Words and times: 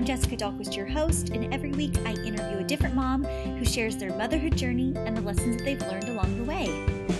I'm 0.00 0.06
Jessica 0.06 0.34
Dahlquist, 0.34 0.74
your 0.74 0.86
host, 0.86 1.28
and 1.28 1.52
every 1.52 1.72
week 1.72 1.94
I 2.06 2.12
interview 2.12 2.56
a 2.56 2.64
different 2.64 2.94
mom 2.94 3.22
who 3.22 3.66
shares 3.66 3.98
their 3.98 4.14
motherhood 4.14 4.56
journey 4.56 4.94
and 4.96 5.14
the 5.14 5.20
lessons 5.20 5.58
that 5.58 5.64
they've 5.66 5.82
learned 5.82 6.08
along 6.08 6.38
the 6.38 6.44
way. 6.44 6.64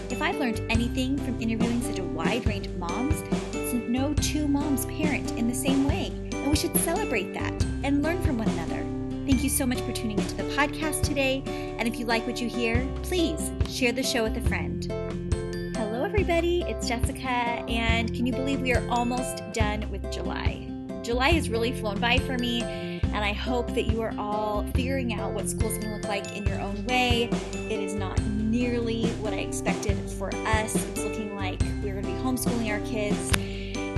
If 0.09 0.23
I've 0.23 0.39
learned 0.39 0.63
anything 0.71 1.19
from 1.19 1.39
interviewing 1.43 1.83
such 1.83 1.99
a 1.99 2.03
wide 2.03 2.47
range 2.47 2.69
of 2.69 2.79
moms, 2.79 3.21
it's 3.53 3.75
no 3.75 4.15
two 4.15 4.49
moms 4.49 4.87
parent 4.87 5.31
in 5.33 5.47
the 5.47 5.55
same 5.55 5.87
way, 5.87 6.07
and 6.33 6.49
we 6.49 6.57
should 6.57 6.75
celebrate 6.79 7.35
that 7.35 7.53
and 7.85 8.03
learn 8.03 8.23
from 8.23 8.39
one 8.39 8.49
another. 8.49 8.83
Thank 9.27 9.45
you 9.45 9.51
so 9.51 9.67
much 9.67 9.83
for 9.83 9.93
tuning 9.93 10.19
into 10.19 10.37
the 10.37 10.45
podcast 10.45 11.03
today, 11.03 11.43
and 11.79 11.87
if 11.87 11.99
you 11.99 12.07
like 12.07 12.27
what 12.27 12.41
you 12.41 12.49
hear, 12.49 12.89
please 13.03 13.51
share 13.69 13.93
the 13.93 14.03
show 14.03 14.23
with 14.23 14.39
a 14.39 14.49
friend. 14.49 14.87
Hello, 15.77 16.03
everybody, 16.03 16.63
it's 16.63 16.89
Jessica, 16.89 17.29
and 17.29 18.11
can 18.15 18.25
you 18.25 18.33
believe 18.33 18.63
we 18.63 18.73
are 18.73 18.89
almost 18.89 19.43
done 19.53 19.87
with 19.91 20.11
July? 20.11 20.70
July 21.03 21.31
has 21.31 21.49
really 21.49 21.73
flown 21.73 21.99
by 21.99 22.19
for 22.19 22.37
me, 22.37 22.63
and 22.63 23.17
I 23.17 23.33
hope 23.33 23.75
that 23.75 23.85
you 23.85 24.03
are 24.03 24.15
all 24.19 24.65
figuring 24.75 25.15
out 25.15 25.33
what 25.33 25.49
school's 25.49 25.79
going 25.79 25.89
to 25.89 25.95
look 25.95 26.05
like 26.05 26.37
in 26.37 26.45
your 26.47 26.61
own 26.61 26.85
way. 26.85 27.31
It 27.53 27.81
is 27.81 27.95
not 27.95 28.21
nearly 28.23 29.07
what 29.21 29.33
I 29.33 29.39
expected 29.39 29.97
for 30.11 30.35
us. 30.35 30.75
It's 30.75 31.03
looking 31.03 31.35
like 31.37 31.61
we're 31.83 31.95
going 31.95 32.05
to 32.05 32.13
be 32.13 32.19
homeschooling 32.19 32.71
our 32.71 32.87
kids. 32.87 33.33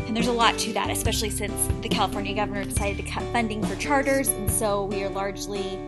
And 0.07 0.17
there's 0.17 0.29
a 0.29 0.33
lot 0.33 0.59
to 0.59 0.73
that, 0.75 0.91
especially 0.91 1.31
since 1.31 1.55
the 1.83 1.89
California 1.89 2.35
governor 2.35 2.65
decided 2.65 3.05
to 3.05 3.11
cut 3.11 3.23
funding 3.33 3.65
for 3.65 3.75
charters. 3.77 4.29
And 4.29 4.51
so 4.51 4.85
we 4.85 5.03
are 5.03 5.09
largely 5.09 5.79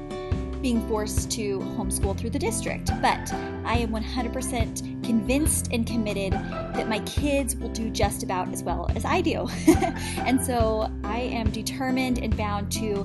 being 0.64 0.88
forced 0.88 1.30
to 1.30 1.58
homeschool 1.76 2.16
through 2.16 2.30
the 2.30 2.38
district. 2.38 2.90
But 3.02 3.30
I 3.66 3.76
am 3.76 3.90
100% 3.90 5.04
convinced 5.04 5.68
and 5.70 5.86
committed 5.86 6.32
that 6.32 6.88
my 6.88 7.00
kids 7.00 7.54
will 7.54 7.68
do 7.68 7.90
just 7.90 8.22
about 8.22 8.50
as 8.50 8.62
well 8.62 8.90
as 8.96 9.04
I 9.04 9.20
do. 9.20 9.46
and 10.24 10.42
so 10.42 10.90
I 11.04 11.18
am 11.18 11.50
determined 11.50 12.16
and 12.16 12.34
bound 12.34 12.72
to 12.72 13.04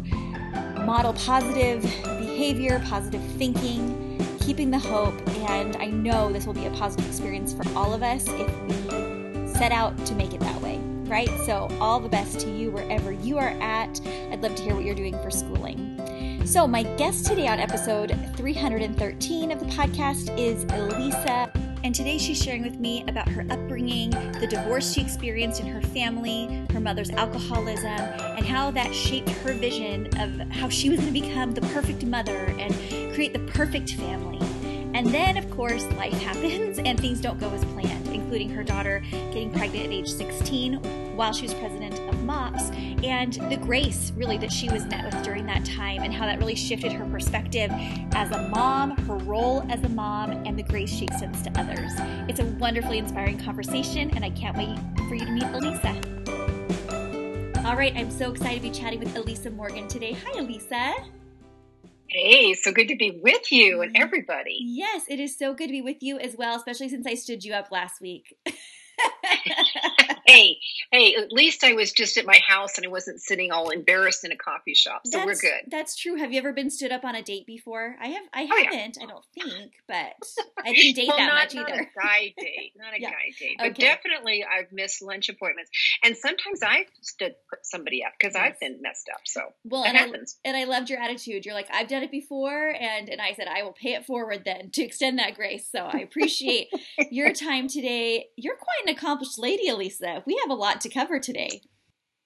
model 0.86 1.12
positive 1.12 1.82
behavior, 1.82 2.82
positive 2.86 3.22
thinking, 3.34 4.26
keeping 4.40 4.72
the 4.72 4.80
hope, 4.80 5.20
and 5.50 5.76
I 5.76 5.88
know 5.88 6.32
this 6.32 6.46
will 6.46 6.54
be 6.54 6.66
a 6.66 6.72
positive 6.72 7.06
experience 7.08 7.54
for 7.54 7.68
all 7.78 7.94
of 7.94 8.04
us 8.04 8.26
if 8.30 8.62
we 8.62 9.54
set 9.54 9.73
out 9.73 9.98
to 10.06 10.16
make 10.16 10.34
it 10.34 10.40
that 10.40 10.62
way, 10.62 10.78
right? 11.08 11.30
So, 11.46 11.68
all 11.82 12.00
the 12.00 12.08
best 12.08 12.40
to 12.40 12.50
you 12.50 12.72
wherever 12.72 13.12
you 13.12 13.38
are 13.38 13.50
at. 13.60 14.00
I'd 14.32 14.42
love 14.42 14.56
to 14.56 14.64
hear 14.64 14.76
what 14.76 14.86
you're 14.86 14.96
doing 14.96 15.22
for 15.22 15.30
schooling. 15.30 15.98
So, 16.50 16.66
my 16.66 16.81
guest 16.81 17.28
today 17.28 17.47
on 17.47 17.59
episode 17.59 18.17
313 18.36 19.52
of 19.52 19.59
the 19.59 19.67
podcast 19.67 20.36
is 20.36 20.64
Elisa. 20.64 21.47
And 21.83 21.94
today 21.94 22.17
she's 22.17 22.42
sharing 22.42 22.64
with 22.64 22.80
me 22.80 23.03
about 23.08 23.30
her 23.30 23.45
upbringing, 23.52 24.09
the 24.39 24.47
divorce 24.50 24.92
she 24.92 25.00
experienced 25.00 25.61
in 25.61 25.67
her 25.67 25.80
family, 25.80 26.66
her 26.72 26.80
mother's 26.80 27.11
alcoholism, 27.11 27.86
and 27.86 28.44
how 28.47 28.72
that 28.72 28.95
shaped 28.95 29.30
her 29.30 29.53
vision 29.53 30.08
of 30.20 30.50
how 30.50 30.70
she 30.70 30.89
was 30.89 31.00
going 31.00 31.14
to 31.14 31.22
become 31.22 31.53
the 31.53 31.61
perfect 31.67 32.03
mother 32.03 32.47
and 32.58 32.73
create 33.14 33.33
the 33.33 33.52
perfect 33.52 33.94
family. 33.94 34.39
And 34.95 35.05
then, 35.05 35.38
of 35.38 35.52
course, 35.52 35.86
life 35.97 36.14
happens 36.23 36.80
and 36.80 37.00
things 37.00 37.22
don't 37.22 37.39
go 37.39 37.52
as 37.52 37.64
planned, 37.66 38.08
including 38.08 38.50
her 38.50 38.64
daughter 38.64 39.03
getting 39.11 39.53
pregnant 39.53 39.86
at 39.86 39.92
age 39.92 40.09
16 40.09 41.16
while 41.16 41.31
she 41.31 41.44
was 41.44 41.53
president 41.53 42.09
MOPS, 42.30 42.70
and 43.04 43.34
the 43.50 43.58
grace 43.58 44.12
really 44.16 44.38
that 44.38 44.52
she 44.52 44.70
was 44.70 44.86
met 44.86 45.04
with 45.04 45.24
during 45.24 45.48
that 45.48 45.66
time, 45.66 46.04
and 46.04 46.14
how 46.14 46.28
that 46.28 46.38
really 46.38 46.54
shifted 46.54 46.92
her 46.92 47.06
perspective 47.06 47.72
as 48.14 48.30
a 48.30 48.48
mom, 48.50 48.92
her 48.92 49.18
role 49.18 49.66
as 49.70 49.82
a 49.84 49.90
mom, 49.90 50.32
and 50.46 50.58
the 50.58 50.64
grace 50.64 50.94
she 50.94 51.06
extends 51.06 51.42
to 51.42 51.52
others. 51.60 51.92
It's 52.30 52.40
a 52.40 52.46
wonderfully 52.46 53.00
inspiring 53.00 53.40
conversation, 53.40 54.12
and 54.16 54.24
I 54.24 54.30
can't 54.30 54.56
wait 54.56 54.78
for 55.08 55.16
you 55.16 55.26
to 55.26 55.32
meet 55.32 55.44
Elisa. 55.44 56.00
All 57.66 57.76
right, 57.76 57.96
I'm 57.96 58.12
so 58.12 58.32
excited 58.32 58.58
to 58.58 58.62
be 58.62 58.72
chatting 58.72 59.00
with 59.00 59.16
Elisa 59.16 59.50
Morgan 59.50 59.88
today. 59.88 60.14
Hi, 60.14 60.39
Elisa. 60.39 60.94
Hey, 62.08 62.54
so 62.54 62.72
good 62.72 62.88
to 62.89 62.95
be 62.95 63.20
with 63.23 63.52
you 63.52 63.82
and 63.82 63.94
mm-hmm. 63.94 64.04
everybody. 64.04 64.58
Yes, 64.62 65.04
it 65.10 65.20
is 65.20 65.36
so 65.36 65.56
good 65.56 65.68
to 65.68 65.72
be 65.72 65.82
with 65.82 66.02
you 66.02 66.20
as 66.20 66.36
well, 66.38 66.56
especially 66.56 66.89
since 66.89 67.08
I 67.08 67.16
stood 67.16 67.44
you 67.44 67.54
up 67.54 67.72
last 67.72 68.02
week. 68.02 68.36
hey, 70.30 70.58
hey, 70.92 71.16
at 71.16 71.32
least 71.32 71.64
I 71.64 71.73
was 71.73 71.92
just 71.92 72.17
at 72.17 72.26
my 72.26 72.40
house 72.48 72.78
and 72.78 72.86
I 72.86 72.90
wasn't 72.90 73.22
sitting 73.22 73.52
all 73.52 73.70
embarrassed 73.70 74.23
in 74.23 74.32
a 74.32 74.36
coffee 74.36 74.73
shop. 74.73 75.02
So 75.06 75.17
that's, 75.17 75.26
we're 75.26 75.50
good. 75.50 75.72
That's 75.72 75.95
true. 75.95 76.16
Have 76.16 76.32
you 76.32 76.40
ever 76.40 76.54
been 76.54 76.70
stood 76.70 76.92
up 76.92 77.04
on 77.04 77.16
a 77.16 77.23
date 77.23 77.45
before? 77.45 77.95
I 78.02 78.08
have 78.08 78.23
I 78.34 78.44
oh, 78.44 78.64
haven't, 78.64 78.98
yeah. 78.98 79.04
I 79.04 79.08
don't 79.08 79.26
think, 79.34 79.73
but 79.88 79.95
I 80.66 80.73
didn't 80.73 80.95
date 80.95 81.08
well, 81.08 81.18
that 81.18 81.26
not, 81.28 81.36
much 81.36 81.56
not 81.56 81.70
either. 81.70 81.82
a 81.82 82.02
guy 82.02 82.34
date. 82.38 82.73
Not 82.78 82.94
a 82.94 83.00
yeah. 83.02 83.10
guy 83.10 83.34
date. 83.39 83.56
But 83.58 83.68
okay. 83.72 83.84
definitely 83.84 84.45
I've 84.45 84.72
missed 84.72 85.02
lunch 85.02 85.30
appointments. 85.30 85.72
And 86.04 86.16
sometimes 86.16 86.62
I've 86.64 86.88
stood 87.02 87.36
somebody 87.64 88.04
up 88.04 88.14
because 88.20 88.36
yes. 88.36 88.44
I've 88.44 88.60
been 88.60 88.82
messed 88.82 89.10
up. 89.14 89.22
So 89.26 89.42
well, 89.64 89.84
and 89.84 89.98
happens. 89.98 90.38
I, 90.45 90.50
and 90.50 90.58
I 90.58 90.66
loved 90.66 90.89
your 90.89 91.00
attitude. 91.00 91.45
You're 91.45 91.56
like, 91.56 91.70
I've 91.72 91.88
done 91.88 92.04
it 92.04 92.12
before 92.12 92.70
and 92.80 93.10
and 93.10 93.22
I 93.22 93.34
said 93.34 93.48
I 93.48 93.64
will 93.64 93.73
pay 93.73 93.94
it 93.94 94.06
forward 94.06 94.44
then 94.45 94.70
to 94.72 94.84
extend 94.84 95.20
that 95.20 95.36
grace. 95.36 95.68
So 95.72 95.80
I 95.80 96.00
appreciate 96.00 96.70
your 97.12 97.34
time 97.34 97.68
today. 97.68 98.28
You're 98.36 98.56
quite 98.56 98.88
an 98.88 98.95
accomplished 98.95 99.39
lady, 99.39 99.70
Elisa. 99.70 100.19
We 100.26 100.40
have 100.42 100.50
a 100.50 100.60
lot 100.60 100.82
to 100.82 100.90
cover 100.90 101.20
today. 101.20 101.62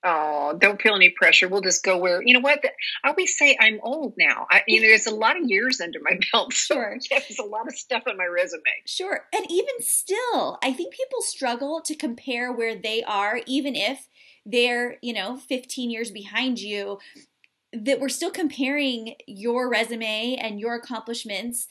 Oh, 0.05 0.53
don't 0.59 0.81
feel 0.81 0.95
any 0.95 1.09
pressure. 1.09 1.47
We'll 1.47 1.61
just 1.61 1.83
go 1.83 1.97
where 1.97 2.21
you 2.21 2.33
know 2.33 2.41
what. 2.41 2.59
I 3.05 3.09
always 3.09 3.37
say 3.37 3.55
I'm 3.57 3.79
old 3.81 4.15
now. 4.17 4.47
I, 4.51 4.61
you 4.67 4.81
know, 4.81 4.87
there's 4.87 5.07
a 5.07 5.15
lot 5.15 5.37
of 5.37 5.47
years 5.47 5.79
under 5.79 5.99
my 6.01 6.19
belt. 6.31 6.53
So 6.63 6.75
sure, 6.75 6.97
there's 7.09 7.39
a 7.39 7.45
lot 7.45 7.67
of 7.67 7.75
stuff 7.75 8.03
on 8.07 8.17
my 8.17 8.25
resume. 8.25 8.61
Sure, 8.85 9.21
and 9.33 9.45
even 9.49 9.75
still, 9.79 10.59
I 10.61 10.73
think 10.73 10.93
people 10.93 11.21
struggle 11.21 11.81
to 11.85 11.95
compare 11.95 12.51
where 12.51 12.75
they 12.75 13.01
are, 13.03 13.41
even 13.45 13.75
if 13.75 14.09
they're 14.45 14.97
you 15.01 15.13
know 15.13 15.37
15 15.37 15.89
years 15.89 16.11
behind 16.11 16.59
you. 16.59 16.99
That 17.71 17.99
we're 17.99 18.09
still 18.09 18.29
comparing 18.29 19.15
your 19.25 19.67
resume 19.67 20.35
and 20.35 20.59
your 20.59 20.75
accomplishments 20.75 21.67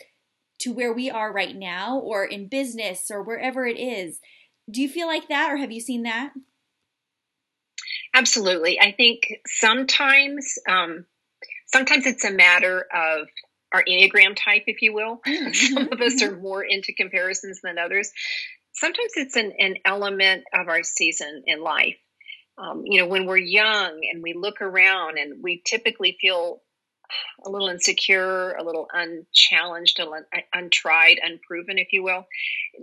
to 0.58 0.72
where 0.72 0.92
we 0.92 1.10
are 1.10 1.32
right 1.32 1.54
now, 1.54 1.98
or 1.98 2.24
in 2.24 2.48
business, 2.48 3.08
or 3.10 3.22
wherever 3.22 3.66
it 3.66 3.78
is. 3.78 4.18
Do 4.70 4.80
you 4.80 4.88
feel 4.88 5.06
like 5.06 5.28
that, 5.28 5.52
or 5.52 5.56
have 5.56 5.72
you 5.72 5.80
seen 5.80 6.04
that? 6.04 6.32
Absolutely. 8.14 8.80
I 8.80 8.92
think 8.92 9.28
sometimes, 9.46 10.58
um, 10.68 11.06
sometimes 11.66 12.06
it's 12.06 12.24
a 12.24 12.30
matter 12.30 12.86
of 12.94 13.28
our 13.72 13.82
Enneagram 13.84 14.36
type, 14.36 14.64
if 14.66 14.82
you 14.82 14.92
will. 14.92 15.20
Mm-hmm. 15.26 15.52
Some 15.74 15.92
of 15.92 16.00
us 16.00 16.22
are 16.22 16.36
more 16.36 16.62
into 16.62 16.92
comparisons 16.92 17.60
than 17.62 17.78
others. 17.78 18.12
Sometimes 18.74 19.12
it's 19.16 19.36
an, 19.36 19.52
an 19.58 19.76
element 19.84 20.44
of 20.54 20.68
our 20.68 20.82
season 20.82 21.42
in 21.46 21.62
life. 21.62 21.96
Um, 22.58 22.82
you 22.84 23.00
know, 23.00 23.06
when 23.06 23.26
we're 23.26 23.38
young 23.38 24.00
and 24.12 24.22
we 24.22 24.34
look 24.34 24.60
around 24.60 25.18
and 25.18 25.42
we 25.42 25.62
typically 25.64 26.16
feel 26.20 26.62
a 27.44 27.50
little 27.50 27.68
insecure, 27.68 28.52
a 28.54 28.62
little 28.62 28.88
unchallenged, 28.92 29.98
a 29.98 30.04
little 30.04 30.24
untried, 30.54 31.18
unproven, 31.22 31.78
if 31.78 31.88
you 31.92 32.02
will, 32.02 32.26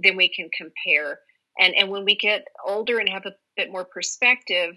then 0.01 0.17
we 0.17 0.29
can 0.29 0.49
compare. 0.55 1.19
And 1.59 1.75
and 1.75 1.89
when 1.89 2.05
we 2.05 2.15
get 2.15 2.45
older 2.65 2.99
and 2.99 3.09
have 3.09 3.25
a 3.25 3.35
bit 3.55 3.71
more 3.71 3.85
perspective, 3.85 4.75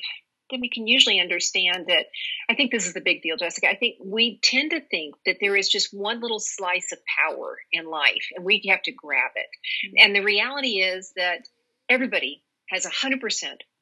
then 0.51 0.61
we 0.61 0.69
can 0.69 0.87
usually 0.87 1.21
understand 1.21 1.87
that. 1.89 2.07
I 2.49 2.55
think 2.55 2.71
this 2.71 2.87
is 2.87 2.95
the 2.95 3.01
big 3.01 3.23
deal, 3.23 3.37
Jessica. 3.37 3.69
I 3.69 3.77
think 3.77 3.97
we 4.05 4.39
tend 4.43 4.71
to 4.73 4.81
think 4.81 5.15
that 5.27 5.39
there 5.41 5.57
is 5.57 5.69
just 5.69 5.93
one 5.93 6.21
little 6.21 6.41
slice 6.41 6.93
of 6.93 6.99
power 7.19 7.57
in 7.73 7.87
life 7.87 8.29
and 8.37 8.45
we 8.45 8.63
have 8.69 8.83
to 8.83 8.93
grab 8.93 9.33
it. 9.35 9.47
Mm-hmm. 9.87 10.05
And 10.05 10.17
the 10.17 10.25
reality 10.25 10.81
is 10.81 11.13
that 11.17 11.49
everybody 11.89 12.43
has 12.69 12.87
100% 12.87 13.21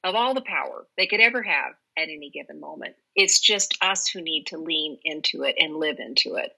of 0.05 0.15
all 0.15 0.34
the 0.34 0.41
power 0.41 0.87
they 0.97 1.06
could 1.06 1.21
ever 1.21 1.43
have 1.43 1.75
at 1.97 2.05
any 2.09 2.31
given 2.31 2.61
moment. 2.61 2.94
It's 3.15 3.41
just 3.41 3.77
us 3.82 4.09
who 4.09 4.22
need 4.22 4.47
to 4.49 4.59
lean 4.59 4.99
into 5.05 5.43
it 5.43 5.56
and 5.59 5.77
live 5.77 5.99
into 5.99 6.37
it. 6.37 6.53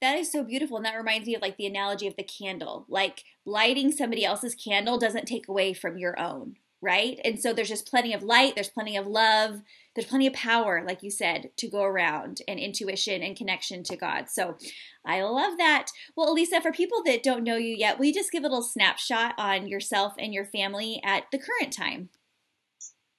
That 0.00 0.16
is 0.16 0.32
so 0.32 0.42
beautiful. 0.42 0.78
And 0.78 0.86
that 0.86 0.96
reminds 0.96 1.26
me 1.26 1.34
of 1.34 1.42
like 1.42 1.56
the 1.56 1.66
analogy 1.66 2.06
of 2.06 2.16
the 2.16 2.22
candle. 2.22 2.86
Like 2.88 3.24
lighting 3.44 3.92
somebody 3.92 4.24
else's 4.24 4.54
candle 4.54 4.98
doesn't 4.98 5.26
take 5.26 5.46
away 5.46 5.74
from 5.74 5.98
your 5.98 6.18
own, 6.18 6.56
right? 6.80 7.20
And 7.22 7.38
so 7.38 7.52
there's 7.52 7.68
just 7.68 7.88
plenty 7.88 8.14
of 8.14 8.22
light, 8.22 8.54
there's 8.54 8.70
plenty 8.70 8.96
of 8.96 9.06
love, 9.06 9.60
there's 9.94 10.06
plenty 10.06 10.26
of 10.26 10.32
power, 10.32 10.82
like 10.86 11.02
you 11.02 11.10
said, 11.10 11.50
to 11.56 11.68
go 11.68 11.82
around 11.82 12.40
and 12.48 12.58
intuition 12.58 13.22
and 13.22 13.36
connection 13.36 13.82
to 13.84 13.96
God. 13.96 14.30
So 14.30 14.56
I 15.04 15.22
love 15.22 15.58
that. 15.58 15.88
Well, 16.16 16.32
Elisa, 16.32 16.62
for 16.62 16.72
people 16.72 17.02
that 17.04 17.22
don't 17.22 17.44
know 17.44 17.56
you 17.56 17.74
yet, 17.76 18.02
you 18.02 18.14
just 18.14 18.32
give 18.32 18.42
a 18.42 18.46
little 18.46 18.62
snapshot 18.62 19.34
on 19.36 19.68
yourself 19.68 20.14
and 20.18 20.32
your 20.32 20.46
family 20.46 21.00
at 21.04 21.24
the 21.30 21.38
current 21.38 21.74
time? 21.74 22.08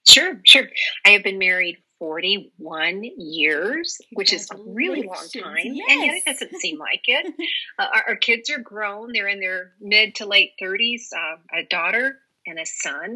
Sure, 0.08 0.40
sure. 0.44 0.68
I 1.06 1.10
have 1.12 1.24
been 1.24 1.38
married 1.38 1.78
41 2.02 3.04
years, 3.16 4.02
which 4.14 4.34
is 4.34 4.50
a 4.50 4.58
really 4.58 5.04
long 5.04 5.28
time. 5.32 5.58
Yes. 5.62 5.86
And 5.88 6.04
yet 6.04 6.16
it 6.16 6.26
doesn't 6.26 6.60
seem 6.60 6.80
like 6.80 7.04
it. 7.06 7.34
Uh, 7.80 7.86
our, 7.96 8.04
our, 8.10 8.16
kids 8.16 8.50
are 8.50 8.60
grown. 8.60 9.12
They're 9.14 9.28
in 9.28 9.40
their 9.40 9.72
mid 9.80 10.16
to 10.16 10.26
late 10.26 10.52
30s, 10.62 11.04
uh, 11.16 11.38
a 11.58 11.64
daughter 11.70 12.18
and 12.46 12.60
a 12.60 12.66
son. 12.66 13.16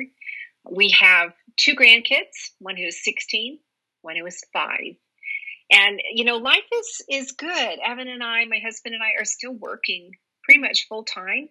We 0.70 0.96
have 1.00 1.34
two 1.58 1.76
grandkids, 1.76 2.52
one 2.60 2.78
who 2.78 2.86
is 2.86 3.04
16, 3.04 3.60
one 4.02 4.16
who 4.16 4.26
is 4.26 4.42
five. 4.54 4.96
And, 5.72 6.00
you 6.14 6.24
know, 6.24 6.38
life 6.38 6.64
is, 6.74 7.02
is 7.10 7.32
good. 7.34 7.80
Evan 7.86 8.08
and 8.08 8.24
I, 8.24 8.46
my 8.46 8.60
husband 8.64 8.96
and 8.96 9.04
I, 9.04 9.22
are 9.22 9.26
still 9.26 9.54
working 9.54 10.12
pretty 10.44 10.62
much 10.62 10.88
full 10.88 11.04
time. 11.04 11.50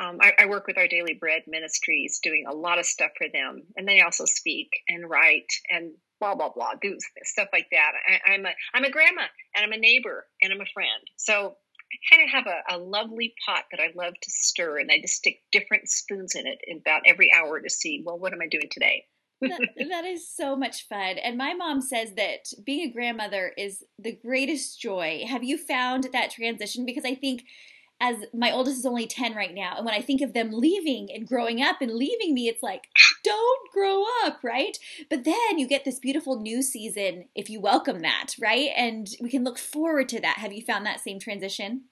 Um, 0.00 0.18
I, 0.20 0.32
I, 0.38 0.46
work 0.46 0.66
with 0.66 0.78
our 0.78 0.86
Daily 0.86 1.14
Bread 1.14 1.42
Ministries, 1.48 2.20
doing 2.22 2.44
a 2.48 2.54
lot 2.54 2.78
of 2.78 2.86
stuff 2.86 3.10
for 3.18 3.26
them, 3.32 3.62
and 3.76 3.86
they 3.86 4.00
also 4.00 4.24
speak 4.26 4.70
and 4.88 5.08
write. 5.10 5.50
And 5.68 5.92
blah 6.20 6.34
blah 6.34 6.50
blah, 6.50 6.72
do 6.80 6.96
stuff 7.22 7.48
like 7.52 7.66
that. 7.72 7.92
I, 8.08 8.32
I'm 8.32 8.46
a 8.46 8.50
I'm 8.74 8.84
a 8.84 8.90
grandma 8.90 9.22
and 9.54 9.64
I'm 9.64 9.72
a 9.72 9.80
neighbor 9.80 10.26
and 10.42 10.52
I'm 10.52 10.60
a 10.60 10.72
friend. 10.74 11.02
So 11.16 11.56
I 11.90 12.14
kind 12.14 12.22
of 12.22 12.30
have 12.30 12.46
a, 12.46 12.76
a 12.76 12.78
lovely 12.78 13.34
pot 13.46 13.64
that 13.70 13.80
I 13.80 13.92
love 13.94 14.14
to 14.14 14.30
stir, 14.30 14.78
and 14.78 14.90
I 14.90 15.00
just 15.00 15.14
stick 15.14 15.40
different 15.50 15.88
spoons 15.88 16.34
in 16.34 16.46
it 16.46 16.58
about 16.80 17.02
every 17.06 17.32
hour 17.34 17.60
to 17.60 17.70
see, 17.70 18.02
well, 18.04 18.18
what 18.18 18.32
am 18.32 18.42
I 18.42 18.46
doing 18.46 18.68
today? 18.70 19.04
that, 19.40 19.60
that 19.88 20.04
is 20.04 20.28
so 20.28 20.56
much 20.56 20.86
fun. 20.88 21.16
And 21.18 21.38
my 21.38 21.54
mom 21.54 21.80
says 21.80 22.14
that 22.16 22.40
being 22.64 22.88
a 22.88 22.92
grandmother 22.92 23.52
is 23.56 23.84
the 23.98 24.12
greatest 24.12 24.80
joy. 24.80 25.24
Have 25.26 25.44
you 25.44 25.56
found 25.56 26.08
that 26.12 26.30
transition? 26.30 26.84
Because 26.84 27.04
I 27.04 27.14
think 27.14 27.44
as 28.00 28.16
my 28.32 28.52
oldest 28.52 28.78
is 28.78 28.86
only 28.86 29.06
10 29.06 29.34
right 29.34 29.54
now 29.54 29.74
and 29.76 29.84
when 29.84 29.94
i 29.94 30.00
think 30.00 30.20
of 30.20 30.32
them 30.32 30.50
leaving 30.52 31.08
and 31.12 31.26
growing 31.26 31.62
up 31.62 31.80
and 31.80 31.92
leaving 31.92 32.34
me 32.34 32.48
it's 32.48 32.62
like 32.62 32.88
don't 33.24 33.70
grow 33.72 34.04
up 34.24 34.38
right? 34.42 34.76
But 35.10 35.24
then 35.24 35.58
you 35.58 35.66
get 35.66 35.84
this 35.84 35.98
beautiful 35.98 36.40
new 36.40 36.62
season 36.62 37.26
if 37.34 37.50
you 37.50 37.60
welcome 37.60 38.00
that 38.00 38.34
right? 38.40 38.70
And 38.76 39.06
we 39.20 39.30
can 39.30 39.44
look 39.44 39.58
forward 39.58 40.08
to 40.10 40.20
that. 40.20 40.38
Have 40.38 40.52
you 40.52 40.62
found 40.62 40.86
that 40.86 41.00
same 41.00 41.18
transition? 41.18 41.84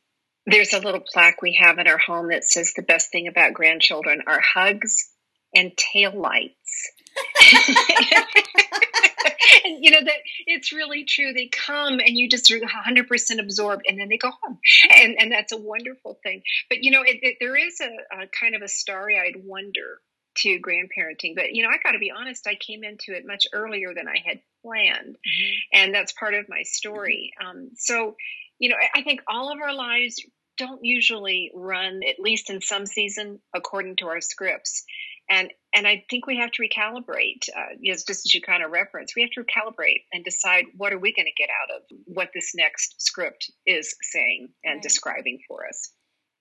There's 0.46 0.72
a 0.72 0.80
little 0.80 1.00
plaque 1.00 1.42
we 1.42 1.58
have 1.60 1.78
in 1.78 1.88
our 1.88 1.98
home 1.98 2.28
that 2.28 2.44
says 2.44 2.72
the 2.74 2.82
best 2.82 3.10
thing 3.10 3.26
about 3.26 3.54
grandchildren 3.54 4.22
are 4.26 4.40
hugs 4.40 5.08
and 5.54 5.76
tail 5.76 6.12
lights 6.18 6.92
and 9.64 9.84
you 9.84 9.90
know 9.90 10.04
that 10.04 10.18
it's 10.46 10.72
really 10.72 11.04
true. 11.04 11.32
They 11.32 11.48
come 11.48 12.00
and 12.00 12.16
you 12.16 12.28
just 12.28 12.50
are 12.50 12.58
100% 12.58 13.40
absorbed, 13.40 13.86
and 13.88 13.98
then 13.98 14.08
they 14.08 14.18
go 14.18 14.30
home, 14.42 14.58
and 14.96 15.16
and 15.18 15.32
that's 15.32 15.52
a 15.52 15.56
wonderful 15.56 16.18
thing. 16.22 16.42
But 16.68 16.82
you 16.82 16.90
know, 16.90 17.02
it, 17.02 17.18
it, 17.22 17.36
there 17.40 17.56
is 17.56 17.80
a, 17.80 18.22
a 18.22 18.26
kind 18.28 18.54
of 18.54 18.62
a 18.62 18.68
starry-eyed 18.68 19.36
wonder 19.36 20.00
to 20.38 20.60
grandparenting. 20.60 21.34
But 21.34 21.52
you 21.52 21.62
know, 21.62 21.70
I 21.70 21.78
got 21.82 21.92
to 21.92 21.98
be 21.98 22.12
honest. 22.16 22.46
I 22.46 22.54
came 22.54 22.84
into 22.84 23.14
it 23.14 23.26
much 23.26 23.46
earlier 23.52 23.94
than 23.94 24.08
I 24.08 24.18
had 24.24 24.40
planned, 24.62 25.16
mm-hmm. 25.16 25.52
and 25.72 25.94
that's 25.94 26.12
part 26.12 26.34
of 26.34 26.48
my 26.48 26.62
story. 26.62 27.32
Um, 27.44 27.70
so, 27.76 28.16
you 28.58 28.70
know, 28.70 28.76
I, 28.76 29.00
I 29.00 29.02
think 29.02 29.22
all 29.28 29.52
of 29.52 29.60
our 29.60 29.74
lives 29.74 30.20
don't 30.58 30.84
usually 30.84 31.50
run, 31.54 32.00
at 32.08 32.18
least 32.18 32.48
in 32.48 32.62
some 32.62 32.86
season, 32.86 33.40
according 33.54 33.96
to 33.96 34.06
our 34.06 34.22
scripts 34.22 34.84
and 35.30 35.50
and 35.74 35.86
I 35.86 36.04
think 36.08 36.26
we 36.26 36.38
have 36.38 36.52
to 36.52 36.62
recalibrate. 36.62 37.48
Uh, 37.54 37.76
just 37.84 38.08
as 38.10 38.32
you 38.32 38.40
kind 38.40 38.62
of 38.62 38.70
reference, 38.70 39.14
we 39.14 39.22
have 39.22 39.30
to 39.32 39.44
recalibrate 39.44 40.02
and 40.12 40.24
decide 40.24 40.64
what 40.76 40.92
are 40.92 40.98
we 40.98 41.12
going 41.12 41.26
to 41.26 41.42
get 41.42 41.50
out 41.50 41.76
of 41.76 41.82
what 42.06 42.30
this 42.34 42.54
next 42.54 43.00
script 43.00 43.50
is 43.66 43.94
saying 44.02 44.48
and 44.64 44.74
right. 44.76 44.82
describing 44.82 45.38
for 45.46 45.66
us. 45.66 45.92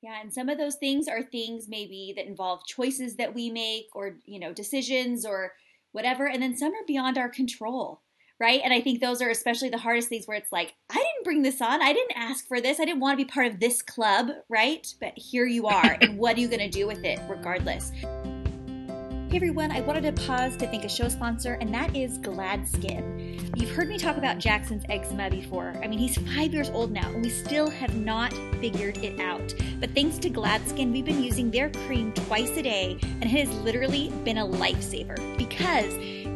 Yeah, 0.01 0.21
and 0.21 0.33
some 0.33 0.49
of 0.49 0.57
those 0.57 0.75
things 0.75 1.07
are 1.07 1.23
things 1.23 1.65
maybe 1.67 2.13
that 2.15 2.27
involve 2.27 2.65
choices 2.67 3.15
that 3.15 3.33
we 3.33 3.49
make, 3.49 3.85
or 3.93 4.17
you 4.25 4.39
know, 4.39 4.53
decisions 4.53 5.25
or 5.25 5.53
whatever, 5.91 6.27
and 6.27 6.41
then 6.41 6.55
some 6.55 6.73
are 6.73 6.85
beyond 6.87 7.17
our 7.17 7.29
control 7.29 8.01
right? 8.39 8.61
And 8.63 8.73
I 8.73 8.81
think 8.81 8.99
those 8.99 9.21
are 9.21 9.29
especially 9.29 9.69
the 9.69 9.77
hardest 9.77 10.09
things 10.09 10.27
where 10.27 10.37
it's 10.37 10.51
like, 10.51 10.73
I 10.89 10.95
didn't 10.95 11.23
bring 11.23 11.41
this 11.41 11.61
on. 11.61 11.81
I 11.81 11.93
didn't 11.93 12.17
ask 12.17 12.47
for 12.47 12.59
this. 12.59 12.79
I 12.79 12.85
didn't 12.85 12.99
want 12.99 13.17
to 13.17 13.25
be 13.25 13.31
part 13.31 13.47
of 13.47 13.59
this 13.59 13.81
club, 13.81 14.29
right? 14.49 14.85
But 14.99 15.13
here 15.15 15.45
you 15.45 15.67
are. 15.67 15.97
and 16.01 16.17
what 16.17 16.35
are 16.37 16.39
you 16.39 16.47
going 16.47 16.59
to 16.59 16.69
do 16.69 16.87
with 16.87 17.03
it 17.03 17.19
regardless? 17.29 17.91
Hey 19.27 19.37
everyone, 19.37 19.71
I 19.71 19.81
wanted 19.81 20.03
to 20.15 20.25
pause 20.27 20.55
to 20.57 20.67
thank 20.67 20.85
a 20.85 20.89
show 20.89 21.09
sponsor, 21.09 21.53
and 21.59 21.73
that 21.73 21.95
is 21.95 22.19
GladSkin. 22.19 23.59
You've 23.59 23.71
heard 23.71 23.89
me 23.89 23.97
talk 23.97 24.17
about 24.17 24.37
Jackson's 24.37 24.83
eczema 24.87 25.31
before. 25.31 25.73
I 25.83 25.87
mean, 25.87 25.97
he's 25.97 26.15
five 26.35 26.53
years 26.53 26.69
old 26.69 26.91
now, 26.91 27.09
and 27.09 27.23
we 27.23 27.29
still 27.29 27.67
have 27.69 27.95
not 27.95 28.31
figured 28.61 28.99
it 28.99 29.19
out. 29.19 29.53
But 29.79 29.89
thanks 29.95 30.19
to 30.19 30.29
GladSkin, 30.29 30.93
we've 30.93 31.03
been 31.03 31.23
using 31.23 31.49
their 31.49 31.71
cream 31.71 32.13
twice 32.13 32.55
a 32.55 32.61
day, 32.61 32.99
and 33.01 33.23
it 33.23 33.29
has 33.29 33.49
literally 33.61 34.09
been 34.23 34.37
a 34.37 34.45
lifesaver 34.45 35.17
because 35.37 35.91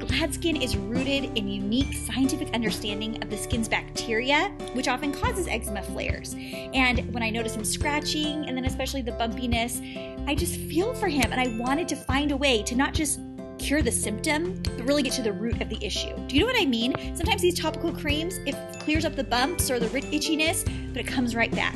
GladSkin 0.10 0.62
is 0.62 0.76
rooted 0.76 1.38
in 1.38 1.48
unique 1.48 1.94
scientific 1.94 2.52
understanding 2.56 3.22
of 3.22 3.30
the 3.30 3.38
skin's 3.38 3.70
bacteria, 3.70 4.52
which 4.74 4.88
often 4.88 5.14
causes 5.14 5.48
eczema 5.48 5.84
flares. 5.84 6.36
And 6.74 7.14
when 7.14 7.22
I 7.22 7.30
notice 7.30 7.56
him 7.56 7.64
scratching, 7.64 8.48
and 8.48 8.58
then 8.58 8.66
especially 8.66 9.04
the 9.04 9.12
bumpiness, 9.12 9.80
I 10.28 10.34
just 10.34 10.56
feel 10.56 10.96
for 10.96 11.08
him, 11.08 11.32
and 11.32 11.40
I 11.40 11.56
wanted 11.60 11.88
to 11.90 11.96
find 11.96 12.32
a 12.32 12.38
way 12.38 12.64
to 12.64 12.76
not 12.76 12.96
just 12.96 13.20
cure 13.60 13.84
the 13.84 13.92
symptom, 13.92 14.60
but 14.64 14.82
really 14.88 15.04
get 15.04 15.14
to 15.14 15.22
the 15.22 15.32
root 15.32 15.62
of 15.62 15.70
the 15.70 15.78
issue. 15.86 16.16
Do 16.28 16.36
you 16.36 16.42
know 16.42 16.48
what 16.48 16.60
I 16.60 16.66
mean? 16.66 16.96
Sometimes 17.16 17.44
these 17.44 17.60
topical 17.60 17.94
creams, 17.94 18.40
it 18.48 18.56
clears 18.80 19.06
up 19.06 19.16
the 19.16 19.24
bumps 19.24 19.70
or 19.70 19.80
the 19.80 19.88
itchiness, 19.88 20.66
but 20.92 21.02
it 21.02 21.08
comes 21.08 21.36
right 21.36 21.52
back. 21.52 21.76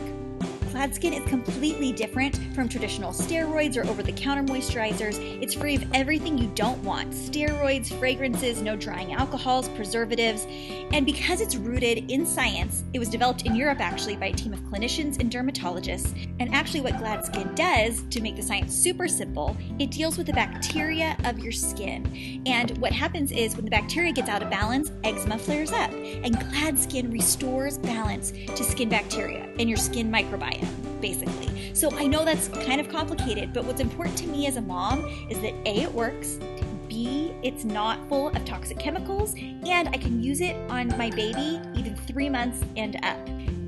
GladSkin 0.73 1.15
is 1.15 1.29
completely 1.29 1.91
different 1.91 2.35
from 2.55 2.67
traditional 2.67 3.11
steroids 3.11 3.77
or 3.77 3.87
over 3.87 4.01
the 4.01 4.11
counter 4.11 4.41
moisturizers. 4.41 5.19
It's 5.39 5.53
free 5.53 5.75
of 5.75 5.85
everything 5.93 6.35
you 6.35 6.51
don't 6.55 6.83
want 6.83 7.11
steroids, 7.11 7.93
fragrances, 7.99 8.59
no 8.59 8.75
drying 8.75 9.13
alcohols, 9.13 9.69
preservatives. 9.69 10.47
And 10.91 11.05
because 11.05 11.41
it's 11.41 11.55
rooted 11.55 12.09
in 12.09 12.25
science, 12.25 12.83
it 12.93 12.97
was 12.97 13.07
developed 13.07 13.43
in 13.43 13.55
Europe 13.55 13.81
actually 13.81 14.15
by 14.15 14.27
a 14.27 14.33
team 14.33 14.51
of 14.51 14.61
clinicians 14.61 15.19
and 15.19 15.31
dermatologists. 15.31 16.17
And 16.39 16.51
actually, 16.55 16.81
what 16.81 16.93
GladSkin 16.93 17.55
does 17.55 18.01
to 18.09 18.19
make 18.19 18.35
the 18.35 18.41
science 18.41 18.73
super 18.73 19.07
simple, 19.07 19.55
it 19.77 19.91
deals 19.91 20.17
with 20.17 20.25
the 20.25 20.33
bacteria 20.33 21.15
of 21.25 21.37
your 21.37 21.51
skin. 21.51 22.41
And 22.47 22.75
what 22.79 22.91
happens 22.91 23.31
is 23.31 23.55
when 23.55 23.65
the 23.65 23.71
bacteria 23.71 24.11
gets 24.11 24.27
out 24.27 24.41
of 24.41 24.49
balance, 24.49 24.91
eczema 25.03 25.37
flares 25.37 25.71
up. 25.71 25.91
And 25.91 26.35
GladSkin 26.35 27.13
restores 27.13 27.77
balance 27.77 28.31
to 28.31 28.63
skin 28.63 28.89
bacteria 28.89 29.47
and 29.59 29.69
your 29.69 29.77
skin 29.77 30.11
microbiome 30.11 30.62
basically. 31.01 31.73
So 31.73 31.91
I 31.97 32.07
know 32.07 32.23
that's 32.23 32.47
kind 32.47 32.79
of 32.79 32.89
complicated, 32.89 33.53
but 33.53 33.65
what's 33.65 33.81
important 33.81 34.17
to 34.19 34.27
me 34.27 34.47
as 34.47 34.57
a 34.57 34.61
mom 34.61 35.05
is 35.29 35.39
that 35.41 35.53
A, 35.65 35.81
it 35.81 35.93
works, 35.93 36.39
B, 36.87 37.33
it's 37.41 37.63
not 37.63 37.97
full 38.07 38.29
of 38.29 38.45
toxic 38.45 38.79
chemicals, 38.79 39.35
and 39.35 39.89
I 39.89 39.97
can 39.97 40.21
use 40.21 40.41
it 40.41 40.55
on 40.69 40.89
my 40.97 41.09
baby 41.09 41.59
even 41.75 41.95
three 41.95 42.29
months 42.29 42.63
and 42.77 42.97
up. 43.03 43.17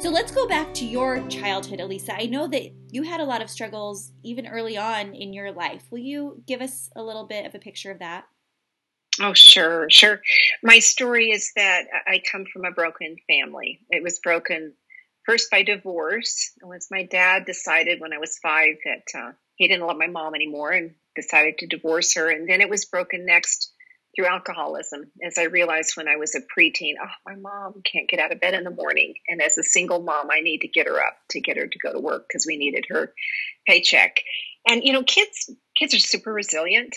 So 0.00 0.08
let's 0.08 0.32
go 0.32 0.48
back 0.48 0.72
to 0.74 0.86
your 0.86 1.20
childhood, 1.28 1.78
Elisa. 1.78 2.14
I 2.18 2.24
know 2.24 2.48
that 2.48 2.72
you 2.90 3.02
had 3.02 3.20
a 3.20 3.24
lot 3.24 3.42
of 3.42 3.50
struggles 3.50 4.12
even 4.22 4.46
early 4.46 4.78
on 4.78 5.14
in 5.14 5.34
your 5.34 5.52
life. 5.52 5.84
Will 5.90 5.98
you 5.98 6.42
give 6.46 6.62
us 6.62 6.88
a 6.96 7.02
little 7.02 7.26
bit 7.26 7.44
of 7.44 7.54
a 7.54 7.58
picture 7.58 7.90
of 7.90 7.98
that? 7.98 8.24
Oh, 9.20 9.34
sure, 9.34 9.90
sure. 9.90 10.22
My 10.62 10.78
story 10.78 11.32
is 11.32 11.52
that 11.54 11.82
I 12.06 12.22
come 12.32 12.46
from 12.50 12.64
a 12.64 12.70
broken 12.70 13.16
family. 13.28 13.80
It 13.90 14.02
was 14.02 14.20
broken 14.20 14.72
first 15.26 15.50
by 15.50 15.64
divorce. 15.64 16.50
Once 16.62 16.88
my 16.90 17.02
dad 17.02 17.44
decided 17.44 18.00
when 18.00 18.14
I 18.14 18.18
was 18.18 18.38
five 18.38 18.76
that 18.86 19.20
uh, 19.20 19.32
he 19.56 19.68
didn't 19.68 19.86
love 19.86 19.98
my 19.98 20.06
mom 20.06 20.34
anymore 20.34 20.70
and 20.70 20.94
decided 21.14 21.58
to 21.58 21.66
divorce 21.66 22.14
her. 22.14 22.30
And 22.30 22.48
then 22.48 22.62
it 22.62 22.70
was 22.70 22.86
broken 22.86 23.26
next 23.26 23.70
through 24.14 24.26
alcoholism 24.26 25.10
as 25.24 25.38
I 25.38 25.44
realized 25.44 25.92
when 25.96 26.08
I 26.08 26.16
was 26.16 26.34
a 26.34 26.40
preteen, 26.40 26.94
oh, 27.02 27.08
my 27.26 27.36
mom 27.36 27.82
can't 27.90 28.08
get 28.08 28.20
out 28.20 28.32
of 28.32 28.40
bed 28.40 28.54
in 28.54 28.64
the 28.64 28.70
morning. 28.70 29.14
And 29.28 29.40
as 29.40 29.56
a 29.56 29.62
single 29.62 30.02
mom, 30.02 30.28
I 30.30 30.40
need 30.40 30.60
to 30.62 30.68
get 30.68 30.86
her 30.86 30.98
up 30.98 31.16
to 31.30 31.40
get 31.40 31.56
her 31.56 31.66
to 31.66 31.78
go 31.78 31.92
to 31.92 32.00
work 32.00 32.26
because 32.28 32.46
we 32.46 32.56
needed 32.56 32.86
her 32.88 33.12
paycheck. 33.66 34.16
And, 34.68 34.82
you 34.84 34.92
know, 34.92 35.02
kids, 35.02 35.50
kids 35.78 35.94
are 35.94 36.00
super 36.00 36.32
resilient 36.32 36.94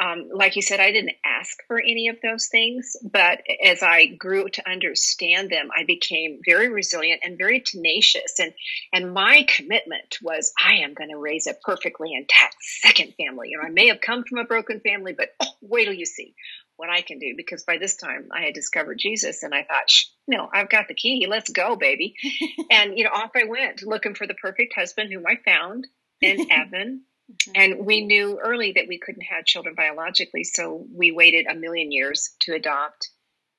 um, 0.00 0.30
like 0.32 0.56
you 0.56 0.62
said, 0.62 0.80
I 0.80 0.90
didn't 0.90 1.16
ask 1.24 1.56
for 1.66 1.78
any 1.78 2.08
of 2.08 2.16
those 2.22 2.48
things, 2.48 2.96
but 3.02 3.42
as 3.62 3.82
I 3.82 4.06
grew 4.06 4.48
to 4.48 4.68
understand 4.68 5.50
them, 5.50 5.68
I 5.76 5.84
became 5.84 6.40
very 6.46 6.70
resilient 6.70 7.20
and 7.24 7.36
very 7.36 7.60
tenacious. 7.60 8.38
And 8.38 8.54
and 8.92 9.12
my 9.12 9.46
commitment 9.46 10.18
was, 10.22 10.52
I 10.62 10.76
am 10.76 10.94
going 10.94 11.10
to 11.10 11.18
raise 11.18 11.46
a 11.46 11.54
perfectly 11.54 12.14
intact 12.14 12.56
second 12.60 13.14
family. 13.18 13.50
You 13.50 13.58
know, 13.58 13.64
I 13.64 13.70
may 13.70 13.88
have 13.88 14.00
come 14.00 14.24
from 14.24 14.38
a 14.38 14.44
broken 14.44 14.80
family, 14.80 15.12
but 15.12 15.28
oh, 15.40 15.52
wait 15.60 15.84
till 15.84 15.94
you 15.94 16.06
see 16.06 16.34
what 16.76 16.88
I 16.88 17.02
can 17.02 17.18
do. 17.18 17.34
Because 17.36 17.64
by 17.64 17.76
this 17.76 17.96
time, 17.96 18.28
I 18.32 18.44
had 18.46 18.54
discovered 18.54 18.98
Jesus, 18.98 19.42
and 19.42 19.54
I 19.54 19.62
thought, 19.62 19.92
no, 20.26 20.48
I've 20.52 20.70
got 20.70 20.88
the 20.88 20.94
key. 20.94 21.26
Let's 21.28 21.50
go, 21.50 21.76
baby. 21.76 22.14
and 22.70 22.96
you 22.96 23.04
know, 23.04 23.10
off 23.10 23.32
I 23.36 23.44
went 23.44 23.82
looking 23.82 24.14
for 24.14 24.26
the 24.26 24.34
perfect 24.34 24.74
husband, 24.74 25.12
whom 25.12 25.26
I 25.26 25.36
found 25.44 25.86
in 26.22 26.50
Evan 26.50 27.02
Mm-hmm. 27.32 27.52
And 27.54 27.86
we 27.86 28.04
knew 28.04 28.38
early 28.42 28.72
that 28.72 28.88
we 28.88 28.98
couldn't 28.98 29.22
have 29.22 29.44
children 29.44 29.74
biologically, 29.74 30.44
so 30.44 30.86
we 30.94 31.12
waited 31.12 31.46
a 31.46 31.54
million 31.54 31.92
years 31.92 32.34
to 32.42 32.54
adopt. 32.54 33.10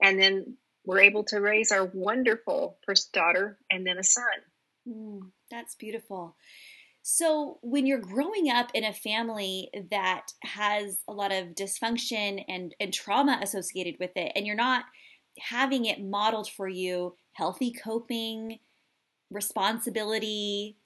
And 0.02 0.20
then 0.20 0.58
we're 0.86 1.02
able 1.02 1.24
to 1.26 1.40
raise 1.40 1.72
our 1.72 1.86
wonderful 1.94 2.78
first 2.86 3.14
daughter 3.14 3.58
and 3.72 3.86
then 3.86 3.98
a 3.98 4.04
son. 4.04 4.24
Mm, 4.88 5.20
that's 5.50 5.76
beautiful. 5.76 6.36
So, 7.06 7.60
when 7.62 7.86
you're 7.86 8.00
growing 8.00 8.50
up 8.50 8.72
in 8.74 8.86
a 8.86 8.94
family 8.94 9.70
that 9.92 10.28
has 10.44 11.00
a 11.08 11.14
lot 11.14 11.34
of 11.34 11.50
dysfunction 11.50 12.44
and, 12.48 12.74
and 12.80 12.94
trauma 12.94 13.40
associated 13.42 13.96
with 14.00 14.12
it, 14.16 14.32
and 14.36 14.48
you're 14.48 14.56
not 14.56 14.86
having 15.38 15.86
it 15.86 16.02
modeled 16.02 16.50
for 16.50 16.68
you 16.68 17.16
healthy 17.34 17.74
coping, 17.74 18.60
responsibility, 19.30 20.78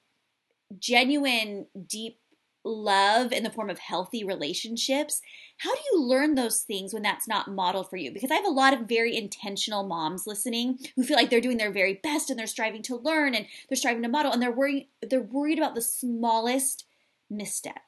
genuine, 0.78 1.66
deep 1.86 2.18
love 2.64 3.32
in 3.32 3.42
the 3.42 3.50
form 3.50 3.70
of 3.70 3.78
healthy 3.78 4.24
relationships. 4.24 5.20
How 5.58 5.74
do 5.74 5.80
you 5.92 6.02
learn 6.02 6.34
those 6.34 6.60
things 6.62 6.92
when 6.92 7.02
that's 7.02 7.28
not 7.28 7.48
modeled 7.48 7.88
for 7.88 7.96
you? 7.96 8.12
Because 8.12 8.30
I 8.30 8.36
have 8.36 8.44
a 8.44 8.50
lot 8.50 8.74
of 8.74 8.88
very 8.88 9.16
intentional 9.16 9.86
moms 9.86 10.26
listening 10.26 10.78
who 10.96 11.04
feel 11.04 11.16
like 11.16 11.30
they're 11.30 11.40
doing 11.40 11.56
their 11.56 11.72
very 11.72 11.94
best 11.94 12.30
and 12.30 12.38
they're 12.38 12.46
striving 12.46 12.82
to 12.82 12.96
learn 12.96 13.34
and 13.34 13.46
they're 13.68 13.76
striving 13.76 14.02
to 14.02 14.08
model 14.08 14.32
and 14.32 14.42
they're 14.42 14.52
worried 14.52 14.88
they're 15.08 15.20
worried 15.20 15.58
about 15.58 15.74
the 15.74 15.82
smallest 15.82 16.84
misstep. 17.30 17.80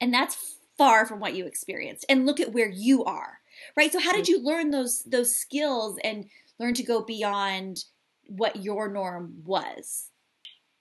And 0.00 0.12
that's 0.12 0.56
far 0.76 1.06
from 1.06 1.20
what 1.20 1.34
you 1.34 1.46
experienced. 1.46 2.04
And 2.08 2.26
look 2.26 2.40
at 2.40 2.52
where 2.52 2.68
you 2.68 3.04
are. 3.04 3.38
Right? 3.76 3.92
So 3.92 4.00
how 4.00 4.12
did 4.12 4.28
you 4.28 4.42
learn 4.42 4.70
those 4.70 5.02
those 5.02 5.36
skills 5.36 5.98
and 6.02 6.26
learn 6.58 6.74
to 6.74 6.82
go 6.82 7.02
beyond 7.02 7.84
what 8.26 8.64
your 8.64 8.88
norm 8.90 9.42
was? 9.44 10.08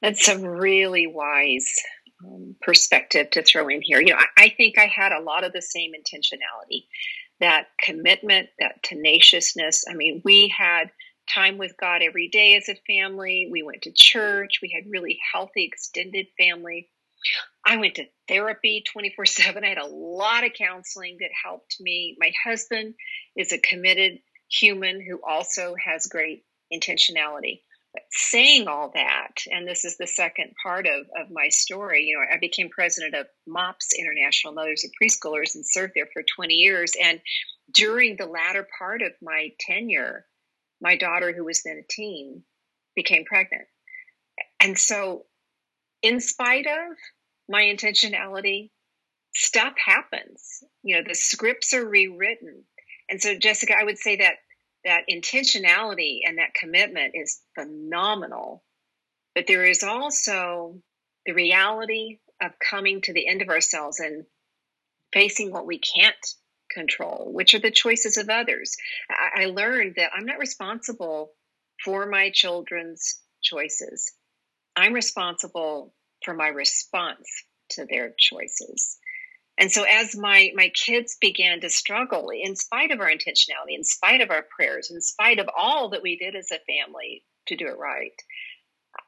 That's 0.01 0.27
a 0.27 0.39
really 0.39 1.05
wise 1.05 1.71
um, 2.25 2.55
perspective 2.61 3.29
to 3.31 3.43
throw 3.43 3.67
in 3.67 3.81
here. 3.81 3.99
You 3.99 4.13
know, 4.13 4.19
I, 4.19 4.45
I 4.45 4.49
think 4.49 4.77
I 4.77 4.85
had 4.85 5.11
a 5.11 5.21
lot 5.21 5.43
of 5.43 5.53
the 5.53 5.61
same 5.61 5.91
intentionality, 5.91 6.85
that 7.39 7.67
commitment, 7.79 8.49
that 8.59 8.83
tenaciousness. 8.83 9.85
I 9.89 9.93
mean, 9.93 10.21
we 10.23 10.53
had 10.55 10.91
time 11.33 11.57
with 11.57 11.73
God 11.79 12.01
every 12.01 12.27
day 12.29 12.55
as 12.55 12.69
a 12.69 12.75
family. 12.87 13.49
We 13.51 13.63
went 13.63 13.83
to 13.83 13.91
church. 13.95 14.59
We 14.61 14.73
had 14.75 14.89
really 14.89 15.19
healthy, 15.33 15.65
extended 15.65 16.27
family. 16.37 16.89
I 17.65 17.77
went 17.77 17.95
to 17.95 18.05
therapy 18.27 18.83
24 18.91 19.25
7. 19.25 19.63
I 19.63 19.69
had 19.69 19.77
a 19.77 19.85
lot 19.85 20.43
of 20.43 20.53
counseling 20.57 21.17
that 21.19 21.29
helped 21.43 21.77
me. 21.79 22.17
My 22.19 22.31
husband 22.43 22.95
is 23.35 23.51
a 23.51 23.59
committed 23.59 24.19
human 24.49 24.99
who 24.99 25.19
also 25.25 25.75
has 25.83 26.07
great 26.07 26.43
intentionality 26.73 27.61
saying 28.11 28.67
all 28.67 28.91
that, 28.93 29.33
and 29.51 29.67
this 29.67 29.85
is 29.85 29.97
the 29.97 30.07
second 30.07 30.53
part 30.63 30.85
of, 30.85 31.07
of 31.19 31.31
my 31.31 31.49
story, 31.49 32.03
you 32.05 32.17
know, 32.17 32.23
I 32.33 32.39
became 32.39 32.69
president 32.69 33.15
of 33.15 33.27
MOPS 33.47 33.89
International 33.99 34.53
Mothers 34.53 34.85
of 34.85 34.91
Preschoolers 35.01 35.55
and 35.55 35.65
served 35.65 35.93
there 35.95 36.07
for 36.13 36.23
20 36.35 36.53
years. 36.53 36.93
And 37.01 37.19
during 37.73 38.15
the 38.15 38.25
latter 38.25 38.67
part 38.77 39.01
of 39.01 39.11
my 39.21 39.49
tenure, 39.59 40.25
my 40.81 40.97
daughter, 40.97 41.33
who 41.33 41.45
was 41.45 41.63
then 41.63 41.81
a 41.83 41.87
teen, 41.89 42.43
became 42.95 43.25
pregnant. 43.25 43.67
And 44.61 44.77
so, 44.77 45.25
in 46.01 46.19
spite 46.19 46.65
of 46.67 46.97
my 47.49 47.61
intentionality, 47.63 48.71
stuff 49.33 49.73
happens. 49.83 50.63
You 50.83 50.97
know, 50.97 51.03
the 51.07 51.15
scripts 51.15 51.73
are 51.73 51.85
rewritten. 51.85 52.63
And 53.09 53.21
so, 53.21 53.37
Jessica, 53.37 53.73
I 53.79 53.83
would 53.83 53.97
say 53.97 54.17
that 54.17 54.35
that 54.83 55.03
intentionality 55.09 56.19
and 56.25 56.37
that 56.37 56.53
commitment 56.53 57.13
is 57.15 57.41
phenomenal. 57.55 58.63
But 59.35 59.45
there 59.47 59.65
is 59.65 59.83
also 59.83 60.81
the 61.25 61.33
reality 61.33 62.19
of 62.41 62.51
coming 62.59 63.01
to 63.01 63.13
the 63.13 63.27
end 63.27 63.41
of 63.41 63.49
ourselves 63.49 63.99
and 63.99 64.25
facing 65.13 65.51
what 65.51 65.67
we 65.67 65.79
can't 65.79 66.15
control, 66.71 67.29
which 67.31 67.53
are 67.53 67.59
the 67.59 67.71
choices 67.71 68.17
of 68.17 68.29
others. 68.29 68.75
I, 69.09 69.43
I 69.43 69.45
learned 69.45 69.95
that 69.97 70.11
I'm 70.15 70.25
not 70.25 70.39
responsible 70.39 71.31
for 71.83 72.05
my 72.07 72.31
children's 72.31 73.19
choices. 73.41 74.11
I'm 74.75 74.93
responsible 74.93 75.93
for 76.23 76.33
my 76.33 76.47
response 76.47 77.27
to 77.71 77.85
their 77.85 78.13
choices. 78.17 78.97
And 79.57 79.71
so 79.71 79.83
as 79.83 80.15
my 80.15 80.51
my 80.55 80.69
kids 80.69 81.17
began 81.19 81.61
to 81.61 81.69
struggle, 81.69 82.29
in 82.29 82.55
spite 82.55 82.91
of 82.91 82.99
our 82.99 83.09
intentionality, 83.09 83.75
in 83.75 83.83
spite 83.83 84.21
of 84.21 84.31
our 84.31 84.45
prayers, 84.55 84.89
in 84.89 85.01
spite 85.01 85.39
of 85.39 85.49
all 85.55 85.89
that 85.89 86.01
we 86.01 86.17
did 86.17 86.35
as 86.35 86.49
a 86.51 86.59
family 86.65 87.23
to 87.47 87.55
do 87.55 87.67
it 87.67 87.77
right, 87.77 88.13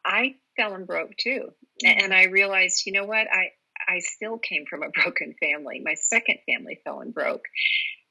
I 0.05 0.35
fell 0.57 0.75
and 0.75 0.85
broke 0.85 1.15
too. 1.17 1.50
Mm-hmm. 1.83 2.03
And 2.03 2.13
I 2.13 2.25
realized, 2.25 2.83
you 2.85 2.91
know 2.93 3.05
what, 3.05 3.27
I 3.31 3.51
I 3.88 4.00
still 4.00 4.38
came 4.38 4.65
from 4.69 4.83
a 4.83 4.89
broken 5.03 5.33
family. 5.39 5.81
My 5.83 5.95
second 5.95 6.39
family 6.45 6.79
fell 6.83 7.00
and 7.00 7.13
broke. 7.13 7.43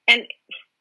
And 0.08 0.26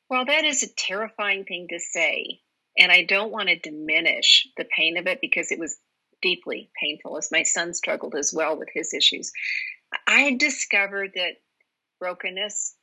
while 0.08 0.26
that 0.26 0.46
is 0.46 0.64
a 0.64 0.74
terrifying 0.74 1.46
thing 1.46 1.68
to 1.70 1.80
say, 1.80 2.42
and 2.78 2.92
I 2.92 3.04
don't 3.04 3.32
want 3.32 3.50
to 3.50 3.60
diminish 3.60 4.48
the 4.58 4.66
pain 4.76 4.98
of 4.98 5.08
it 5.08 5.20
because 5.22 5.52
it 5.52 5.60
was 5.60 5.78
deeply 6.22 6.70
painful 6.82 7.18
as 7.18 7.32
my 7.32 7.44
son 7.44 7.74
struggled 7.74 8.16
as 8.16 8.34
well 8.34 8.58
with 8.58 8.70
his 8.74 8.94
issues. 8.94 9.32
I 10.08 10.36
discovered 10.36 11.12
that 11.16 11.38
brokenness 12.00 12.76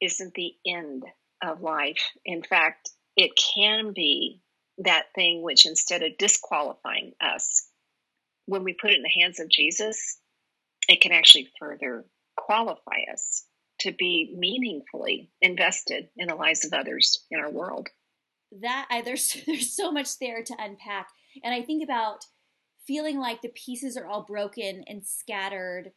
isn't 0.00 0.34
the 0.34 0.52
end 0.66 1.04
of 1.42 1.62
life. 1.62 2.02
In 2.24 2.42
fact, 2.42 2.90
it 3.16 3.32
can 3.36 3.92
be 3.94 4.40
that 4.78 5.06
thing 5.14 5.42
which, 5.42 5.66
instead 5.66 6.02
of 6.02 6.18
disqualifying 6.18 7.12
us, 7.20 7.68
when 8.46 8.62
we 8.62 8.74
put 8.74 8.90
it 8.90 8.96
in 8.96 9.02
the 9.02 9.20
hands 9.20 9.40
of 9.40 9.48
Jesus, 9.48 10.18
it 10.88 11.00
can 11.00 11.12
actually 11.12 11.48
further 11.58 12.04
qualify 12.36 13.00
us 13.12 13.44
to 13.80 13.92
be 13.92 14.34
meaningfully 14.36 15.30
invested 15.40 16.08
in 16.16 16.28
the 16.28 16.34
lives 16.34 16.64
of 16.64 16.72
others 16.72 17.24
in 17.30 17.40
our 17.40 17.50
world. 17.50 17.88
That 18.60 18.86
I, 18.90 19.02
there's 19.02 19.36
there's 19.46 19.74
so 19.74 19.90
much 19.90 20.18
there 20.18 20.42
to 20.42 20.56
unpack, 20.58 21.08
and 21.42 21.54
I 21.54 21.62
think 21.62 21.82
about 21.82 22.24
feeling 22.86 23.18
like 23.18 23.42
the 23.42 23.48
pieces 23.48 23.96
are 23.96 24.06
all 24.06 24.22
broken 24.22 24.84
and 24.86 25.04
scattered 25.04 25.90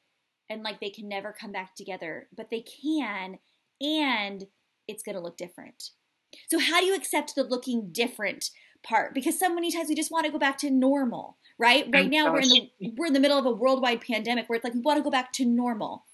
and 0.50 0.64
like 0.64 0.80
they 0.80 0.90
can 0.90 1.08
never 1.08 1.32
come 1.32 1.52
back 1.52 1.76
together, 1.76 2.28
but 2.36 2.50
they 2.50 2.62
can, 2.62 3.40
and 3.82 4.46
it's 4.88 5.04
going 5.04 5.16
to 5.16 5.22
look 5.22 5.38
different. 5.38 5.92
So, 6.50 6.60
how 6.60 6.80
do 6.80 6.86
you 6.86 6.96
accept 6.96 7.36
the 7.36 7.44
looking 7.44 7.90
different 7.92 8.52
part? 8.84 9.14
Because 9.14 9.40
so 9.40 9.54
many 9.54 9.72
times 9.72 9.90
we 9.90 9.96
just 9.96 10.12
want 10.12 10.26
to 10.26 10.32
go 10.32 10.40
back 10.40 10.58
to 10.60 10.70
normal, 10.70 11.38
right? 11.58 11.86
Oh, 11.88 11.92
right 11.92 12.06
oh, 12.06 12.10
now 12.10 12.34
we're 12.34 12.42
in 12.42 12.50
the 12.50 12.72
we're 12.98 13.08
in 13.08 13.14
the 13.14 13.20
middle 13.20 13.38
of 13.38 13.46
a 13.46 13.52
worldwide 13.52 14.02
pandemic 14.02 14.50
where 14.50 14.58
it's 14.58 14.64
like 14.64 14.74
we 14.74 14.82
want 14.82 14.98
to 14.98 15.04
go 15.04 15.12
back 15.12 15.32
to 15.34 15.46
normal. 15.46 16.06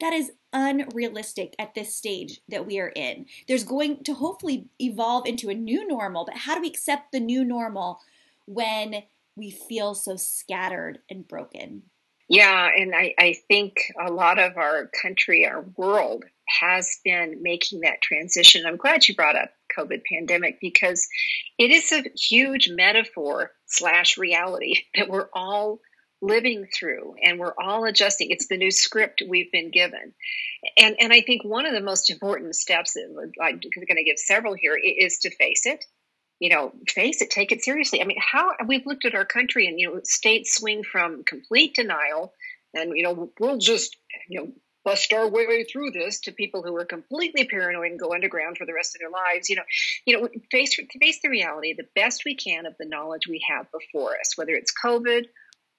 That 0.00 0.12
is 0.12 0.30
unrealistic 0.52 1.54
at 1.58 1.74
this 1.74 1.94
stage 1.94 2.40
that 2.48 2.66
we 2.66 2.78
are 2.78 2.92
in. 2.94 3.26
There's 3.48 3.64
going 3.64 4.04
to 4.04 4.14
hopefully 4.14 4.68
evolve 4.80 5.26
into 5.26 5.50
a 5.50 5.54
new 5.54 5.86
normal, 5.88 6.24
but 6.24 6.36
how 6.36 6.54
do 6.54 6.60
we 6.60 6.68
accept 6.68 7.10
the 7.10 7.18
new 7.18 7.44
normal 7.44 8.00
when 8.46 9.02
we 9.36 9.50
feel 9.50 9.94
so 9.94 10.16
scattered 10.16 11.00
and 11.10 11.26
broken? 11.26 11.82
Yeah, 12.28 12.68
and 12.76 12.94
I, 12.94 13.14
I 13.18 13.36
think 13.48 13.76
a 13.98 14.12
lot 14.12 14.38
of 14.38 14.58
our 14.58 14.90
country, 15.00 15.46
our 15.46 15.64
world 15.76 16.24
has 16.60 16.98
been 17.04 17.42
making 17.42 17.80
that 17.80 18.02
transition. 18.02 18.66
I'm 18.66 18.76
glad 18.76 19.08
you 19.08 19.14
brought 19.14 19.36
up 19.36 19.50
COVID 19.76 20.02
pandemic 20.10 20.58
because 20.60 21.06
it 21.58 21.70
is 21.70 21.90
a 21.92 22.04
huge 22.16 22.70
metaphor 22.70 23.52
slash 23.66 24.18
reality 24.18 24.74
that 24.94 25.08
we're 25.08 25.28
all 25.32 25.80
living 26.20 26.66
through 26.76 27.14
and 27.22 27.38
we're 27.38 27.54
all 27.62 27.84
adjusting. 27.84 28.30
It's 28.30 28.48
the 28.48 28.56
new 28.56 28.72
script 28.72 29.22
we've 29.26 29.52
been 29.52 29.70
given. 29.70 30.12
And 30.76 30.96
and 30.98 31.12
I 31.12 31.20
think 31.20 31.44
one 31.44 31.64
of 31.64 31.72
the 31.72 31.80
most 31.80 32.10
important 32.10 32.56
steps 32.56 32.94
that 32.94 33.32
I'm 33.40 33.60
going 33.60 33.96
to 33.96 34.04
give 34.04 34.18
several 34.18 34.54
here 34.54 34.76
is 34.76 35.18
to 35.18 35.30
face 35.30 35.64
it 35.64 35.84
you 36.40 36.50
know, 36.50 36.72
face 36.88 37.20
it, 37.20 37.30
take 37.30 37.52
it 37.52 37.62
seriously. 37.62 38.00
I 38.00 38.04
mean, 38.04 38.18
how 38.20 38.52
we've 38.66 38.86
looked 38.86 39.04
at 39.04 39.14
our 39.14 39.24
country 39.24 39.66
and, 39.66 39.78
you 39.78 39.90
know, 39.90 40.00
states 40.04 40.56
swing 40.56 40.84
from 40.84 41.24
complete 41.24 41.74
denial 41.74 42.32
and, 42.74 42.96
you 42.96 43.02
know, 43.02 43.30
we'll 43.40 43.58
just, 43.58 43.96
you 44.28 44.40
know, 44.40 44.52
bust 44.84 45.12
our 45.12 45.28
way 45.28 45.64
through 45.64 45.90
this 45.90 46.20
to 46.20 46.32
people 46.32 46.62
who 46.62 46.74
are 46.76 46.84
completely 46.84 47.44
paranoid 47.44 47.90
and 47.90 48.00
go 48.00 48.14
underground 48.14 48.56
for 48.56 48.64
the 48.64 48.72
rest 48.72 48.94
of 48.94 49.00
their 49.00 49.10
lives. 49.10 49.50
You 49.50 49.56
know, 49.56 49.62
you 50.06 50.18
know, 50.18 50.28
face 50.50 50.78
face 51.00 51.18
the 51.22 51.28
reality 51.28 51.74
the 51.74 51.88
best 51.94 52.22
we 52.24 52.34
can 52.34 52.64
of 52.64 52.74
the 52.78 52.86
knowledge 52.86 53.28
we 53.28 53.44
have 53.50 53.66
before 53.70 54.12
us, 54.18 54.36
whether 54.36 54.52
it's 54.52 54.72
COVID 54.82 55.24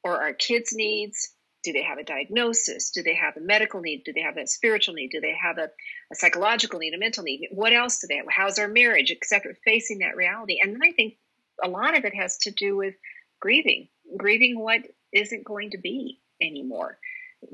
or 0.03 0.21
our 0.21 0.33
kids' 0.33 0.73
needs, 0.73 1.33
do 1.63 1.73
they 1.73 1.83
have 1.83 1.97
a 1.97 2.03
diagnosis? 2.03 2.91
Do 2.91 3.03
they 3.03 3.15
have 3.15 3.35
a 3.37 3.41
medical 3.41 3.81
need? 3.81 4.03
Do 4.05 4.13
they 4.13 4.21
have 4.21 4.37
a 4.37 4.47
spiritual 4.47 4.95
need? 4.95 5.09
Do 5.11 5.19
they 5.19 5.35
have 5.41 5.57
a, 5.57 5.69
a 6.11 6.15
psychological 6.15 6.79
need, 6.79 6.93
a 6.93 6.97
mental 6.97 7.23
need? 7.23 7.49
What 7.51 7.73
else 7.73 7.99
do 7.99 8.07
they 8.07 8.17
have? 8.17 8.25
How's 8.29 8.59
our 8.59 8.67
marriage, 8.67 9.11
etc.? 9.11 9.53
Facing 9.65 9.99
that 9.99 10.15
reality. 10.15 10.59
And 10.63 10.73
then 10.73 10.81
I 10.83 10.91
think 10.91 11.15
a 11.63 11.67
lot 11.67 11.97
of 11.97 12.05
it 12.05 12.15
has 12.15 12.37
to 12.39 12.51
do 12.51 12.77
with 12.77 12.95
grieving, 13.39 13.89
grieving 14.17 14.59
what 14.59 14.81
isn't 15.13 15.43
going 15.43 15.71
to 15.71 15.77
be 15.77 16.19
anymore, 16.41 16.97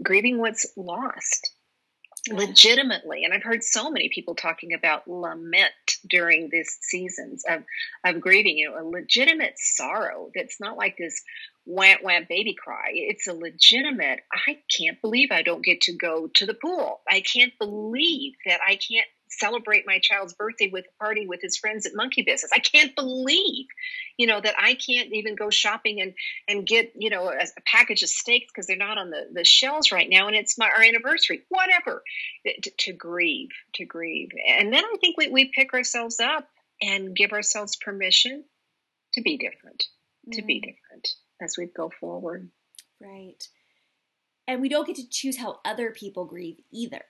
grieving 0.04 0.38
what's 0.38 0.68
lost 0.78 1.55
legitimately. 2.29 3.24
And 3.24 3.34
I've 3.34 3.44
heard 3.44 3.63
so 3.63 3.89
many 3.89 4.10
people 4.10 4.36
talking 4.36 4.74
about 4.74 5.08
lament 5.08 5.74
during 6.10 6.50
these 6.51 6.77
seasons 6.82 7.44
of, 7.48 7.63
of 8.03 8.22
grieving, 8.22 8.58
you 8.58 8.70
know, 8.70 8.79
a 8.79 8.84
legitimate 8.84 9.53
sorrow 9.58 10.29
that's 10.34 10.60
not 10.60 10.77
like 10.77 10.98
this 10.98 11.22
wham 11.65 11.98
wham 12.01 12.25
baby 12.27 12.55
cry. 12.55 12.91
It's 12.94 13.27
a 13.27 13.34
legitimate, 13.34 14.22
I 14.32 14.60
can't 14.75 15.01
believe 15.01 15.29
I 15.32 15.41
don't 15.41 15.63
get 15.63 15.82
to 15.82 15.94
go 15.94 16.27
to 16.36 16.46
the 16.46 16.53
pool. 16.53 17.01
I 17.10 17.22
can't 17.22 17.53
believe 17.60 18.34
that 18.46 18.60
I 18.67 18.75
can't 18.75 19.08
celebrate 19.39 19.86
my 19.86 20.00
child's 20.00 20.34
birthday 20.34 20.70
with 20.72 20.86
a 20.86 21.04
party 21.04 21.27
with 21.27 21.42
his 21.42 21.58
friends 21.58 21.86
at 21.86 21.94
Monkey 21.96 22.24
Business. 22.24 22.51
I 22.54 22.60
can't 22.60 22.96
believe, 22.96 23.68
you 24.18 24.27
know, 24.27 24.39
that 24.39 24.56
I 24.60 24.75
can't 24.75 25.13
even 25.13 25.36
go 25.36 25.50
shopping 25.50 26.01
and 26.01 26.13
and 26.48 26.65
get, 26.65 26.94
you 26.96 27.10
know, 27.10 27.27
a, 27.27 27.34
a 27.34 27.62
package 27.65 28.04
of 28.04 28.10
steaks 28.10 28.51
because 28.54 28.68
they're 28.68 28.77
not 28.77 28.98
on 28.98 29.10
the, 29.10 29.27
the 29.34 29.44
shelves 29.44 29.92
right 29.92 30.10
now 30.10 30.27
and 30.27 30.36
it's 30.36 30.58
my 30.58 30.68
our 30.68 30.84
anniversary. 30.84 31.44
Whatever. 31.50 32.04
To, 32.46 32.72
to 32.77 32.94
grieve, 32.94 33.50
to 33.75 33.86
grieve. 33.86 34.30
And 34.48 34.72
then 34.72 34.84
I 34.84 34.98
think 35.01 35.18
we, 35.18 35.30
we 35.30 35.51
pick 35.54 35.74
ourselves 35.74 36.20
up 36.20 36.48
and 36.82 37.15
give 37.15 37.32
ourselves 37.32 37.75
permission 37.75 38.44
to 39.13 39.22
be 39.22 39.38
different, 39.38 39.86
to 40.34 40.42
mm. 40.42 40.48
be 40.48 40.60
different 40.60 41.08
as 41.42 41.56
we 41.58 41.65
go 41.65 41.92
forward. 42.00 42.50
Right. 43.01 43.42
And 44.48 44.62
we 44.62 44.70
don't 44.70 44.86
get 44.86 44.98
to 44.98 45.10
choose 45.10 45.38
how 45.38 45.60
other 45.65 45.92
people 45.92 46.25
grieve 46.25 46.60
either. 46.72 47.01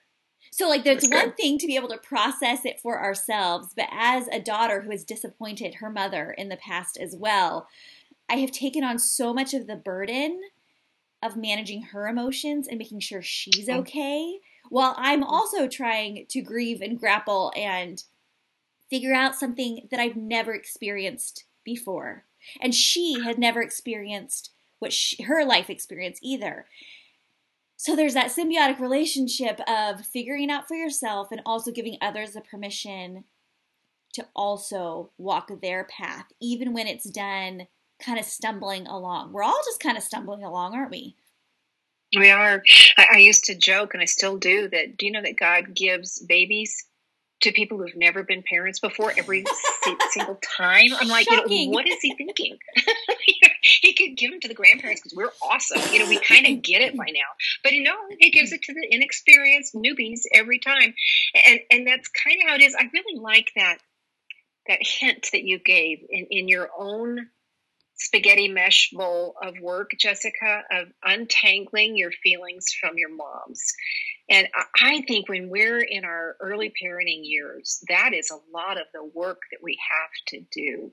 So, 0.50 0.68
like, 0.68 0.84
there's 0.84 1.08
one 1.08 1.32
thing 1.32 1.58
to 1.58 1.66
be 1.66 1.76
able 1.76 1.88
to 1.88 1.98
process 1.98 2.64
it 2.64 2.80
for 2.80 3.02
ourselves, 3.02 3.72
but 3.76 3.88
as 3.90 4.28
a 4.28 4.40
daughter 4.40 4.82
who 4.82 4.90
has 4.90 5.04
disappointed 5.04 5.76
her 5.76 5.90
mother 5.90 6.34
in 6.36 6.48
the 6.48 6.56
past 6.56 6.96
as 6.96 7.14
well, 7.16 7.68
I 8.28 8.36
have 8.36 8.50
taken 8.50 8.84
on 8.84 8.98
so 8.98 9.32
much 9.32 9.54
of 9.54 9.66
the 9.66 9.76
burden 9.76 10.40
of 11.22 11.36
managing 11.36 11.82
her 11.82 12.06
emotions 12.08 12.68
and 12.68 12.78
making 12.78 13.00
sure 13.00 13.22
she's 13.22 13.68
oh. 13.68 13.78
okay, 13.78 14.38
while 14.68 14.94
I'm 14.96 15.22
mm. 15.22 15.28
also 15.28 15.68
trying 15.68 16.26
to 16.28 16.42
grieve 16.42 16.80
and 16.80 16.98
grapple 16.98 17.52
and 17.56 18.02
figure 18.90 19.14
out 19.14 19.34
something 19.34 19.88
that 19.90 20.00
I've 20.00 20.16
never 20.16 20.54
experienced 20.54 21.44
before. 21.64 22.24
And 22.60 22.74
she 22.74 23.20
had 23.24 23.38
never 23.38 23.60
experienced 23.60 24.50
what 24.78 24.92
she, 24.92 25.22
her 25.24 25.44
life 25.44 25.68
experience 25.70 26.18
either. 26.22 26.66
So 27.76 27.94
there's 27.94 28.14
that 28.14 28.30
symbiotic 28.30 28.80
relationship 28.80 29.60
of 29.68 30.04
figuring 30.04 30.50
out 30.50 30.66
for 30.66 30.74
yourself 30.74 31.28
and 31.30 31.42
also 31.44 31.70
giving 31.70 31.98
others 32.00 32.32
the 32.32 32.40
permission 32.40 33.24
to 34.14 34.26
also 34.34 35.10
walk 35.18 35.50
their 35.60 35.84
path, 35.84 36.26
even 36.40 36.72
when 36.72 36.86
it's 36.86 37.08
done 37.08 37.66
kind 38.00 38.18
of 38.18 38.24
stumbling 38.24 38.86
along. 38.86 39.32
We're 39.32 39.42
all 39.42 39.60
just 39.64 39.80
kind 39.80 39.96
of 39.96 40.02
stumbling 40.02 40.42
along, 40.42 40.74
aren't 40.74 40.90
we? 40.90 41.16
We 42.16 42.30
are. 42.30 42.62
I, 42.96 43.06
I 43.14 43.18
used 43.18 43.44
to 43.44 43.54
joke, 43.54 43.92
and 43.92 44.02
I 44.02 44.06
still 44.06 44.38
do, 44.38 44.68
that 44.68 44.96
do 44.96 45.06
you 45.06 45.12
know 45.12 45.22
that 45.22 45.38
God 45.38 45.74
gives 45.74 46.20
babies 46.20 46.86
to 47.42 47.52
people 47.52 47.78
who've 47.78 47.96
never 47.96 48.22
been 48.22 48.42
parents 48.42 48.80
before 48.80 49.12
every 49.16 49.44
single 50.10 50.38
time. 50.56 50.88
I'm 50.98 51.08
like, 51.08 51.30
you 51.30 51.36
know, 51.36 51.72
what 51.72 51.86
is 51.86 51.98
he 52.00 52.14
thinking? 52.14 52.58
he 53.80 53.92
could 53.92 54.16
give 54.16 54.30
them 54.30 54.40
to 54.40 54.48
the 54.48 54.54
grandparents 54.54 55.02
because 55.02 55.16
we're 55.16 55.32
awesome. 55.42 55.80
You 55.92 56.00
know, 56.00 56.08
we 56.08 56.18
kind 56.18 56.46
of 56.46 56.62
get 56.62 56.82
it 56.82 56.96
by 56.96 57.06
now. 57.06 57.28
But 57.62 57.72
you 57.72 57.82
know, 57.82 57.96
he 58.18 58.30
gives 58.30 58.52
it 58.52 58.62
to 58.62 58.72
the 58.72 58.86
inexperienced 58.90 59.74
newbies 59.74 60.20
every 60.32 60.58
time, 60.58 60.94
and 61.46 61.60
and 61.70 61.86
that's 61.86 62.08
kind 62.08 62.38
of 62.42 62.48
how 62.48 62.54
it 62.56 62.62
is. 62.62 62.74
I 62.78 62.88
really 62.92 63.20
like 63.20 63.50
that 63.56 63.78
that 64.68 64.78
hint 64.80 65.28
that 65.32 65.44
you 65.44 65.58
gave 65.58 65.98
in 66.08 66.26
in 66.30 66.48
your 66.48 66.68
own 66.76 67.28
spaghetti 67.96 68.48
mesh 68.48 68.90
bowl 68.92 69.34
of 69.42 69.54
work, 69.60 69.90
Jessica, 69.98 70.62
of 70.70 70.88
untangling 71.02 71.96
your 71.96 72.10
feelings 72.22 72.66
from 72.80 72.96
your 72.96 73.14
moms. 73.14 73.62
And 74.28 74.48
I 74.80 75.02
think 75.02 75.28
when 75.28 75.48
we're 75.48 75.80
in 75.80 76.04
our 76.04 76.36
early 76.40 76.72
parenting 76.82 77.20
years, 77.22 77.82
that 77.88 78.12
is 78.12 78.30
a 78.30 78.56
lot 78.56 78.76
of 78.78 78.86
the 78.92 79.04
work 79.04 79.42
that 79.52 79.62
we 79.62 79.78
have 79.90 80.10
to 80.28 80.40
do 80.52 80.92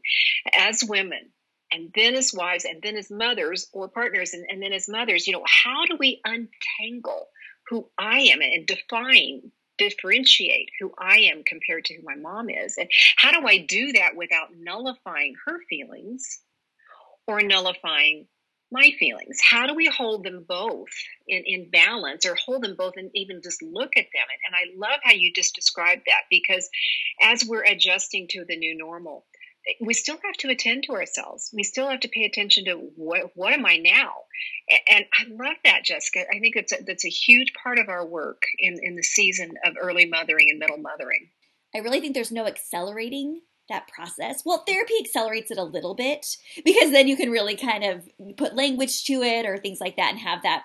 as 0.58 0.84
women. 0.84 1.32
And 1.72 1.92
then 1.96 2.14
as 2.14 2.32
wives, 2.32 2.66
and 2.66 2.84
then 2.84 2.96
as 2.96 3.10
mothers 3.10 3.68
or 3.74 3.90
partners, 3.90 4.34
and, 4.34 4.46
and 4.48 4.62
then 4.62 4.74
as 4.74 4.88
mothers, 4.88 5.26
you 5.26 5.34
know, 5.34 5.44
how 5.48 5.86
do 5.88 5.98
we 6.00 6.22
untangle 6.24 7.30
who 7.70 7.90
I 7.98 8.20
am 8.20 8.42
and 8.42 8.68
define 8.68 9.52
differentiate 9.80 10.70
who 10.80 10.94
I 11.00 11.32
am 11.34 11.44
compared 11.44 11.86
to 11.86 11.96
who 11.96 12.04
my 12.04 12.16
mom 12.16 12.50
is. 12.50 12.76
And 12.78 12.90
how 13.18 13.32
do 13.32 13.48
I 13.48 13.58
do 13.58 13.94
that 13.94 14.16
without 14.16 14.50
nullifying 14.56 15.34
her 15.46 15.58
feelings 15.68 16.40
or 17.28 17.42
nullifying 17.42 18.28
my 18.72 18.90
feelings? 18.98 19.38
How 19.42 19.68
do 19.68 19.76
we 19.76 19.86
hold 19.86 20.24
them 20.24 20.46
both 20.48 20.90
in, 21.28 21.44
in 21.46 21.70
balance 21.70 22.26
or 22.26 22.36
hold 22.36 22.64
them 22.64 22.76
both 22.76 22.94
and 22.98 23.12
even 23.14 23.42
just 23.44 23.62
look 23.62 23.92
at 23.96 24.06
them? 24.14 24.28
And, 24.30 24.40
and 24.48 24.56
I 24.56 24.90
love 24.90 25.00
how 25.04 25.14
you 25.14 25.32
just 25.34 25.56
described 25.56 26.02
that 26.08 26.24
because 26.30 26.68
as 27.22 27.46
we're 27.46 27.64
adjusting 27.64 28.28
to 28.32 28.44
the 28.48 28.58
new 28.58 28.76
normal, 28.76 29.26
eh, 29.68 29.74
we 29.86 29.94
still 29.94 30.18
have 30.24 30.36
to 30.40 30.50
attend 30.50 30.86
to 30.86 30.94
ourselves. 30.94 31.52
We 31.54 31.64
still 31.64 31.88
have 31.88 32.02
to 32.02 32.10
pay 32.10 32.24
attention 32.24 32.66
to 32.66 32.74
what, 32.96 33.32
what 33.36 33.54
am 33.54 33.66
I 33.66 33.78
now? 33.78 34.14
And 34.90 35.06
I 35.14 35.26
love 35.30 35.58
that, 35.64 35.86
Jessica. 35.86 36.26
I 36.34 36.40
think 36.40 36.56
that's 36.56 36.74
a, 36.74 36.84
that's 36.86 37.06
a 37.06 37.10
huge 37.10 37.54
part 37.62 37.78
of 37.78 37.90
our 37.90 38.06
work 38.06 38.42
in, 38.58 38.78
in 38.82 38.96
the 38.96 39.04
season 39.04 39.54
of 39.66 39.76
early 39.80 40.06
mothering 40.06 40.48
and 40.50 40.60
middle 40.60 40.78
mothering. 40.78 41.30
I 41.76 41.80
really 41.80 42.00
think 42.00 42.16
there's 42.16 42.32
no 42.32 42.48
accelerating 42.48 43.42
that 43.70 43.88
process. 43.88 44.44
Well, 44.46 44.64
therapy 44.68 44.94
accelerates 45.00 45.52
it 45.52 45.58
a 45.58 45.64
little 45.64 45.96
bit 45.96 46.38
because 46.66 46.92
then 46.92 47.08
you 47.08 47.16
can 47.16 47.32
really 47.32 47.56
kind 47.56 47.84
of 47.84 48.08
put 48.38 48.56
language 48.56 49.06
to 49.06 49.22
it 49.22 49.46
or 49.46 49.58
things 49.58 49.80
like 49.80 49.96
that 49.98 50.12
and 50.12 50.20
have 50.20 50.44
that 50.44 50.64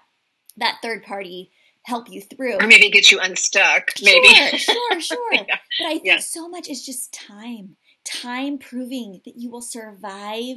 that 0.56 0.78
third 0.82 1.04
party 1.04 1.52
help 1.84 2.10
you 2.10 2.20
through. 2.20 2.56
Or 2.60 2.66
maybe 2.66 2.90
get 2.90 3.10
you 3.10 3.18
unstuck. 3.20 3.90
Maybe. 4.02 4.28
Sure, 4.28 4.58
sure, 4.58 5.00
sure. 5.00 5.34
yeah. 5.34 5.44
But 5.78 5.86
I 5.86 5.92
think 5.92 6.06
yeah. 6.06 6.18
so 6.18 6.48
much 6.48 6.68
is 6.68 6.84
just 6.84 7.12
time. 7.12 7.76
Time 8.04 8.58
proving 8.58 9.20
that 9.24 9.36
you 9.36 9.50
will 9.50 9.62
survive 9.62 10.56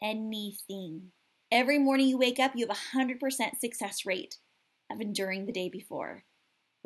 anything. 0.00 1.12
Every 1.50 1.78
morning 1.78 2.08
you 2.08 2.18
wake 2.18 2.38
up, 2.38 2.52
you 2.54 2.66
have 2.66 2.76
a 2.76 2.96
100% 2.98 3.60
success 3.60 4.06
rate 4.06 4.36
of 4.90 5.00
enduring 5.00 5.46
the 5.46 5.52
day 5.52 5.68
before 5.68 6.24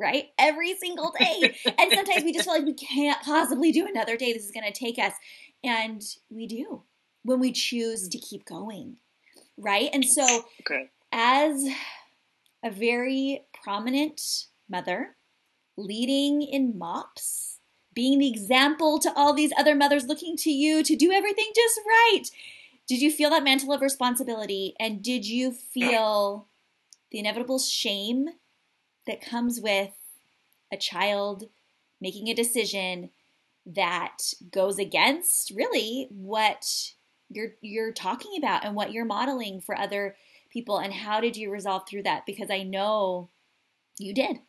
right? 0.01 0.29
Every 0.37 0.75
single 0.75 1.13
day. 1.17 1.55
and 1.65 1.91
sometimes 1.93 2.23
we 2.23 2.33
just 2.33 2.45
feel 2.45 2.55
like 2.55 2.65
we 2.65 2.73
can't 2.73 3.21
possibly 3.21 3.71
do 3.71 3.85
another 3.85 4.17
day. 4.17 4.33
This 4.33 4.45
is 4.45 4.51
going 4.51 4.71
to 4.71 4.77
take 4.77 4.97
us. 4.97 5.13
And 5.63 6.01
we 6.29 6.47
do 6.47 6.83
when 7.23 7.39
we 7.39 7.51
choose 7.51 8.09
to 8.09 8.17
keep 8.17 8.45
going, 8.45 8.97
right? 9.57 9.89
And 9.93 10.03
so, 10.03 10.45
okay. 10.61 10.89
as 11.11 11.67
a 12.63 12.71
very 12.71 13.43
prominent 13.63 14.21
mother, 14.67 15.15
leading 15.77 16.41
in 16.41 16.77
MOPS, 16.77 17.59
being 17.93 18.19
the 18.19 18.29
example 18.29 18.99
to 18.99 19.13
all 19.15 19.33
these 19.33 19.51
other 19.57 19.75
mothers 19.75 20.05
looking 20.05 20.35
to 20.37 20.49
you 20.49 20.83
to 20.83 20.95
do 20.95 21.11
everything 21.11 21.51
just 21.55 21.79
right. 21.85 22.23
Did 22.87 23.01
you 23.01 23.11
feel 23.11 23.29
that 23.29 23.43
mantle 23.43 23.73
of 23.73 23.81
responsibility? 23.81 24.73
And 24.79 25.03
did 25.03 25.25
you 25.25 25.51
feel 25.51 26.47
the 27.11 27.19
inevitable 27.19 27.59
shame 27.59 28.29
that 29.11 29.21
comes 29.21 29.59
with 29.59 29.91
a 30.71 30.77
child 30.77 31.43
making 31.99 32.29
a 32.29 32.33
decision 32.33 33.09
that 33.65 34.17
goes 34.51 34.79
against 34.79 35.51
really 35.51 36.07
what 36.09 36.93
you're 37.29 37.51
you're 37.61 37.91
talking 37.91 38.31
about 38.37 38.63
and 38.63 38.73
what 38.73 38.93
you're 38.93 39.05
modeling 39.05 39.59
for 39.59 39.77
other 39.77 40.15
people 40.49 40.77
and 40.77 40.93
how 40.93 41.19
did 41.19 41.35
you 41.35 41.51
resolve 41.51 41.83
through 41.87 42.03
that 42.03 42.25
because 42.25 42.49
I 42.49 42.63
know 42.63 43.29
you 43.99 44.13
did. 44.13 44.39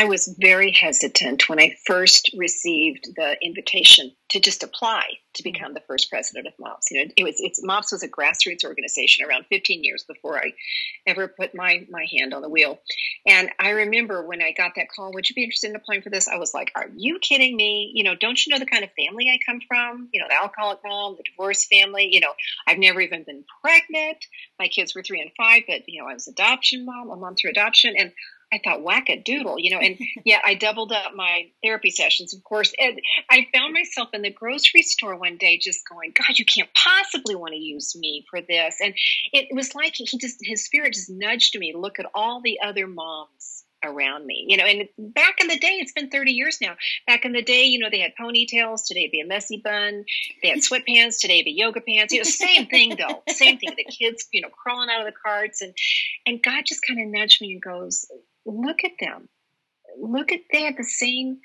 I 0.00 0.04
was 0.04 0.34
very 0.40 0.72
hesitant 0.72 1.46
when 1.46 1.60
I 1.60 1.76
first 1.84 2.30
received 2.34 3.14
the 3.16 3.36
invitation 3.42 4.10
to 4.30 4.40
just 4.40 4.62
apply 4.62 5.02
to 5.34 5.42
mm-hmm. 5.42 5.52
become 5.52 5.74
the 5.74 5.82
first 5.86 6.08
president 6.08 6.46
of 6.46 6.54
MOPS. 6.58 6.90
You 6.90 7.04
know, 7.04 7.12
it 7.18 7.22
was 7.22 7.34
it's 7.38 7.62
MOPS 7.62 7.92
was 7.92 8.02
a 8.02 8.08
grassroots 8.08 8.64
organization 8.64 9.26
around 9.26 9.44
15 9.50 9.84
years 9.84 10.02
before 10.04 10.38
I 10.38 10.54
ever 11.06 11.28
put 11.28 11.54
my 11.54 11.86
my 11.90 12.06
hand 12.10 12.32
on 12.32 12.40
the 12.40 12.48
wheel. 12.48 12.80
And 13.26 13.50
I 13.60 13.70
remember 13.70 14.26
when 14.26 14.40
I 14.40 14.52
got 14.52 14.72
that 14.76 14.88
call, 14.88 15.12
would 15.12 15.28
you 15.28 15.34
be 15.34 15.44
interested 15.44 15.68
in 15.68 15.76
applying 15.76 16.00
for 16.00 16.08
this? 16.08 16.28
I 16.28 16.38
was 16.38 16.54
like, 16.54 16.72
are 16.74 16.88
you 16.96 17.18
kidding 17.18 17.54
me? 17.54 17.92
You 17.94 18.04
know, 18.04 18.14
don't 18.14 18.46
you 18.46 18.52
know 18.54 18.58
the 18.58 18.64
kind 18.64 18.84
of 18.84 18.90
family 18.98 19.28
I 19.28 19.38
come 19.44 19.60
from? 19.68 20.08
You 20.14 20.22
know, 20.22 20.28
the 20.30 20.42
alcoholic 20.42 20.78
mom, 20.82 21.16
the 21.18 21.24
divorced 21.30 21.68
family. 21.68 22.08
You 22.10 22.20
know, 22.20 22.32
I've 22.66 22.78
never 22.78 23.02
even 23.02 23.24
been 23.24 23.44
pregnant. 23.60 24.24
My 24.58 24.68
kids 24.68 24.94
were 24.94 25.02
three 25.02 25.20
and 25.20 25.30
five, 25.36 25.64
but 25.68 25.82
you 25.88 26.00
know, 26.00 26.08
I 26.08 26.14
was 26.14 26.26
adoption 26.26 26.86
mom, 26.86 27.10
a 27.10 27.16
mom 27.16 27.34
through 27.34 27.50
adoption, 27.50 27.94
and 27.98 28.12
I 28.52 28.60
thought, 28.62 28.82
whack 28.82 29.08
a 29.08 29.20
doodle, 29.20 29.58
you 29.58 29.70
know, 29.70 29.78
and 29.78 29.96
yeah, 30.24 30.40
I 30.44 30.54
doubled 30.54 30.92
up 30.92 31.12
my 31.14 31.46
therapy 31.62 31.90
sessions, 31.90 32.34
of 32.34 32.42
course. 32.42 32.72
And 32.78 33.00
I 33.28 33.46
found 33.54 33.72
myself 33.72 34.08
in 34.12 34.22
the 34.22 34.30
grocery 34.30 34.82
store 34.82 35.16
one 35.16 35.36
day 35.36 35.58
just 35.58 35.88
going, 35.88 36.12
God, 36.16 36.38
you 36.38 36.44
can't 36.44 36.70
possibly 36.74 37.34
want 37.34 37.52
to 37.52 37.60
use 37.60 37.94
me 37.96 38.24
for 38.30 38.40
this. 38.40 38.76
And 38.82 38.94
it 39.32 39.48
was 39.54 39.74
like 39.74 39.94
he 39.96 40.04
just, 40.18 40.38
his 40.42 40.64
spirit 40.64 40.94
just 40.94 41.10
nudged 41.10 41.58
me 41.58 41.74
look 41.74 41.98
at 41.98 42.06
all 42.14 42.40
the 42.42 42.58
other 42.62 42.86
moms 42.86 43.64
around 43.82 44.26
me, 44.26 44.44
you 44.48 44.56
know, 44.56 44.64
and 44.64 44.88
back 44.98 45.36
in 45.40 45.48
the 45.48 45.58
day, 45.58 45.78
it's 45.80 45.92
been 45.92 46.10
30 46.10 46.32
years 46.32 46.58
now. 46.60 46.74
Back 47.06 47.24
in 47.24 47.32
the 47.32 47.42
day, 47.42 47.64
you 47.64 47.78
know, 47.78 47.88
they 47.90 48.00
had 48.00 48.12
ponytails. 48.20 48.86
Today 48.86 49.04
it'd 49.04 49.12
be 49.12 49.20
a 49.20 49.26
messy 49.26 49.60
bun. 49.62 50.04
They 50.42 50.50
had 50.50 50.58
sweatpants. 50.58 51.18
Today 51.18 51.36
it'd 51.36 51.46
be 51.46 51.52
yoga 51.56 51.80
pants. 51.80 52.12
You 52.12 52.20
know, 52.20 52.24
same 52.24 52.66
thing 52.66 52.96
though. 52.96 53.22
Same 53.32 53.58
thing. 53.58 53.74
The 53.76 53.84
kids, 53.84 54.26
you 54.32 54.42
know, 54.42 54.48
crawling 54.48 54.90
out 54.90 55.00
of 55.00 55.06
the 55.06 55.18
carts 55.24 55.62
and, 55.62 55.72
and 56.26 56.42
God 56.42 56.64
just 56.66 56.82
kind 56.86 57.00
of 57.00 57.08
nudged 57.08 57.40
me 57.40 57.52
and 57.52 57.62
goes, 57.62 58.06
look 58.46 58.84
at 58.84 58.92
them. 59.00 59.28
Look 60.00 60.32
at 60.32 60.40
they 60.52 60.64
have 60.64 60.76
the 60.76 60.84
same 60.84 61.40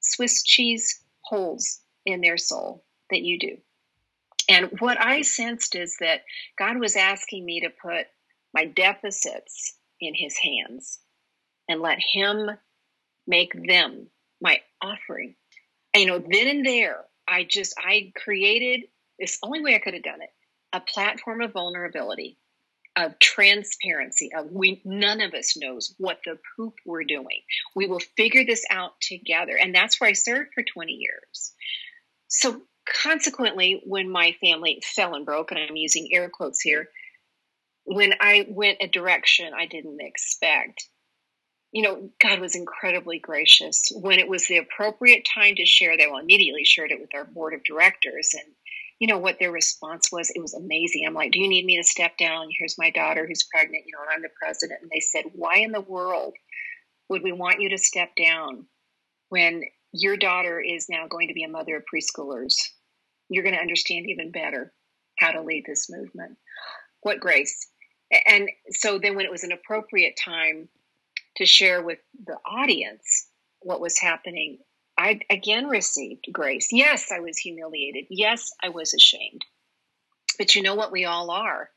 Swiss 0.00 0.42
cheese 0.42 1.00
holes 1.22 1.80
in 2.04 2.20
their 2.20 2.38
soul 2.38 2.84
that 3.10 3.22
you 3.22 3.38
do. 3.38 3.56
And 4.48 4.70
what 4.78 5.00
I 5.00 5.22
sensed 5.22 5.74
is 5.74 5.96
that 6.00 6.22
God 6.58 6.78
was 6.78 6.94
asking 6.94 7.44
me 7.44 7.60
to 7.60 7.70
put 7.70 8.06
my 8.54 8.66
deficits 8.66 9.74
in 10.00 10.14
his 10.14 10.36
hands 10.38 11.00
and 11.68 11.80
let 11.80 11.98
him 12.00 12.50
make 13.26 13.52
them 13.66 14.08
my 14.40 14.60
offering. 14.80 15.34
And, 15.92 16.02
you 16.02 16.08
know, 16.08 16.18
then 16.18 16.48
and 16.48 16.64
there, 16.64 17.04
I 17.26 17.44
just, 17.44 17.74
I 17.78 18.12
created 18.14 18.88
this 19.18 19.38
only 19.42 19.62
way 19.62 19.74
I 19.74 19.78
could 19.78 19.94
have 19.94 20.02
done 20.02 20.22
it 20.22 20.30
a 20.72 20.80
platform 20.80 21.40
of 21.40 21.52
vulnerability, 21.52 22.36
of 22.96 23.18
transparency, 23.18 24.30
of 24.36 24.50
we, 24.50 24.80
none 24.84 25.20
of 25.20 25.34
us 25.34 25.56
knows 25.56 25.94
what 25.98 26.18
the 26.24 26.38
poop 26.56 26.74
we're 26.86 27.04
doing. 27.04 27.42
We 27.74 27.86
will 27.86 28.00
figure 28.16 28.44
this 28.44 28.64
out 28.70 28.92
together. 29.00 29.56
And 29.60 29.74
that's 29.74 30.00
where 30.00 30.08
I 30.08 30.14
served 30.14 30.50
for 30.54 30.62
20 30.62 30.92
years. 30.92 31.52
So 32.28 32.62
consequently, 33.02 33.82
when 33.84 34.10
my 34.10 34.34
family 34.40 34.82
fell 34.82 35.14
and 35.14 35.26
broke, 35.26 35.50
and 35.50 35.60
I'm 35.60 35.76
using 35.76 36.08
air 36.12 36.30
quotes 36.30 36.60
here, 36.60 36.88
when 37.84 38.14
I 38.20 38.46
went 38.48 38.78
a 38.80 38.88
direction 38.88 39.52
I 39.56 39.66
didn't 39.66 40.00
expect, 40.00 40.88
you 41.72 41.82
know, 41.82 42.10
God 42.22 42.40
was 42.40 42.56
incredibly 42.56 43.18
gracious. 43.18 43.92
When 43.94 44.18
it 44.18 44.28
was 44.28 44.46
the 44.46 44.58
appropriate 44.58 45.26
time 45.32 45.56
to 45.56 45.66
share, 45.66 45.96
they 45.96 46.06
well 46.06 46.18
immediately 46.18 46.64
shared 46.64 46.90
it 46.90 47.00
with 47.00 47.14
our 47.14 47.24
board 47.24 47.54
of 47.54 47.64
directors. 47.64 48.30
And 48.32 48.54
you 48.98 49.06
know 49.06 49.18
what 49.18 49.38
their 49.38 49.52
response 49.52 50.10
was? 50.10 50.30
It 50.30 50.40
was 50.40 50.54
amazing. 50.54 51.04
I'm 51.06 51.14
like, 51.14 51.32
Do 51.32 51.40
you 51.40 51.48
need 51.48 51.64
me 51.64 51.76
to 51.76 51.84
step 51.84 52.16
down? 52.16 52.48
Here's 52.58 52.78
my 52.78 52.90
daughter 52.90 53.26
who's 53.26 53.48
pregnant, 53.52 53.84
you 53.86 53.92
know, 53.92 54.02
and 54.02 54.10
I'm 54.10 54.22
the 54.22 54.28
president. 54.40 54.80
And 54.82 54.90
they 54.92 55.00
said, 55.00 55.24
Why 55.34 55.58
in 55.58 55.72
the 55.72 55.80
world 55.80 56.34
would 57.08 57.22
we 57.22 57.32
want 57.32 57.60
you 57.60 57.70
to 57.70 57.78
step 57.78 58.10
down 58.16 58.66
when 59.28 59.62
your 59.92 60.16
daughter 60.16 60.60
is 60.60 60.86
now 60.88 61.06
going 61.08 61.28
to 61.28 61.34
be 61.34 61.44
a 61.44 61.48
mother 61.48 61.76
of 61.76 61.84
preschoolers? 61.92 62.54
You're 63.28 63.44
going 63.44 63.54
to 63.54 63.60
understand 63.60 64.06
even 64.08 64.30
better 64.30 64.72
how 65.18 65.32
to 65.32 65.42
lead 65.42 65.64
this 65.66 65.88
movement. 65.90 66.36
What 67.00 67.20
grace. 67.20 67.68
And 68.26 68.48
so 68.70 68.98
then 68.98 69.16
when 69.16 69.26
it 69.26 69.30
was 69.30 69.44
an 69.44 69.52
appropriate 69.52 70.18
time 70.22 70.68
to 71.36 71.46
share 71.46 71.82
with 71.82 71.98
the 72.24 72.36
audience 72.46 73.28
what 73.60 73.80
was 73.80 73.98
happening, 73.98 74.58
I 74.98 75.20
again 75.30 75.66
received 75.66 76.26
grace. 76.32 76.68
Yes, 76.72 77.10
I 77.12 77.20
was 77.20 77.38
humiliated. 77.38 78.06
Yes, 78.10 78.50
I 78.62 78.70
was 78.70 78.94
ashamed. 78.94 79.44
But 80.38 80.54
you 80.54 80.62
know 80.62 80.74
what? 80.74 80.92
We 80.92 81.04
all 81.04 81.30
are. 81.30 81.70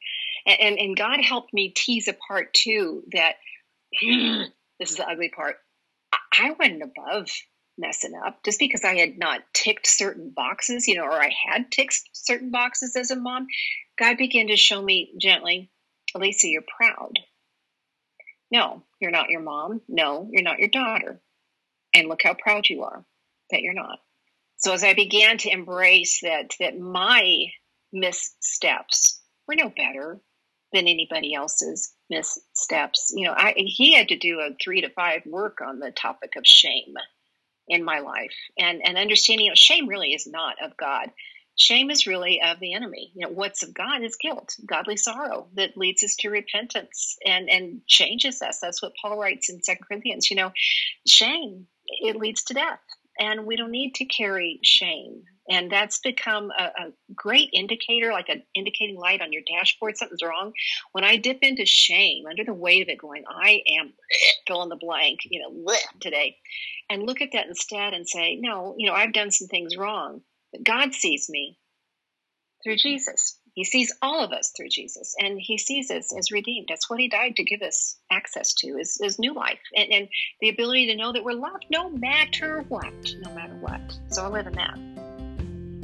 And, 0.45 0.59
and, 0.59 0.79
and 0.79 0.97
God 0.97 1.21
helped 1.21 1.53
me 1.53 1.69
tease 1.69 2.07
apart 2.07 2.53
too 2.53 3.03
that 3.11 3.33
this 4.01 4.91
is 4.91 4.97
the 4.97 5.07
ugly 5.07 5.29
part. 5.29 5.57
I 6.33 6.51
wasn't 6.57 6.83
above 6.83 7.29
messing 7.77 8.13
up 8.25 8.43
just 8.43 8.59
because 8.59 8.83
I 8.83 8.95
had 8.95 9.17
not 9.17 9.41
ticked 9.53 9.87
certain 9.87 10.31
boxes, 10.35 10.87
you 10.87 10.95
know, 10.95 11.03
or 11.03 11.21
I 11.21 11.31
had 11.47 11.71
ticked 11.71 12.01
certain 12.13 12.51
boxes 12.51 12.95
as 12.95 13.11
a 13.11 13.15
mom. 13.15 13.47
God 13.97 14.17
began 14.17 14.47
to 14.47 14.57
show 14.57 14.81
me 14.81 15.11
gently, 15.19 15.71
Elisa, 16.15 16.47
you're 16.47 16.63
proud. 16.77 17.19
No, 18.51 18.83
you're 18.99 19.11
not 19.11 19.29
your 19.29 19.41
mom. 19.41 19.81
No, 19.87 20.29
you're 20.31 20.43
not 20.43 20.59
your 20.59 20.69
daughter. 20.69 21.21
And 21.93 22.07
look 22.07 22.21
how 22.23 22.35
proud 22.35 22.67
you 22.69 22.83
are 22.83 23.05
that 23.51 23.61
you're 23.61 23.73
not. 23.73 23.99
So 24.57 24.73
as 24.73 24.83
I 24.83 24.93
began 24.93 25.37
to 25.39 25.51
embrace 25.51 26.19
that 26.21 26.53
that 26.59 26.77
my 26.77 27.45
missteps 27.91 29.19
were 29.47 29.55
no 29.55 29.69
better 29.69 30.19
than 30.73 30.87
anybody 30.87 31.33
else's 31.33 31.93
missteps, 32.09 33.11
you 33.15 33.25
know, 33.25 33.33
I 33.35 33.53
he 33.55 33.95
had 33.95 34.09
to 34.09 34.17
do 34.17 34.39
a 34.39 34.55
three 34.61 34.81
to 34.81 34.89
five 34.89 35.25
work 35.25 35.59
on 35.65 35.79
the 35.79 35.91
topic 35.91 36.35
of 36.35 36.45
shame 36.45 36.93
in 37.69 37.83
my 37.83 37.99
life 37.99 38.33
and 38.57 38.81
and 38.83 38.97
understanding 38.97 39.45
you 39.45 39.51
know 39.51 39.55
shame 39.55 39.87
really 39.87 40.13
is 40.13 40.27
not 40.27 40.55
of 40.61 40.75
God. 40.75 41.09
Shame 41.55 41.91
is 41.91 42.07
really 42.07 42.41
of 42.41 42.61
the 42.61 42.73
enemy. 42.73 43.11
You 43.15 43.27
know, 43.27 43.33
what's 43.33 43.63
of 43.63 43.73
God 43.73 44.01
is 44.01 44.15
guilt, 44.15 44.55
godly 44.65 44.95
sorrow 44.95 45.49
that 45.55 45.75
leads 45.75 46.03
us 46.03 46.15
to 46.19 46.29
repentance 46.29 47.17
and 47.25 47.49
and 47.49 47.81
changes 47.87 48.41
us. 48.41 48.59
That's 48.61 48.81
what 48.81 48.93
Paul 49.01 49.19
writes 49.19 49.49
in 49.49 49.61
Second 49.61 49.85
Corinthians. 49.85 50.29
You 50.29 50.37
know, 50.37 50.51
shame 51.07 51.67
it 52.01 52.15
leads 52.15 52.43
to 52.43 52.53
death 52.53 52.79
and 53.19 53.45
we 53.45 53.57
don't 53.57 53.71
need 53.71 53.95
to 53.95 54.05
carry 54.05 54.59
shame. 54.63 55.23
And 55.49 55.71
that's 55.71 55.99
become 55.99 56.51
a, 56.57 56.63
a, 56.63 56.91
great 57.15 57.49
indicator 57.53 58.11
like 58.11 58.29
an 58.29 58.43
indicating 58.53 58.97
light 58.97 59.21
on 59.21 59.33
your 59.33 59.41
dashboard 59.51 59.97
something's 59.97 60.21
wrong. 60.23 60.53
When 60.91 61.03
i 61.03 61.17
dip 61.17 61.39
into 61.41 61.65
shame 61.65 62.25
under 62.29 62.43
the 62.43 62.53
weight 62.53 62.83
of 62.83 62.89
it 62.89 62.99
going 62.99 63.23
i 63.27 63.61
am 63.79 63.93
fill 64.47 64.63
in 64.63 64.69
the 64.69 64.75
blank 64.75 65.19
you 65.25 65.41
know 65.41 65.75
today 65.99 66.37
and 66.89 67.03
look 67.03 67.21
at 67.21 67.31
that 67.33 67.47
instead 67.47 67.93
and 67.93 68.07
say 68.07 68.37
no 68.39 68.75
you 68.77 68.87
know 68.87 68.95
i've 68.95 69.13
done 69.13 69.31
some 69.31 69.47
things 69.47 69.75
wrong 69.75 70.21
but 70.51 70.63
god 70.63 70.93
sees 70.93 71.27
me 71.29 71.57
through 72.63 72.75
jesus 72.77 73.38
he 73.59 73.65
sees 73.65 73.93
all 74.01 74.23
of 74.23 74.31
us 74.31 74.53
through 74.55 74.69
Jesus, 74.69 75.13
and 75.19 75.37
he 75.37 75.57
sees 75.57 75.91
us 75.91 76.15
as 76.17 76.31
redeemed. 76.31 76.67
That's 76.69 76.89
what 76.89 76.97
he 76.97 77.09
died 77.09 77.35
to 77.35 77.43
give 77.43 77.61
us 77.61 77.97
access 78.09 78.53
to 78.59 78.67
is, 78.77 78.97
is 79.03 79.19
new 79.19 79.33
life 79.33 79.59
and, 79.75 79.91
and 79.91 80.07
the 80.39 80.47
ability 80.47 80.87
to 80.87 80.95
know 80.95 81.11
that 81.11 81.25
we're 81.25 81.33
loved 81.33 81.65
no 81.69 81.89
matter 81.89 82.63
what, 82.69 82.93
no 83.19 83.35
matter 83.35 83.55
what. 83.55 83.81
So 84.11 84.23
I 84.23 84.29
live 84.29 84.47
in 84.47 84.53
that. 84.53 84.98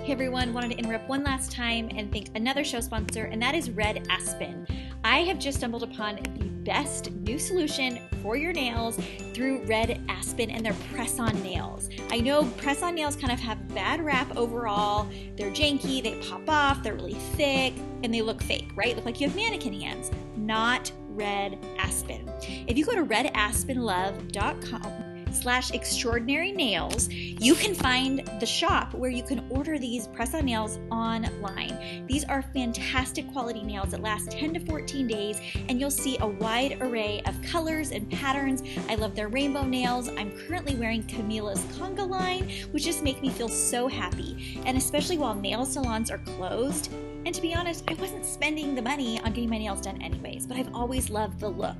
Hey 0.05 0.11
everyone, 0.11 0.53
wanted 0.53 0.69
to 0.69 0.77
interrupt 0.77 1.09
one 1.09 1.23
last 1.23 1.51
time 1.51 1.89
and 1.95 2.11
thank 2.11 2.29
another 2.35 2.63
show 2.63 2.79
sponsor, 2.79 3.23
and 3.23 3.41
that 3.41 3.55
is 3.55 3.71
Red 3.71 4.05
Aspen. 4.11 4.67
I 5.03 5.21
have 5.21 5.39
just 5.39 5.57
stumbled 5.57 5.81
upon 5.81 6.17
the 6.17 6.45
best 6.63 7.09
new 7.09 7.39
solution 7.39 7.97
for 8.21 8.37
your 8.37 8.53
nails 8.53 8.99
through 9.33 9.63
Red 9.63 10.05
Aspen 10.07 10.51
and 10.51 10.63
their 10.63 10.75
press 10.93 11.17
on 11.17 11.41
nails. 11.41 11.89
I 12.11 12.19
know 12.19 12.43
press 12.57 12.83
on 12.83 12.93
nails 12.93 13.15
kind 13.15 13.33
of 13.33 13.39
have 13.39 13.67
bad 13.69 14.05
rap 14.05 14.37
overall. 14.37 15.07
They're 15.37 15.49
janky, 15.49 16.03
they 16.03 16.21
pop 16.29 16.47
off, 16.47 16.83
they're 16.83 16.93
really 16.93 17.15
thick, 17.15 17.73
and 18.03 18.13
they 18.13 18.21
look 18.21 18.43
fake, 18.43 18.69
right? 18.75 18.95
Look 18.95 19.05
like 19.05 19.19
you 19.19 19.27
have 19.27 19.35
mannequin 19.35 19.73
hands. 19.73 20.11
Not 20.37 20.91
Red 21.09 21.57
Aspen. 21.79 22.31
If 22.67 22.77
you 22.77 22.85
go 22.85 22.93
to 22.93 23.03
redaspenlove.com, 23.03 25.04
slash 25.35 25.71
extraordinary 25.71 26.51
nails, 26.51 27.09
you 27.09 27.53
can 27.55 27.75
find 27.75 28.27
the 28.39 28.45
shop 28.45 28.93
where 28.93 29.09
you 29.09 29.23
can 29.23 29.45
order 29.49 29.77
these 29.77 30.07
press 30.07 30.33
on 30.33 30.45
nails 30.45 30.79
online. 30.91 32.05
These 32.07 32.23
are 32.25 32.41
fantastic 32.41 33.31
quality 33.31 33.61
nails 33.61 33.91
that 33.91 34.01
last 34.01 34.31
10 34.31 34.53
to 34.55 34.59
14 34.61 35.07
days, 35.07 35.39
and 35.69 35.79
you'll 35.79 35.91
see 35.91 36.17
a 36.19 36.27
wide 36.27 36.77
array 36.81 37.21
of 37.25 37.39
colors 37.41 37.91
and 37.91 38.09
patterns. 38.09 38.63
I 38.89 38.95
love 38.95 39.15
their 39.15 39.27
rainbow 39.27 39.63
nails. 39.63 40.09
I'm 40.09 40.31
currently 40.47 40.75
wearing 40.75 41.03
Camila's 41.03 41.59
conga 41.77 42.07
line, 42.07 42.49
which 42.71 42.85
just 42.85 43.03
make 43.03 43.21
me 43.21 43.29
feel 43.29 43.49
so 43.49 43.87
happy. 43.87 44.59
And 44.65 44.77
especially 44.77 45.17
while 45.17 45.35
nail 45.35 45.65
salons 45.65 46.09
are 46.09 46.19
closed, 46.19 46.91
and 47.25 47.33
to 47.33 47.41
be 47.41 47.55
honest, 47.55 47.83
I 47.87 47.95
wasn't 47.95 48.25
spending 48.25 48.75
the 48.75 48.81
money 48.81 49.19
on 49.21 49.33
getting 49.33 49.49
my 49.49 49.57
nails 49.57 49.81
done 49.81 50.01
anyways, 50.01 50.45
but 50.45 50.57
I've 50.57 50.73
always 50.75 51.09
loved 51.09 51.39
the 51.39 51.49
look. 51.49 51.77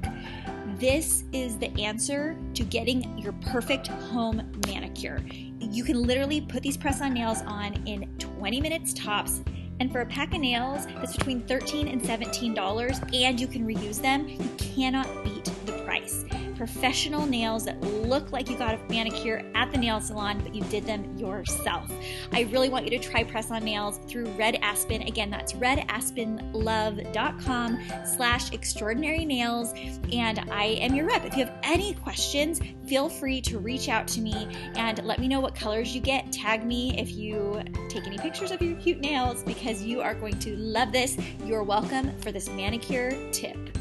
This 0.80 1.24
is 1.32 1.58
the 1.58 1.72
answer 1.82 2.36
to 2.54 2.64
getting 2.66 3.18
your 3.18 3.32
perfect 3.34 3.88
home 3.88 4.52
manicure. 4.68 5.22
You 5.60 5.86
can 5.86 6.04
literally 6.04 6.42
put 6.42 6.64
these 6.64 6.76
press 6.76 7.00
on 7.00 7.14
nails 7.14 7.42
on 7.44 7.82
in 7.88 8.14
20 8.18 8.60
minutes 8.60 8.94
tops. 8.94 9.42
And 9.80 9.90
for 9.90 10.02
a 10.02 10.06
pack 10.06 10.34
of 10.34 10.42
nails 10.42 10.86
that's 10.88 11.16
between 11.16 11.48
13 11.48 11.88
and 11.88 12.02
$17, 12.02 13.14
and 13.14 13.40
you 13.40 13.48
can 13.48 13.66
reuse 13.66 14.02
them, 14.02 14.28
you 14.28 14.50
cannot 14.58 15.08
beat 15.24 15.46
the 15.66 15.72
price 15.84 16.26
professional 16.56 17.26
nails 17.26 17.66
that 17.66 17.82
look 17.82 18.32
like 18.32 18.48
you 18.50 18.58
got 18.58 18.76
a 18.76 18.80
manicure 18.90 19.44
at 19.56 19.72
the 19.72 19.78
nail 19.78 20.00
salon, 20.00 20.40
but 20.42 20.56
you 20.56 20.64
did 20.66 20.86
them 20.86 21.18
yourself. 21.18 21.92
I 22.32 22.42
really 22.44 22.70
want 22.70 22.86
you 22.86 22.92
to 22.98 23.00
try 23.00 23.24
press 23.24 23.50
on 23.52 23.64
nails 23.64 24.00
through 24.08 24.26
Red 24.32 24.56
Aspen. 24.62 25.02
Again, 25.04 25.30
that's 25.30 25.54
redaspenlove.com 25.54 27.80
slash 28.06 28.52
extraordinary 28.52 29.26
nails. 29.26 29.74
And 30.12 30.40
I 30.52 30.66
am 30.66 30.96
your 30.96 31.06
rep. 31.08 31.24
If 31.26 31.38
you 31.38 31.46
have 31.46 31.56
any 31.64 31.94
questions, 31.94 32.60
feel 32.88 33.10
free 33.10 33.42
to 33.42 33.60
reach 33.60 33.90
out 33.90 34.08
to 34.10 34.22
me 34.22 34.48
and 34.76 35.04
let 35.04 35.20
me 35.20 35.28
know 35.28 35.40
what 35.40 35.56
colors 35.56 35.94
you 35.94 36.02
get. 36.02 36.32
Tag 36.32 36.66
me 36.66 37.00
if 37.00 37.12
you 37.12 37.62
take 37.90 38.08
any 38.08 38.18
pictures 38.18 38.52
of 38.52 38.62
your 38.62 38.76
cute 38.78 39.00
nails 39.00 39.44
because 39.44 39.84
you 39.84 40.02
are 40.02 40.16
going 40.16 40.40
to 40.40 40.56
love 40.56 40.92
this. 40.92 41.18
You're 41.44 41.64
welcome 41.64 42.18
for 42.20 42.32
this 42.32 42.50
manicure 42.50 43.12
tip. 43.32 43.75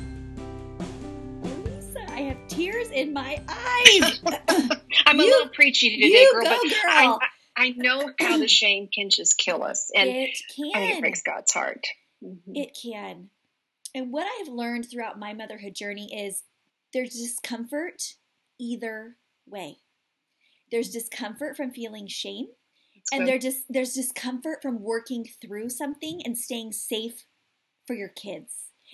I 2.45 2.47
have 2.47 2.59
tears 2.59 2.91
in 2.91 3.13
my 3.13 3.41
eyes. 3.49 4.21
I'm 5.07 5.19
you, 5.19 5.25
a 5.25 5.27
little 5.27 5.49
preachy 5.49 5.97
today, 5.97 6.27
girl, 6.31 6.43
go, 6.43 6.51
but 6.51 6.63
girl. 6.63 6.71
I, 6.87 7.19
I 7.57 7.71
know 7.71 8.11
how 8.21 8.39
the 8.39 8.49
shame 8.49 8.89
can 8.93 9.09
just 9.09 9.39
kill 9.39 9.63
us, 9.63 9.91
and 9.95 10.09
it 10.09 10.37
can. 10.55 10.71
I 10.75 10.81
mean, 10.81 10.97
it 10.97 11.01
breaks 11.01 11.23
God's 11.23 11.53
heart. 11.53 11.87
Mm-hmm. 12.23 12.55
It 12.55 12.77
can. 12.81 13.31
And 13.95 14.13
what 14.13 14.27
I've 14.27 14.53
learned 14.53 14.91
throughout 14.91 15.19
my 15.19 15.33
motherhood 15.33 15.75
journey 15.75 16.13
is 16.15 16.43
there's 16.93 17.11
discomfort 17.11 18.03
either 18.59 19.17
way. 19.47 19.79
There's 20.71 20.91
discomfort 20.91 21.57
from 21.57 21.71
feeling 21.71 22.09
shame, 22.09 22.49
That's 22.95 23.21
and 23.21 23.29
there 23.29 23.39
just 23.39 23.65
there's 23.71 23.95
discomfort 23.95 24.61
from 24.61 24.83
working 24.83 25.27
through 25.41 25.71
something 25.71 26.21
and 26.25 26.37
staying 26.37 26.73
safe 26.73 27.25
for 27.87 27.95
your 27.95 28.09
kids 28.09 28.53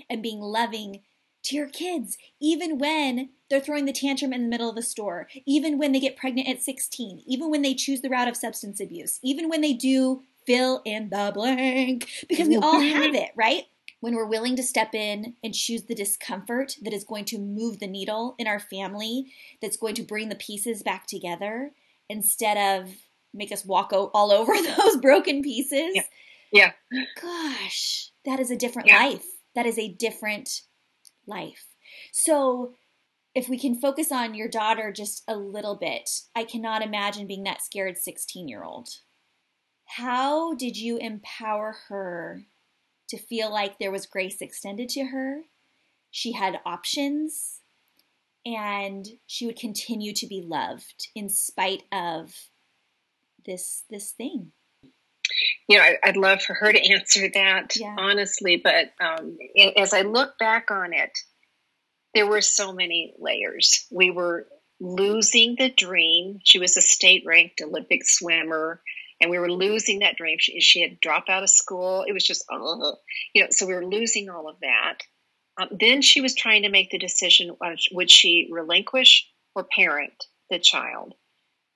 and 0.09 0.23
being 0.23 0.41
loving 0.41 1.01
to 1.45 1.57
your 1.57 1.69
kids, 1.69 2.19
even 2.41 2.79
when 2.79 3.31
they're 3.49 3.61
throwing 3.61 3.85
the 3.85 3.93
tantrum 3.93 4.33
in 4.33 4.43
the 4.43 4.49
middle 4.49 4.71
of 4.71 4.77
the 4.77 4.83
store, 4.83 5.29
even 5.47 5.79
when 5.79 5.93
they 5.93 6.01
get 6.01 6.17
pregnant 6.17 6.49
at 6.49 6.63
16, 6.63 7.23
even 7.27 7.51
when 7.51 7.63
they 7.63 7.75
choose 7.75 8.01
the 8.01 8.09
route 8.09 8.29
of 8.29 8.37
substance 8.37 8.81
abuse, 8.81 9.19
even 9.23 9.49
when 9.49 9.61
they 9.61 9.73
do 9.73 10.23
fill 10.47 10.83
in 10.85 11.11
the 11.11 11.31
blank, 11.35 12.09
because 12.29 12.49
we 12.49 12.57
all 12.57 12.81
have 12.81 13.15
it, 13.15 13.31
right? 13.37 13.65
When 14.01 14.15
we're 14.15 14.27
willing 14.27 14.57
to 14.57 14.63
step 14.63 14.95
in 14.95 15.35
and 15.45 15.55
choose 15.55 15.83
the 15.83 15.95
discomfort 15.95 16.77
that 16.83 16.95
is 16.95 17.05
going 17.05 17.27
to 17.27 17.39
move 17.39 17.81
the 17.81 17.87
needle 17.87 18.35
in 18.39 18.47
our 18.47 18.59
family, 18.59 19.33
that's 19.61 19.77
going 19.77 19.95
to 19.97 20.03
bring 20.03 20.31
the 20.31 20.37
pieces 20.37 20.83
back 20.83 21.07
together 21.07 21.73
instead 22.09 22.57
of 22.57 22.91
make 23.35 23.53
us 23.53 23.65
walk 23.65 23.93
all 23.93 24.33
over 24.33 24.53
those 24.79 24.97
broken 24.97 25.43
pieces. 25.43 25.93
Yeah. 25.95 26.03
yeah. 26.53 27.05
Gosh, 27.21 28.11
that 28.25 28.41
is 28.41 28.51
a 28.51 28.57
different 28.57 28.89
yeah. 28.89 29.05
life. 29.05 29.27
That 29.55 29.67
is 29.67 29.79
a 29.79 29.89
different 29.89 30.63
life. 31.31 31.69
So, 32.13 32.75
if 33.35 33.49
we 33.49 33.59
can 33.59 33.81
focus 33.81 34.11
on 34.11 34.35
your 34.35 34.49
daughter 34.49 34.93
just 34.93 35.23
a 35.29 35.37
little 35.37 35.77
bit, 35.77 36.11
I 36.35 36.45
cannot 36.45 36.83
imagine 36.83 37.29
being 37.29 37.45
that 37.45 37.63
scared 37.63 37.97
16 37.97 38.49
year 38.49 38.65
old. 38.65 38.89
How 39.97 40.55
did 40.55 40.77
you 40.77 40.99
empower 40.99 41.77
her 41.89 42.43
to 43.09 43.17
feel 43.17 43.53
like 43.53 43.79
there 43.79 43.91
was 43.93 44.07
grace 44.07 44.41
extended 44.41 44.89
to 44.91 45.07
her? 45.07 45.43
She 46.11 46.33
had 46.33 46.61
options 46.67 47.61
and 48.45 49.07
she 49.27 49.47
would 49.47 49.59
continue 49.59 50.13
to 50.15 50.27
be 50.27 50.43
loved 50.43 51.09
in 51.15 51.29
spite 51.29 51.85
of 51.93 52.35
this 53.47 53.85
this 53.91 54.11
thing 54.11 54.53
you 55.71 55.79
know, 55.79 55.85
I, 55.85 55.97
would 56.07 56.17
love 56.17 56.43
for 56.43 56.55
her 56.55 56.73
to 56.73 56.93
answer 56.93 57.29
that 57.33 57.77
yeah. 57.77 57.95
honestly, 57.97 58.61
but 58.63 58.91
um, 59.01 59.39
as 59.77 59.95
I 59.95 60.03
look 60.03 60.37
back 60.39 60.71
on 60.71 60.93
it, 60.93 61.17
there 62.13 62.27
were 62.27 62.41
so 62.41 62.73
many 62.73 63.15
layers. 63.19 63.87
We 63.91 64.11
were 64.11 64.49
losing 64.81 65.55
the 65.57 65.71
dream. 65.71 66.41
She 66.45 66.59
was 66.59 66.77
a 66.77 66.83
state 66.83 67.23
ranked 67.25 67.63
Olympic 67.63 68.01
swimmer, 68.05 68.83
and 69.21 69.31
we 69.31 69.39
were 69.39 69.51
losing 69.51 70.01
that 70.01 70.17
dream. 70.17 70.39
She, 70.41 70.61
she 70.61 70.83
had 70.83 71.01
dropped 71.01 71.29
out 71.29 71.45
of 71.45 71.51
school. 71.51 72.05
It 72.07 72.13
was 72.13 72.27
just, 72.27 72.45
uh, 72.53 72.93
you 73.33 73.43
know, 73.43 73.49
so 73.51 73.67
we 73.67 73.75
were 73.75 73.87
losing 73.87 74.29
all 74.29 74.49
of 74.49 74.57
that. 74.63 74.99
Um, 75.61 75.69
then 75.79 76.03
she 76.03 76.21
was 76.21 76.35
trying 76.35 76.63
to 76.63 76.69
make 76.69 76.91
the 76.91 76.99
decision 76.99 77.57
would 77.93 78.11
she 78.11 78.49
relinquish 78.51 79.29
or 79.55 79.65
parent 79.65 80.25
the 80.49 80.59
child? 80.59 81.15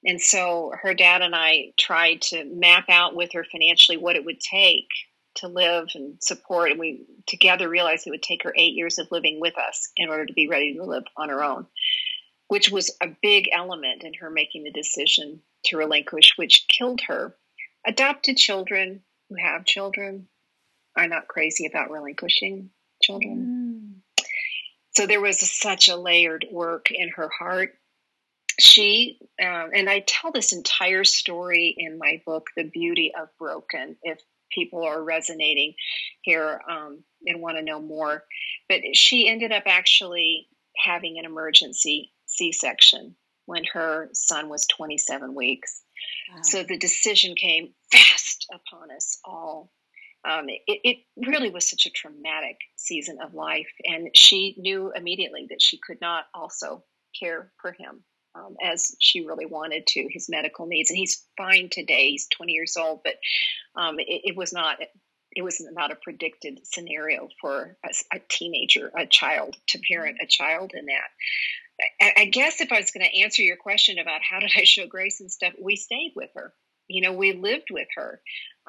And 0.04 0.20
so 0.20 0.72
her 0.82 0.94
dad 0.94 1.22
and 1.22 1.34
I 1.34 1.72
tried 1.78 2.22
to 2.22 2.44
map 2.44 2.86
out 2.88 3.14
with 3.14 3.32
her 3.32 3.44
financially 3.44 3.96
what 3.96 4.16
it 4.16 4.24
would 4.24 4.40
take 4.40 4.88
to 5.36 5.48
live 5.48 5.88
and 5.94 6.22
support. 6.22 6.70
And 6.70 6.80
we 6.80 7.06
together 7.26 7.68
realized 7.68 8.06
it 8.06 8.10
would 8.10 8.22
take 8.22 8.42
her 8.44 8.54
eight 8.56 8.74
years 8.74 8.98
of 8.98 9.10
living 9.10 9.40
with 9.40 9.56
us 9.58 9.90
in 9.96 10.08
order 10.08 10.26
to 10.26 10.32
be 10.32 10.48
ready 10.48 10.74
to 10.74 10.84
live 10.84 11.04
on 11.16 11.30
her 11.30 11.42
own, 11.42 11.66
which 12.48 12.70
was 12.70 12.94
a 13.00 13.16
big 13.22 13.48
element 13.52 14.04
in 14.04 14.14
her 14.14 14.30
making 14.30 14.64
the 14.64 14.70
decision 14.70 15.40
to 15.64 15.76
relinquish, 15.76 16.34
which 16.36 16.66
killed 16.68 17.00
her. 17.08 17.34
Adopted 17.86 18.36
children 18.36 19.02
who 19.28 19.36
have 19.36 19.64
children 19.64 20.28
are 20.96 21.08
not 21.08 21.28
crazy 21.28 21.66
about 21.66 21.90
relinquishing 21.90 22.70
children. 23.02 24.02
Mm. 24.20 24.24
So 24.94 25.06
there 25.06 25.20
was 25.20 25.40
such 25.40 25.88
a 25.88 25.96
layered 25.96 26.46
work 26.52 26.90
in 26.90 27.08
her 27.16 27.28
heart 27.28 27.74
she 28.58 29.18
um, 29.42 29.70
and 29.74 29.88
I 29.88 30.04
tell 30.06 30.32
this 30.32 30.52
entire 30.52 31.04
story 31.04 31.74
in 31.76 31.98
my 31.98 32.22
book, 32.24 32.46
The 32.56 32.64
Beauty 32.64 33.12
of 33.18 33.28
Broken. 33.38 33.96
If 34.02 34.20
people 34.52 34.84
are 34.84 35.02
resonating 35.02 35.74
here 36.22 36.60
um, 36.70 37.02
and 37.26 37.40
want 37.40 37.56
to 37.56 37.64
know 37.64 37.80
more, 37.80 38.24
but 38.68 38.80
she 38.94 39.28
ended 39.28 39.52
up 39.52 39.64
actually 39.66 40.48
having 40.76 41.18
an 41.18 41.24
emergency 41.24 42.12
C-section 42.26 43.16
when 43.46 43.64
her 43.72 44.08
son 44.12 44.48
was 44.48 44.66
27 44.66 45.34
weeks. 45.34 45.82
Wow. 46.30 46.42
So 46.42 46.62
the 46.62 46.78
decision 46.78 47.34
came 47.34 47.74
fast 47.92 48.46
upon 48.52 48.90
us 48.90 49.18
all. 49.24 49.70
Um, 50.26 50.46
it, 50.48 50.62
it, 50.66 50.96
really 51.28 51.50
was 51.50 51.68
such 51.68 51.84
a 51.84 51.90
traumatic 51.90 52.56
season 52.76 53.18
of 53.22 53.34
life, 53.34 53.68
and 53.84 54.08
she 54.14 54.54
knew 54.56 54.90
immediately 54.96 55.46
that 55.50 55.60
she 55.60 55.78
could 55.86 56.00
not 56.00 56.24
also 56.34 56.82
care 57.20 57.52
for 57.60 57.72
him 57.72 58.04
um, 58.34 58.56
as 58.62 58.94
she 58.98 59.26
really 59.26 59.46
wanted 59.46 59.86
to, 59.88 60.08
his 60.10 60.28
medical 60.28 60.66
needs. 60.66 60.90
And 60.90 60.98
he's 60.98 61.24
fine 61.36 61.68
today. 61.70 62.10
He's 62.10 62.26
20 62.28 62.52
years 62.52 62.76
old, 62.76 63.00
but 63.04 63.14
um, 63.76 63.98
it, 63.98 64.22
it, 64.24 64.36
was 64.36 64.52
not. 64.52 64.78
It 65.36 65.42
was 65.42 65.60
not 65.72 65.90
a 65.90 65.96
predicted 65.96 66.60
scenario 66.64 67.28
for 67.40 67.76
a, 67.84 68.16
a, 68.16 68.20
teenager, 68.28 68.90
a 68.96 69.06
child, 69.06 69.56
to 69.68 69.80
parent 69.88 70.18
a 70.22 70.26
child 70.26 70.72
in 70.74 70.86
that. 70.86 71.08
I, 72.00 72.22
I 72.22 72.24
guess 72.26 72.60
if 72.60 72.70
I 72.70 72.78
was 72.78 72.92
going 72.92 73.04
to 73.04 73.20
answer 73.22 73.42
your 73.42 73.56
question 73.56 73.98
about 73.98 74.20
how 74.22 74.38
did 74.38 74.52
I 74.56 74.64
show 74.64 74.86
grace 74.86 75.20
and 75.20 75.30
stuff, 75.30 75.54
we 75.60 75.76
stayed 75.76 76.12
with 76.14 76.30
her. 76.34 76.52
You 76.86 77.02
know, 77.02 77.12
we 77.12 77.32
lived 77.32 77.68
with 77.70 77.88
her. 77.96 78.20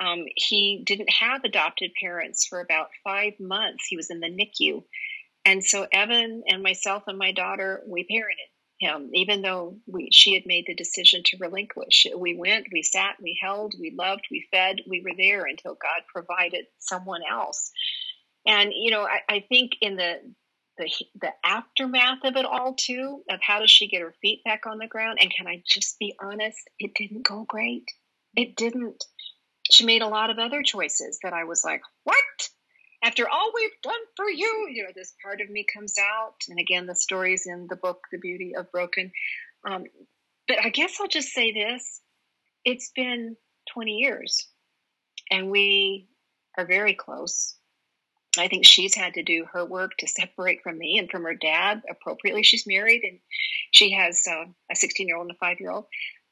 Um, 0.02 0.26
he 0.36 0.84
didn't 0.86 1.10
have 1.12 1.44
adopted 1.44 1.92
parents 2.00 2.48
for 2.48 2.62
about 2.62 2.88
five 3.04 3.34
months. 3.40 3.86
He 3.88 3.96
was 3.96 4.10
in 4.10 4.20
the 4.20 4.28
NICU. 4.28 4.84
And 5.46 5.64
so 5.64 5.86
Evan 5.92 6.44
and 6.48 6.64
myself 6.64 7.04
and 7.08 7.18
my 7.18 7.32
daughter, 7.32 7.84
we 7.88 8.04
parented 8.04 8.50
him, 8.80 9.10
even 9.14 9.42
though 9.42 9.78
we, 9.88 10.10
she 10.12 10.34
had 10.34 10.46
made 10.46 10.66
the 10.68 10.76
decision 10.76 11.22
to 11.26 11.38
relinquish. 11.40 12.06
We 12.18 12.36
went, 12.36 12.68
we 12.72 12.84
sat, 12.84 13.16
we 13.22 13.38
held, 13.42 13.74
we 13.80 13.96
loved, 13.98 14.28
we 14.30 14.48
fed, 14.52 14.82
we 14.88 15.02
were 15.02 15.16
there 15.18 15.46
until 15.46 15.76
God 15.76 16.02
provided 16.14 16.66
someone 16.80 17.22
else. 17.30 17.72
And, 18.46 18.72
you 18.74 18.92
know, 18.92 19.04
I, 19.04 19.20
I 19.30 19.46
think 19.48 19.74
in 19.82 19.96
the, 19.96 20.16
the, 20.78 20.92
the 21.20 21.32
aftermath 21.44 22.24
of 22.26 22.36
it 22.36 22.46
all, 22.46 22.74
too, 22.74 23.22
of 23.30 23.40
how 23.42 23.60
does 23.60 23.72
she 23.72 23.88
get 23.88 24.02
her 24.02 24.14
feet 24.22 24.44
back 24.44 24.66
on 24.68 24.78
the 24.78 24.88
ground? 24.88 25.20
And 25.22 25.32
can 25.32 25.48
I 25.48 25.64
just 25.68 25.98
be 26.00 26.16
honest? 26.22 26.60
It 26.78 26.94
didn't 26.96 27.24
go 27.24 27.46
great. 27.48 27.90
It 28.36 28.56
didn't. 28.56 29.04
She 29.72 29.86
made 29.86 30.02
a 30.02 30.08
lot 30.08 30.30
of 30.30 30.38
other 30.38 30.62
choices 30.62 31.20
that 31.24 31.34
I 31.34 31.46
was 31.46 31.64
like, 31.64 31.82
what? 32.04 32.50
After 33.06 33.30
all 33.30 33.52
we've 33.54 33.82
done 33.84 33.94
for 34.16 34.28
you, 34.28 34.68
you 34.74 34.84
know, 34.84 34.90
this 34.96 35.14
part 35.24 35.40
of 35.40 35.50
me 35.50 35.64
comes 35.72 35.96
out. 36.00 36.38
And 36.50 36.60
again, 36.60 36.88
the 36.88 36.96
stories 36.96 37.46
in 37.46 37.68
the 37.70 37.76
book, 37.76 38.02
The 38.12 38.18
Beauty 38.18 38.56
of 38.58 38.72
Broken. 38.72 39.12
Um, 39.64 39.84
but 40.48 40.58
I 40.64 40.70
guess 40.70 40.98
I'll 41.00 41.08
just 41.08 41.30
say 41.30 41.52
this 41.52 42.02
it's 42.66 42.92
been 42.96 43.38
20 43.74 43.92
years, 43.92 44.48
and 45.30 45.52
we 45.52 46.08
are 46.58 46.66
very 46.66 46.96
close. 46.96 47.56
I 48.40 48.48
think 48.48 48.66
she's 48.66 48.96
had 48.96 49.14
to 49.14 49.24
do 49.24 49.46
her 49.54 49.64
work 49.64 49.92
to 50.00 50.08
separate 50.08 50.62
from 50.64 50.80
me 50.80 50.98
and 50.98 51.10
from 51.10 51.24
her 51.24 51.36
dad 51.36 51.84
appropriately. 51.90 52.42
She's 52.42 52.68
married 52.68 53.04
and 53.04 53.20
she 53.72 53.92
has 53.92 54.24
uh, 54.30 54.46
a 54.72 54.76
16 54.76 55.08
year 55.08 55.16
old 55.16 55.28
and 55.28 55.36
a 55.36 55.38
five 55.38 55.60
year 55.60 55.72
old, 55.72 55.86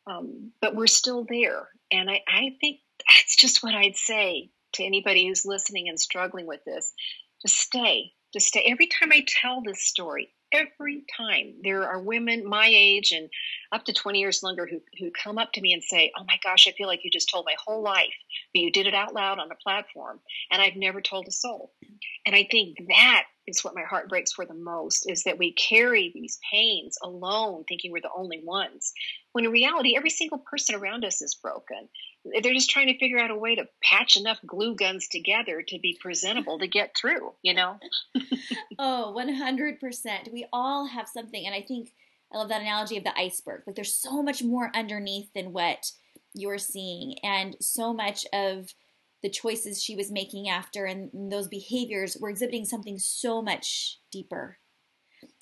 um, 0.08 0.52
but 0.60 0.76
we're 0.76 0.88
still 0.88 1.26
there. 1.30 1.70
And 1.92 2.10
I, 2.10 2.22
I 2.28 2.58
think 2.60 2.80
that's 3.08 3.38
just 3.38 3.64
what 3.64 3.76
I'd 3.76 3.96
say 3.96 4.50
to 4.74 4.84
anybody 4.84 5.28
who's 5.28 5.46
listening 5.46 5.90
and 5.90 6.00
struggling 6.00 6.48
with 6.48 6.64
this 6.66 6.94
to 7.42 7.48
stay, 7.48 8.14
to 8.34 8.40
stay. 8.40 8.64
Every 8.66 8.88
time 8.88 9.12
I 9.12 9.26
tell 9.42 9.62
this 9.62 9.84
story, 9.84 10.34
every 10.54 11.04
time 11.18 11.56
there 11.64 11.88
are 11.88 12.00
women 12.00 12.48
my 12.48 12.68
age 12.72 13.12
and 13.12 13.30
up 13.72 13.86
to 13.86 13.94
20 13.94 14.20
years 14.20 14.42
younger 14.44 14.68
who, 14.68 14.80
who 15.00 15.12
come 15.12 15.38
up 15.38 15.52
to 15.54 15.62
me 15.62 15.74
and 15.74 15.84
say, 15.84 16.12
Oh 16.18 16.24
my 16.28 16.38
gosh, 16.44 16.68
I 16.68 16.72
feel 16.72 16.88
like 16.88 17.04
you 17.04 17.12
just 17.12 17.30
told 17.30 17.46
my 17.46 17.56
whole 17.66 17.82
life, 17.82 18.14
but 18.54 18.62
you 18.62 18.72
did 18.72 18.88
it 18.88 18.94
out 18.94 19.14
loud 19.14 19.40
on 19.40 19.52
a 19.52 19.56
platform, 19.56 20.20
and 20.52 20.62
I've 20.62 20.76
never 20.76 21.02
told 21.02 21.28
a 21.28 21.32
soul. 21.32 21.74
And 22.26 22.36
I 22.36 22.48
think 22.50 22.78
that 22.88 23.24
is 23.48 23.64
what 23.64 23.76
my 23.76 23.82
heart 23.82 24.08
breaks 24.08 24.32
for 24.32 24.46
the 24.46 24.54
most 24.54 25.10
is 25.10 25.24
that 25.24 25.38
we 25.38 25.54
carry 25.54 26.12
these 26.14 26.40
pains 26.52 26.98
alone, 27.04 27.66
thinking 27.68 27.92
we're 27.92 28.02
the 28.02 28.10
only 28.16 28.42
ones. 28.44 28.94
When 29.34 29.46
in 29.46 29.52
reality, 29.52 29.98
every 29.98 30.10
single 30.10 30.38
person 30.38 30.76
around 30.76 31.04
us 31.04 31.22
is 31.22 31.36
broken. 31.36 31.90
They're 32.26 32.54
just 32.54 32.70
trying 32.70 32.88
to 32.88 32.98
figure 32.98 33.20
out 33.20 33.32
a 33.32 33.36
way 33.36 33.56
to 33.56 33.68
patch 33.84 34.16
enough 34.16 34.40
glue 34.46 34.76
guns 34.76 35.08
together 35.08 35.62
to 35.62 35.80
be 35.80 35.98
presentable 36.02 36.58
to 36.60 36.68
get 36.68 36.96
through, 36.96 37.34
you 37.42 37.54
know? 37.54 37.80
oh, 38.80 39.14
100%. 39.18 40.32
We 40.32 40.48
all 40.54 40.88
have 40.88 41.08
something. 41.08 41.46
And 41.46 41.54
I 41.54 41.62
think 41.62 41.90
I 42.34 42.38
love 42.38 42.50
that 42.50 42.62
analogy 42.62 42.98
of 42.98 43.04
the 43.04 43.18
iceberg. 43.18 43.64
Like 43.68 43.76
there's 43.76 43.94
so 43.94 44.24
much 44.24 44.42
more 44.42 44.72
underneath 44.74 45.34
than 45.34 45.54
what 45.54 45.92
you're 46.34 46.58
seeing. 46.58 47.16
And 47.24 47.58
so 47.60 47.94
much 47.94 48.26
of 48.34 48.74
the 49.22 49.30
choices 49.30 49.82
she 49.82 49.96
was 49.96 50.12
making 50.12 50.50
after 50.50 50.86
and 50.86 51.10
those 51.32 51.48
behaviors 51.48 52.18
were 52.20 52.30
exhibiting 52.30 52.66
something 52.66 53.00
so 53.00 53.42
much 53.42 54.00
deeper. 54.12 54.58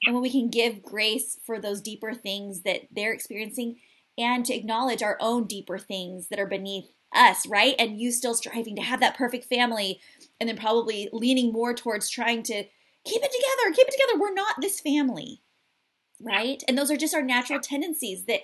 And 0.06 0.14
when 0.14 0.22
we 0.22 0.32
can 0.32 0.50
give 0.50 0.84
grace 0.84 1.40
for 1.46 1.60
those 1.60 1.82
deeper 1.82 2.14
things 2.14 2.62
that 2.62 2.82
they're 2.92 3.14
experiencing 3.14 3.78
and 4.18 4.46
to 4.46 4.54
acknowledge 4.54 5.02
our 5.02 5.18
own 5.20 5.46
deeper 5.46 5.78
things 5.78 6.28
that 6.28 6.40
are 6.40 6.48
beneath 6.48 6.92
us, 7.14 7.46
right? 7.48 7.76
And 7.78 8.00
you 8.00 8.12
still 8.12 8.36
striving 8.36 8.76
to 8.76 8.82
have 8.82 9.00
that 9.00 9.18
perfect 9.18 9.46
family 9.46 10.00
and 10.40 10.48
then 10.50 10.58
probably 10.58 11.10
leaning 11.12 11.52
more 11.52 11.74
towards 11.74 12.10
trying 12.10 12.44
to 12.44 12.64
keep 13.04 13.22
it 13.24 13.32
together, 13.32 13.76
keep 13.76 13.88
it 13.88 13.92
together. 13.92 14.20
We're 14.20 14.34
not 14.34 14.56
this 14.62 14.80
family, 14.80 15.42
right? 16.20 16.64
And 16.68 16.78
those 16.78 16.92
are 16.92 16.98
just 16.98 17.16
our 17.16 17.22
natural 17.22 17.60
tendencies 17.60 18.26
that 18.26 18.42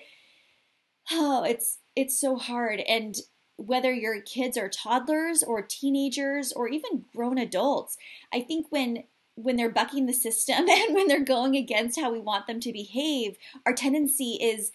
oh, 1.11 1.43
it's 1.43 1.79
it's 1.95 2.19
so 2.19 2.35
hard 2.35 2.81
and 2.81 3.15
whether 3.57 3.91
your 3.91 4.21
kids 4.21 4.55
are 4.55 4.69
toddlers 4.69 5.41
or 5.43 5.61
teenagers 5.63 6.53
or 6.53 6.67
even 6.69 7.05
grown 7.15 7.37
adults, 7.37 7.97
I 8.31 8.41
think 8.41 8.67
when 8.69 9.03
when 9.35 9.55
they're 9.55 9.69
bucking 9.69 10.07
the 10.07 10.13
system 10.13 10.55
and 10.69 10.95
when 10.95 11.07
they're 11.07 11.23
going 11.23 11.55
against 11.55 11.99
how 11.99 12.11
we 12.11 12.19
want 12.19 12.47
them 12.47 12.59
to 12.59 12.71
behave, 12.71 13.37
our 13.65 13.73
tendency 13.73 14.37
is 14.41 14.71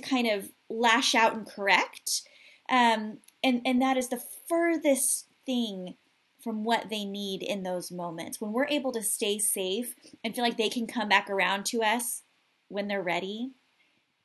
to 0.00 0.08
kind 0.08 0.28
of 0.28 0.50
lash 0.68 1.14
out 1.14 1.34
and 1.34 1.46
correct. 1.46 2.22
Um, 2.68 3.18
and, 3.42 3.62
and 3.64 3.80
that 3.82 3.96
is 3.96 4.08
the 4.08 4.22
furthest 4.48 5.26
thing 5.44 5.96
from 6.42 6.64
what 6.64 6.90
they 6.90 7.04
need 7.04 7.42
in 7.42 7.62
those 7.62 7.90
moments. 7.90 8.40
When 8.40 8.52
we're 8.52 8.68
able 8.68 8.92
to 8.92 9.02
stay 9.02 9.38
safe 9.38 9.94
and 10.22 10.34
feel 10.34 10.44
like 10.44 10.56
they 10.56 10.68
can 10.68 10.86
come 10.86 11.08
back 11.08 11.30
around 11.30 11.66
to 11.66 11.82
us 11.82 12.22
when 12.68 12.88
they're 12.88 13.02
ready, 13.02 13.52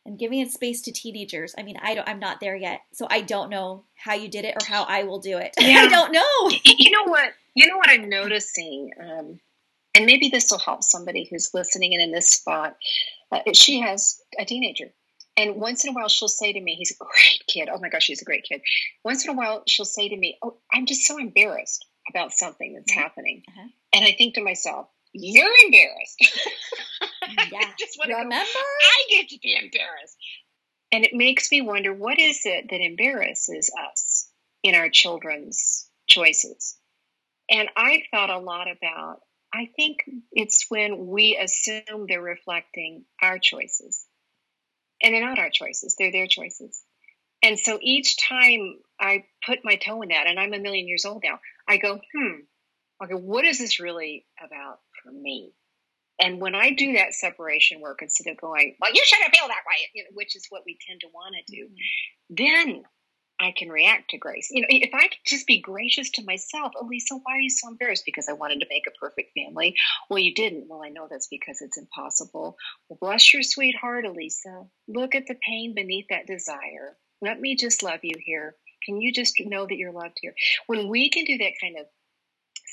and 0.04 0.18
giving 0.18 0.40
it 0.40 0.52
space 0.52 0.82
to 0.82 0.92
teenagers. 0.92 1.54
I 1.60 1.62
mean, 1.62 1.78
I 1.80 1.94
don't 1.94 2.10
I'm 2.10 2.20
not 2.20 2.40
there 2.40 2.56
yet. 2.56 2.82
So 2.92 3.06
I 3.12 3.22
don't 3.22 3.52
know 3.52 3.84
how 3.94 4.16
you 4.16 4.30
did 4.30 4.46
it 4.46 4.56
or 4.60 4.66
how 4.66 4.82
I 4.82 5.04
will 5.04 5.20
do 5.20 5.38
it. 5.38 5.54
Yeah. 5.60 5.82
I 5.82 5.88
don't 5.90 6.12
know. 6.12 6.58
you 6.64 6.90
know 6.90 7.04
what? 7.04 7.32
You 7.54 7.68
know 7.68 7.78
what 7.78 7.92
I'm 7.92 8.10
noticing 8.10 8.90
um, 9.00 9.40
and 9.94 10.06
maybe 10.06 10.30
this 10.30 10.50
will 10.50 10.60
help 10.60 10.84
somebody 10.84 11.28
who's 11.30 11.54
listening 11.54 11.94
and 11.94 12.02
in 12.02 12.12
this 12.12 12.32
spot. 12.32 12.78
Uh, 13.32 13.40
she 13.54 13.80
has 13.82 14.22
a 14.40 14.46
teenager. 14.46 14.92
And 15.38 15.56
once 15.56 15.86
in 15.86 15.92
a 15.92 15.94
while, 15.94 16.10
she'll 16.10 16.28
say 16.28 16.54
to 16.54 16.62
me, 16.62 16.76
He's 16.76 16.92
a 16.92 17.04
great 17.04 17.44
kid. 17.48 17.70
Oh 17.72 17.80
my 17.80 17.90
gosh, 17.90 18.08
he's 18.08 18.22
a 18.22 18.26
great 18.26 18.44
kid. 18.44 18.62
Once 19.04 19.26
in 19.26 19.32
a 19.32 19.38
while, 19.38 19.64
she'll 19.68 19.86
say 19.86 20.10
to 20.10 20.18
me, 20.18 20.38
Oh, 20.44 20.58
I'm 20.74 20.86
just 20.86 21.06
so 21.06 21.18
embarrassed 21.18 21.86
about 22.10 22.32
something 22.32 22.74
that's 22.74 22.92
mm-hmm. 22.92 23.02
happening. 23.02 23.44
Uh-huh. 23.48 23.68
And 23.94 24.06
I 24.06 24.14
think 24.18 24.36
to 24.36 24.44
myself, 24.44 24.88
You're 25.14 25.54
embarrassed. 25.66 26.40
Yeah. 27.52 27.62
just 27.80 27.98
Remember? 28.04 28.30
Go, 28.30 28.36
I 28.36 29.06
get 29.10 29.30
to 29.30 29.40
be 29.42 29.56
embarrassed. 29.56 30.18
And 30.92 31.06
it 31.06 31.14
makes 31.14 31.52
me 31.52 31.62
wonder 31.62 31.94
what 31.94 32.20
is 32.20 32.42
it 32.44 32.66
that 32.70 32.82
embarrasses 32.82 33.72
us 33.90 34.30
in 34.64 34.76
our 34.76 34.90
children's 34.90 35.90
choices? 36.08 36.78
And 37.50 37.70
I 37.78 38.04
thought 38.12 38.30
a 38.30 38.40
lot 38.40 38.68
about 38.70 39.20
I 39.54 39.70
think 39.76 39.98
it's 40.32 40.66
when 40.70 41.08
we 41.08 41.38
assume 41.38 42.06
they're 42.08 42.22
reflecting 42.22 43.06
our 43.22 43.38
choices. 43.38 44.06
And 45.04 45.14
they're 45.14 45.26
not 45.26 45.40
our 45.40 45.50
choices, 45.50 45.96
they're 45.98 46.12
their 46.12 46.28
choices. 46.28 46.84
And 47.44 47.58
so 47.58 47.80
each 47.82 48.18
time 48.28 48.76
I 49.00 49.24
put 49.46 49.60
my 49.64 49.76
toe 49.76 50.02
in 50.04 50.10
that, 50.10 50.28
and 50.28 50.40
I'm 50.40 50.54
a 50.54 50.60
million 50.60 50.88
years 50.88 51.06
old 51.06 51.24
now, 51.24 51.40
I 51.68 51.78
go, 51.78 51.96
hmm, 52.14 52.34
okay, 53.04 53.16
what 53.16 53.46
is 53.46 53.58
this 53.58 53.80
really 53.80 54.26
about 54.40 54.80
for 55.02 55.12
me? 55.12 55.54
And 56.20 56.40
when 56.40 56.54
I 56.54 56.72
do 56.72 56.94
that 56.94 57.16
separation 57.16 57.82
work, 57.82 58.00
instead 58.04 58.30
of 58.30 58.40
going, 58.40 58.76
well, 58.80 58.94
you 58.94 59.02
shouldn't 59.04 59.36
feel 59.36 59.48
that 59.48 59.64
way, 59.68 59.90
you 59.96 60.04
know, 60.04 60.10
which 60.14 60.36
is 60.36 60.46
what 60.50 60.62
we 60.66 60.78
tend 60.88 61.02
to 61.02 61.08
want 61.08 61.36
to 61.36 61.56
do, 61.56 61.66
mm-hmm. 61.66 62.36
then 62.36 62.84
I 63.42 63.54
can 63.58 63.70
react 63.70 64.12
to 64.12 64.18
grace. 64.18 64.50
You 64.52 64.62
know, 64.62 64.68
if 64.70 64.94
I 64.94 65.08
could 65.08 65.18
just 65.26 65.48
be 65.48 65.60
gracious 65.60 66.12
to 66.12 66.24
myself, 66.24 66.74
oh, 66.76 66.86
Elisa, 66.86 67.16
why 67.16 67.38
are 67.38 67.40
you 67.40 67.50
so 67.50 67.70
embarrassed? 67.70 68.04
Because 68.06 68.30
I 68.30 68.34
wanted 68.34 68.60
to 68.60 68.68
make 68.70 68.86
a 68.88 69.00
perfect 69.00 69.32
family. 69.36 69.76
Well, 70.10 70.20
you 70.20 70.36
didn't. 70.36 70.68
Well, 70.70 70.84
I 70.86 70.90
know 70.90 71.08
that's 71.10 71.28
because 71.28 71.60
it's 71.62 71.78
impossible. 71.78 72.56
Well, 72.88 73.00
bless 73.02 73.34
your 73.34 73.42
sweet 73.42 73.76
heart, 73.76 74.06
Elisa. 74.06 74.66
Look 74.88 75.16
at 75.16 75.26
the 75.26 75.38
pain 75.48 75.74
beneath 75.74 76.06
that 76.12 76.28
desire. 76.28 76.96
Let 77.20 77.42
me 77.42 77.56
just 77.56 77.82
love 77.82 78.02
you 78.04 78.16
here. 78.24 78.56
Can 78.86 79.02
you 79.02 79.12
just 79.12 79.34
know 79.40 79.66
that 79.66 79.78
you're 79.78 79.92
loved 79.92 80.18
here? 80.22 80.36
When 80.68 80.88
we 80.88 81.10
can 81.10 81.26
do 81.26 81.40
that 81.40 81.54
kind 81.60 81.78
of 81.80 81.88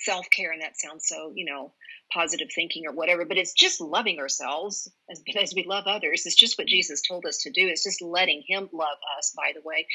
self 0.05 0.29
care, 0.31 0.53
and 0.53 0.61
that 0.61 0.79
sounds 0.79 1.09
so, 1.09 1.33
you 1.35 1.47
know, 1.47 1.73
positive 2.13 2.49
thinking 2.55 2.85
or 2.87 2.93
whatever, 2.93 3.25
but 3.25 3.39
it's 3.39 3.53
just 3.55 3.81
loving 3.81 4.19
ourselves 4.19 4.87
as, 5.11 5.23
as 5.43 5.55
we 5.55 5.65
love 5.67 5.85
others. 5.87 6.27
It's 6.27 6.37
just 6.37 6.59
what 6.59 6.67
mm-hmm. 6.67 6.77
Jesus 6.77 7.01
told 7.01 7.25
us 7.25 7.39
to 7.39 7.51
do. 7.51 7.69
It's 7.69 7.85
just 7.85 8.03
letting 8.03 8.43
Him 8.47 8.69
love 8.73 8.99
us, 9.19 9.33
by 9.35 9.53
the 9.55 9.63
way 9.65 9.87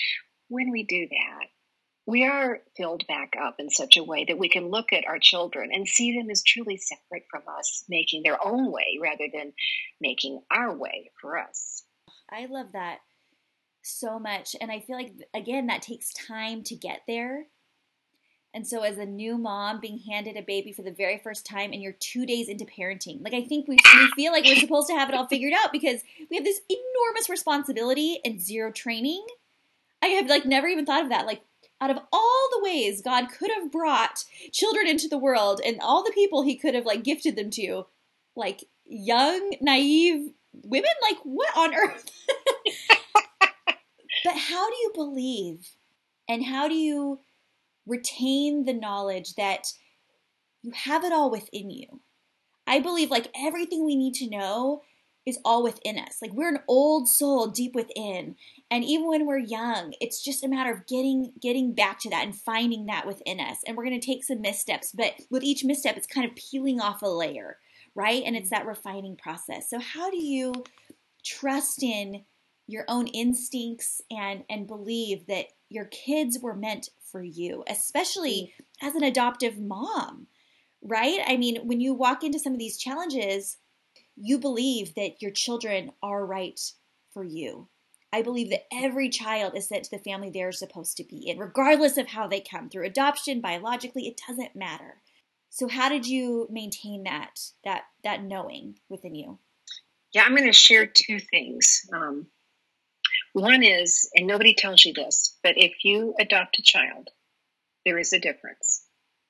when 0.49 0.71
we 0.71 0.83
do 0.83 1.07
that, 1.09 1.47
we 2.05 2.25
are 2.25 2.59
filled 2.75 3.07
back 3.07 3.33
up 3.41 3.55
in 3.59 3.69
such 3.69 3.95
a 3.95 4.03
way 4.03 4.25
that 4.25 4.37
we 4.37 4.49
can 4.49 4.69
look 4.69 4.91
at 4.91 5.07
our 5.07 5.19
children 5.19 5.69
and 5.73 5.87
see 5.87 6.17
them 6.17 6.29
as 6.29 6.43
truly 6.43 6.77
separate 6.77 7.23
from 7.31 7.43
us, 7.57 7.85
making 7.87 8.23
their 8.23 8.45
own 8.45 8.71
way 8.71 8.99
rather 9.01 9.27
than 9.33 9.53
making 10.01 10.41
our 10.51 10.75
way 10.75 11.11
for 11.21 11.37
us. 11.37 11.83
I 12.29 12.47
love 12.47 12.73
that 12.73 12.99
so 13.83 14.19
much. 14.19 14.55
And 14.59 14.71
I 14.71 14.79
feel 14.81 14.97
like, 14.97 15.13
again, 15.33 15.67
that 15.67 15.81
takes 15.81 16.13
time 16.13 16.63
to 16.63 16.75
get 16.75 17.01
there. 17.07 17.45
And 18.55 18.67
so, 18.67 18.83
as 18.83 18.99
a 18.99 19.05
new 19.05 19.37
mom 19.37 19.79
being 19.79 19.97
handed 19.97 20.37
a 20.37 20.43
baby 20.43 20.71
for 20.71 20.83
the 20.83 20.91
very 20.91 21.19
first 21.23 21.43
time 21.43 21.71
and 21.71 21.81
you're 21.81 21.95
two 21.99 22.25
days 22.25 22.49
into 22.49 22.65
parenting, 22.65 23.23
like 23.23 23.33
I 23.33 23.43
think 23.45 23.67
we, 23.67 23.77
we 23.95 24.11
feel 24.15 24.31
like 24.31 24.43
we're 24.43 24.57
supposed 24.57 24.87
to 24.89 24.93
have 24.93 25.09
it 25.09 25.15
all 25.15 25.25
figured 25.25 25.53
out 25.53 25.71
because 25.71 26.01
we 26.29 26.37
have 26.37 26.45
this 26.45 26.61
enormous 26.69 27.29
responsibility 27.29 28.19
and 28.23 28.39
zero 28.39 28.71
training 28.71 29.25
I 30.03 30.07
have 30.07 30.27
like 30.27 30.45
never 30.45 30.67
even 30.67 30.85
thought 30.85 31.03
of 31.03 31.09
that. 31.09 31.25
Like 31.25 31.43
out 31.79 31.89
of 31.89 31.97
all 32.11 32.49
the 32.51 32.61
ways 32.61 33.01
God 33.01 33.29
could 33.29 33.49
have 33.51 33.71
brought 33.71 34.25
children 34.51 34.85
into 34.85 35.07
the 35.07 35.17
world 35.17 35.61
and 35.65 35.79
all 35.79 36.03
the 36.03 36.11
people 36.11 36.43
he 36.43 36.57
could 36.57 36.75
have 36.75 36.85
like 36.85 37.05
gifted 37.05 37.37
them 37.37 37.49
to, 37.51 37.85
like 38.35 38.65
young, 38.85 39.55
naive 39.61 40.31
women, 40.51 40.89
like 41.01 41.19
what 41.23 41.55
on 41.55 41.73
earth? 41.75 42.11
but 44.25 44.35
how 44.35 44.69
do 44.69 44.75
you 44.75 44.91
believe 44.93 45.69
and 46.27 46.43
how 46.43 46.67
do 46.67 46.75
you 46.75 47.21
retain 47.87 48.65
the 48.65 48.73
knowledge 48.73 49.35
that 49.35 49.71
you 50.63 50.71
have 50.71 51.05
it 51.05 51.13
all 51.13 51.31
within 51.31 51.69
you? 51.69 52.01
I 52.67 52.81
believe 52.81 53.09
like 53.09 53.31
everything 53.37 53.85
we 53.85 53.95
need 53.95 54.15
to 54.15 54.29
know 54.29 54.81
is 55.25 55.39
all 55.45 55.63
within 55.63 55.97
us. 55.97 56.17
Like 56.21 56.33
we're 56.33 56.49
an 56.49 56.59
old 56.67 57.07
soul 57.07 57.47
deep 57.47 57.73
within. 57.75 58.35
And 58.69 58.83
even 58.83 59.07
when 59.07 59.25
we're 59.25 59.37
young, 59.37 59.93
it's 60.01 60.23
just 60.23 60.43
a 60.43 60.49
matter 60.49 60.71
of 60.71 60.85
getting 60.87 61.31
getting 61.41 61.73
back 61.73 61.99
to 61.99 62.09
that 62.09 62.25
and 62.25 62.35
finding 62.35 62.87
that 62.87 63.07
within 63.07 63.39
us. 63.39 63.57
And 63.65 63.77
we're 63.77 63.85
going 63.85 63.99
to 63.99 64.05
take 64.05 64.23
some 64.23 64.41
missteps, 64.41 64.91
but 64.91 65.13
with 65.29 65.43
each 65.43 65.63
misstep 65.63 65.95
it's 65.97 66.07
kind 66.07 66.29
of 66.29 66.35
peeling 66.35 66.81
off 66.81 67.01
a 67.01 67.07
layer, 67.07 67.57
right? 67.95 68.23
And 68.25 68.35
it's 68.35 68.49
that 68.49 68.65
refining 68.65 69.15
process. 69.15 69.69
So 69.69 69.79
how 69.79 70.09
do 70.09 70.17
you 70.17 70.53
trust 71.23 71.83
in 71.83 72.25
your 72.67 72.85
own 72.87 73.07
instincts 73.07 74.01
and 74.11 74.43
and 74.49 74.67
believe 74.67 75.27
that 75.27 75.47
your 75.69 75.85
kids 75.85 76.39
were 76.41 76.55
meant 76.55 76.89
for 77.11 77.23
you, 77.23 77.63
especially 77.67 78.53
mm. 78.59 78.87
as 78.87 78.95
an 78.95 79.03
adoptive 79.03 79.57
mom? 79.57 80.27
Right? 80.85 81.19
I 81.25 81.37
mean, 81.37 81.65
when 81.65 81.79
you 81.79 81.93
walk 81.93 82.25
into 82.25 82.39
some 82.39 82.51
of 82.51 82.59
these 82.59 82.77
challenges, 82.77 83.55
you 84.15 84.37
believe 84.37 84.95
that 84.95 85.21
your 85.21 85.31
children 85.31 85.91
are 86.01 86.25
right 86.25 86.59
for 87.13 87.23
you. 87.23 87.69
I 88.11 88.21
believe 88.21 88.51
that 88.51 88.67
every 88.71 89.09
child 89.09 89.55
is 89.55 89.67
sent 89.67 89.85
to 89.85 89.91
the 89.91 90.03
family 90.03 90.29
they're 90.29 90.51
supposed 90.51 90.97
to 90.97 91.03
be 91.03 91.27
in, 91.27 91.39
regardless 91.39 91.97
of 91.97 92.07
how 92.07 92.27
they 92.27 92.41
come 92.41 92.69
through 92.69 92.85
adoption, 92.85 93.41
biologically, 93.41 94.07
it 94.07 94.21
doesn't 94.27 94.55
matter. 94.55 95.01
So 95.49 95.67
how 95.67 95.89
did 95.89 96.05
you 96.05 96.47
maintain 96.49 97.03
that 97.03 97.39
that 97.63 97.83
that 98.03 98.23
knowing 98.23 98.79
within 98.89 99.15
you? 99.15 99.39
Yeah, 100.13 100.23
I'm 100.25 100.35
going 100.35 100.47
to 100.47 100.53
share 100.53 100.85
two 100.85 101.19
things. 101.19 101.89
Um, 101.91 102.27
one 103.33 103.63
is, 103.63 104.09
and 104.15 104.27
nobody 104.27 104.53
tells 104.53 104.85
you 104.85 104.93
this, 104.93 105.37
but 105.41 105.57
if 105.57 105.73
you 105.83 106.13
adopt 106.19 106.59
a 106.59 106.63
child, 106.63 107.09
there 107.83 107.97
is 107.97 108.13
a 108.13 108.19
difference 108.19 108.83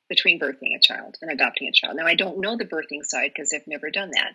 between 0.09 0.39
birthing 0.39 0.75
a 0.75 0.79
child 0.79 1.15
and 1.21 1.31
adopting 1.31 1.69
a 1.69 1.71
child. 1.71 1.95
Now, 1.95 2.05
I 2.05 2.15
don't 2.15 2.39
know 2.39 2.57
the 2.57 2.65
birthing 2.65 3.03
side 3.03 3.31
because 3.33 3.53
I've 3.53 3.67
never 3.67 3.89
done 3.89 4.11
that 4.11 4.33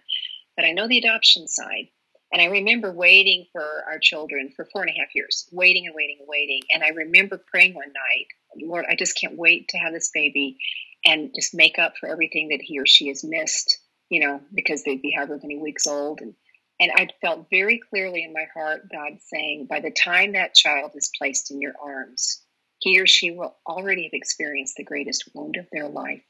but 0.59 0.65
I 0.65 0.73
know 0.73 0.89
the 0.89 0.99
adoption 0.99 1.47
side. 1.47 1.87
And 2.33 2.43
I 2.43 2.47
remember 2.47 2.91
waiting 2.93 3.47
for 3.53 3.63
our 3.89 4.01
children 4.01 4.53
for 4.57 4.65
four 4.65 4.83
and 4.83 4.91
a 4.91 5.01
half 5.01 5.15
years, 5.15 5.49
waiting 5.53 5.87
and 5.87 5.95
waiting 5.95 6.17
and 6.19 6.29
waiting. 6.29 6.63
And 6.75 6.83
I 6.83 6.89
remember 6.89 7.41
praying 7.47 7.75
one 7.75 7.93
night, 7.93 8.27
Lord, 8.67 8.85
I 8.91 8.97
just 8.97 9.17
can't 9.17 9.39
wait 9.39 9.69
to 9.69 9.79
have 9.79 9.93
this 9.93 10.11
baby 10.13 10.59
and 11.05 11.31
just 11.33 11.55
make 11.55 11.79
up 11.79 11.95
for 11.97 12.09
everything 12.09 12.49
that 12.49 12.61
he 12.61 12.81
or 12.81 12.87
she 12.87 13.07
has 13.07 13.23
missed, 13.23 13.79
you 14.11 14.27
know, 14.27 14.41
because 14.53 14.83
they'd 14.83 15.01
be 15.01 15.13
however 15.13 15.39
many 15.41 15.59
weeks 15.59 15.87
old. 15.87 16.21
And, 16.21 16.35
and 16.81 16.91
I 16.97 17.07
felt 17.21 17.47
very 17.51 17.79
clearly 17.79 18.25
in 18.25 18.33
my 18.33 18.47
heart 18.53 18.89
God 18.91 19.13
saying, 19.21 19.69
by 19.71 19.79
the 19.79 19.93
time 19.93 20.33
that 20.33 20.57
child 20.57 20.91
is 20.97 21.13
placed 21.17 21.53
in 21.53 21.61
your 21.61 21.75
arms, 21.81 22.43
he 22.81 23.01
or 23.01 23.07
she 23.07 23.31
will 23.31 23.55
already 23.65 24.03
have 24.03 24.13
experienced 24.13 24.75
the 24.77 24.85
greatest 24.85 25.31
wound 25.35 25.55
of 25.55 25.69
their 25.71 25.89
life. 25.89 26.25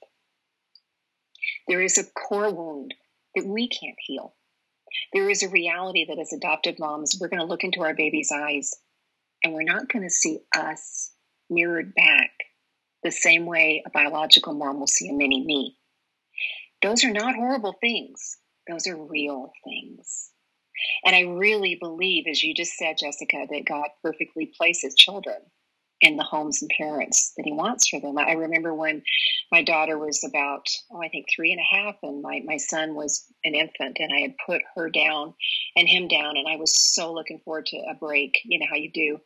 There 1.67 1.81
is 1.81 1.97
a 1.97 2.05
core 2.05 2.53
wound 2.53 2.93
that 3.39 3.47
we 3.47 3.69
can't 3.69 3.97
heal. 3.99 4.35
There 5.13 5.31
is 5.31 5.43
a 5.43 5.49
reality 5.49 6.07
that 6.09 6.19
as 6.19 6.33
adoptive 6.33 6.79
moms, 6.79 7.17
we're 7.21 7.29
going 7.29 7.41
to 7.41 7.47
look 7.47 7.65
into 7.65 7.83
our 7.83 7.95
baby's 7.95 8.33
eyes 8.33 8.75
and 9.45 9.55
we're 9.55 9.63
not 9.63 9.89
going 9.93 10.03
to 10.03 10.11
see 10.11 10.41
us 10.57 11.13
mirrored 11.49 11.95
back 11.95 12.31
the 13.03 13.11
same 13.11 13.47
way 13.47 13.83
a 13.87 13.91
biological 13.91 14.55
mom 14.55 14.81
will 14.81 14.87
see 14.87 15.09
a 15.09 15.13
mini 15.13 15.45
me. 15.45 15.77
Those 16.83 17.05
are 17.05 17.13
not 17.13 17.37
horrible 17.37 17.75
things, 17.81 18.39
those 18.69 18.87
are 18.87 18.97
real 18.97 19.53
things. 19.65 20.31
And 21.05 21.15
I 21.15 21.23
really 21.23 21.77
believe, 21.81 22.25
as 22.31 22.43
you 22.43 22.55
just 22.55 22.77
said, 22.77 22.99
Jessica, 22.99 23.47
that 23.51 23.67
God 23.67 23.89
perfectly 24.03 24.53
places 24.57 24.95
children 24.95 25.39
in 26.01 26.17
the 26.17 26.25
homes 26.25 26.63
and 26.63 26.71
parents 26.77 27.33
that 27.37 27.45
he 27.45 27.53
wants 27.53 27.89
for 27.89 28.01
them. 28.01 28.19
I 28.19 28.33
remember 28.33 28.75
when 28.75 29.03
my 29.51 29.63
daughter 29.63 29.99
was 29.99 30.23
about, 30.25 30.67
oh, 30.93 31.03
I 31.03 31.09
think 31.09 31.27
three 31.35 31.53
and 31.53 31.61
a 31.61 31.77
half, 31.77 31.97
and 32.03 32.23
my, 32.23 32.41
my 32.45 32.57
son 32.57 32.95
was 32.95 33.25
an 33.45 33.55
infant, 33.55 33.97
and 33.99 34.13
I 34.15 34.21
had 34.21 34.35
put 34.47 34.63
her 34.77 34.91
down 34.91 35.35
and 35.77 35.89
him 35.89 36.09
down, 36.09 36.37
and 36.37 36.47
I 36.49 36.57
was 36.57 36.75
so 36.95 37.13
looking 37.13 37.41
forward 37.45 37.67
to 37.67 37.77
a 37.79 37.95
break, 37.95 38.39
you 38.45 38.59
know 38.59 38.67
how 38.69 38.77
you 38.77 38.91
do. 38.93 39.19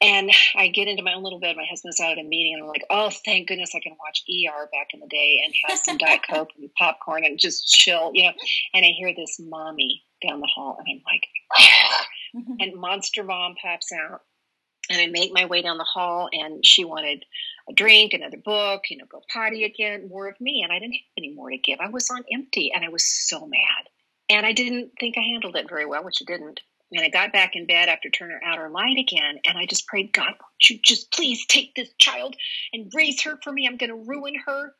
And 0.00 0.32
I 0.56 0.66
get 0.66 0.88
into 0.88 1.04
my 1.04 1.14
own 1.14 1.22
little 1.22 1.38
bed. 1.38 1.56
My 1.56 1.66
husband's 1.70 2.00
out 2.00 2.12
at 2.12 2.18
a 2.18 2.24
meeting, 2.24 2.54
and 2.54 2.64
I'm 2.64 2.68
like, 2.68 2.84
"Oh, 2.90 3.08
thank 3.24 3.46
goodness 3.46 3.72
I 3.72 3.78
can 3.78 3.96
watch 4.00 4.24
ER 4.28 4.68
back 4.72 4.88
in 4.92 4.98
the 4.98 5.06
day 5.06 5.40
and 5.44 5.54
have 5.68 5.78
some 5.78 5.96
Diet 5.96 6.22
Coke 6.28 6.50
and 6.58 6.68
popcorn 6.76 7.24
and 7.24 7.38
just 7.38 7.68
chill, 7.68 8.10
you 8.12 8.24
know." 8.24 8.32
And 8.74 8.84
I 8.84 8.88
hear 8.88 9.14
this 9.14 9.38
mommy 9.38 10.02
down 10.26 10.40
the 10.40 10.50
hall, 10.52 10.76
and 10.78 10.88
I'm 10.90 11.02
like, 11.06 11.26
mm-hmm. 12.36 12.54
and 12.58 12.80
Monster 12.80 13.22
Mom 13.22 13.54
pops 13.62 13.92
out, 13.92 14.22
and 14.90 15.00
I 15.00 15.06
make 15.06 15.32
my 15.32 15.46
way 15.46 15.62
down 15.62 15.78
the 15.78 15.84
hall, 15.84 16.28
and 16.32 16.64
she 16.64 16.84
wanted 16.84 17.24
a 17.68 17.72
drink, 17.72 18.12
another 18.12 18.36
book, 18.36 18.82
you 18.90 18.96
know, 18.96 19.04
go 19.10 19.22
potty 19.32 19.64
again, 19.64 20.08
more 20.08 20.28
of 20.28 20.40
me, 20.40 20.62
and 20.62 20.72
I 20.72 20.78
didn't 20.78 20.94
have 20.94 21.18
any 21.18 21.32
more 21.32 21.50
to 21.50 21.58
give. 21.58 21.80
I 21.80 21.88
was 21.88 22.10
on 22.10 22.24
empty, 22.32 22.72
and 22.74 22.84
I 22.84 22.88
was 22.88 23.04
so 23.04 23.46
mad, 23.46 23.88
and 24.28 24.44
I 24.44 24.52
didn't 24.52 24.92
think 24.98 25.16
I 25.16 25.22
handled 25.22 25.56
it 25.56 25.68
very 25.68 25.86
well, 25.86 26.04
which 26.04 26.22
I 26.22 26.24
didn't. 26.26 26.60
And 26.94 27.02
I 27.02 27.08
got 27.08 27.32
back 27.32 27.56
in 27.56 27.66
bed 27.66 27.88
after 27.88 28.10
turning 28.10 28.38
out 28.44 28.58
her 28.58 28.68
light 28.68 28.98
again, 28.98 29.40
and 29.46 29.56
I 29.56 29.64
just 29.64 29.86
prayed, 29.86 30.12
God, 30.12 30.26
won't 30.26 30.68
you 30.68 30.78
just 30.84 31.10
please 31.10 31.46
take 31.46 31.74
this 31.74 31.88
child 31.98 32.36
and 32.72 32.92
raise 32.94 33.22
her 33.22 33.38
for 33.42 33.50
me? 33.50 33.66
I'm 33.66 33.78
going 33.78 33.90
to 33.90 34.10
ruin 34.10 34.34
her. 34.46 34.74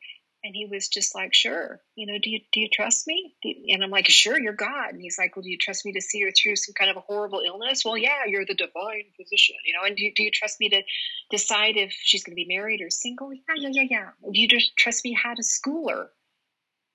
And 0.45 0.57
he 0.57 0.67
was 0.67 0.89
just 0.89 1.15
like, 1.15 1.33
"Sure, 1.35 1.81
you 1.95 2.07
know, 2.07 2.19
do 2.19 2.29
you 2.29 2.41
do 2.53 2.59
you 2.59 2.69
trust 2.69 3.07
me?" 3.07 3.37
And 3.69 3.83
I'm 3.83 3.91
like, 3.91 4.09
"Sure, 4.09 4.41
you're 4.41 4.53
God." 4.53 4.91
And 4.91 5.01
he's 5.01 5.17
like, 5.17 5.37
"Well, 5.37 5.45
do 5.45 5.51
you 5.51 5.59
trust 5.59 5.85
me 5.85 5.93
to 5.93 6.01
see 6.01 6.21
her 6.23 6.33
through 6.33 6.57
some 6.57 6.75
kind 6.75 6.91
of 6.91 6.97
a 6.97 7.01
horrible 7.01 7.43
illness?" 7.47 7.85
Well, 7.85 7.97
yeah, 7.97 8.25
you're 8.27 8.45
the 8.45 8.55
divine 8.55 9.05
physician, 9.17 9.57
you 9.65 9.75
know. 9.75 9.85
And 9.87 9.97
do 9.97 10.05
you, 10.05 10.13
do 10.15 10.25
you 10.25 10.33
trust 10.33 10.59
me 10.59 10.69
to 10.71 10.83
decide 11.31 11.77
if 11.77 11.93
she's 11.93 12.25
going 12.25 12.33
to 12.33 12.45
be 12.45 12.57
married 12.57 12.81
or 12.81 12.91
single? 12.91 13.33
Yeah, 13.33 13.41
yeah, 13.57 13.69
yeah, 13.71 13.87
yeah. 13.89 14.11
Do 14.21 14.41
you 14.41 14.49
just 14.49 14.77
trust 14.77 15.05
me 15.05 15.13
how 15.13 15.35
to 15.35 15.45
school 15.45 15.89
her? 15.89 16.11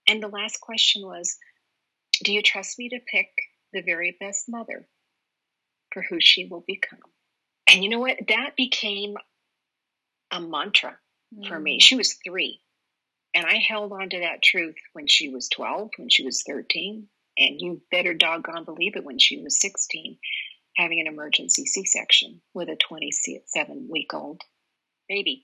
And 0.10 0.22
the 0.22 0.28
last 0.28 0.60
question 0.60 1.06
was, 1.06 1.38
"Do 2.24 2.34
you 2.34 2.42
trust 2.42 2.78
me 2.78 2.90
to 2.90 3.00
pick 3.00 3.30
the 3.72 3.82
very 3.82 4.18
best 4.20 4.50
mother 4.50 4.90
for 5.94 6.02
who 6.02 6.20
she 6.20 6.48
will 6.48 6.66
become?" 6.68 7.00
And 7.70 7.82
you 7.82 7.90
know 7.90 8.00
what? 8.00 8.18
That 8.28 8.58
became 8.58 9.16
a 10.32 10.42
mantra 10.42 10.98
mm. 11.34 11.48
for 11.48 11.58
me. 11.58 11.78
Mm. 11.78 11.82
She 11.82 11.96
was 11.96 12.14
three 12.26 12.62
and 13.34 13.46
I 13.46 13.58
held 13.58 13.92
on 13.92 14.10
to 14.10 14.20
that 14.22 14.42
truth 14.42 14.76
when 14.94 15.08
she 15.08 15.30
was 15.30 15.50
12, 15.50 15.92
when 15.98 16.10
she 16.10 16.24
was 16.24 16.44
13, 16.48 17.08
and 17.38 17.62
you 17.62 17.82
better 17.92 18.14
doggone 18.14 18.66
believe 18.66 18.96
it 18.96 19.04
when 19.04 19.20
she 19.20 19.42
was 19.42 19.60
16, 19.62 20.18
having 20.76 21.00
an 21.00 21.08
emergency 21.08 21.66
C 21.66 21.86
section 21.86 22.42
with 22.54 22.70
a 22.70 22.76
27 22.76 23.88
week 23.90 24.14
old 24.14 24.42
baby. 25.08 25.44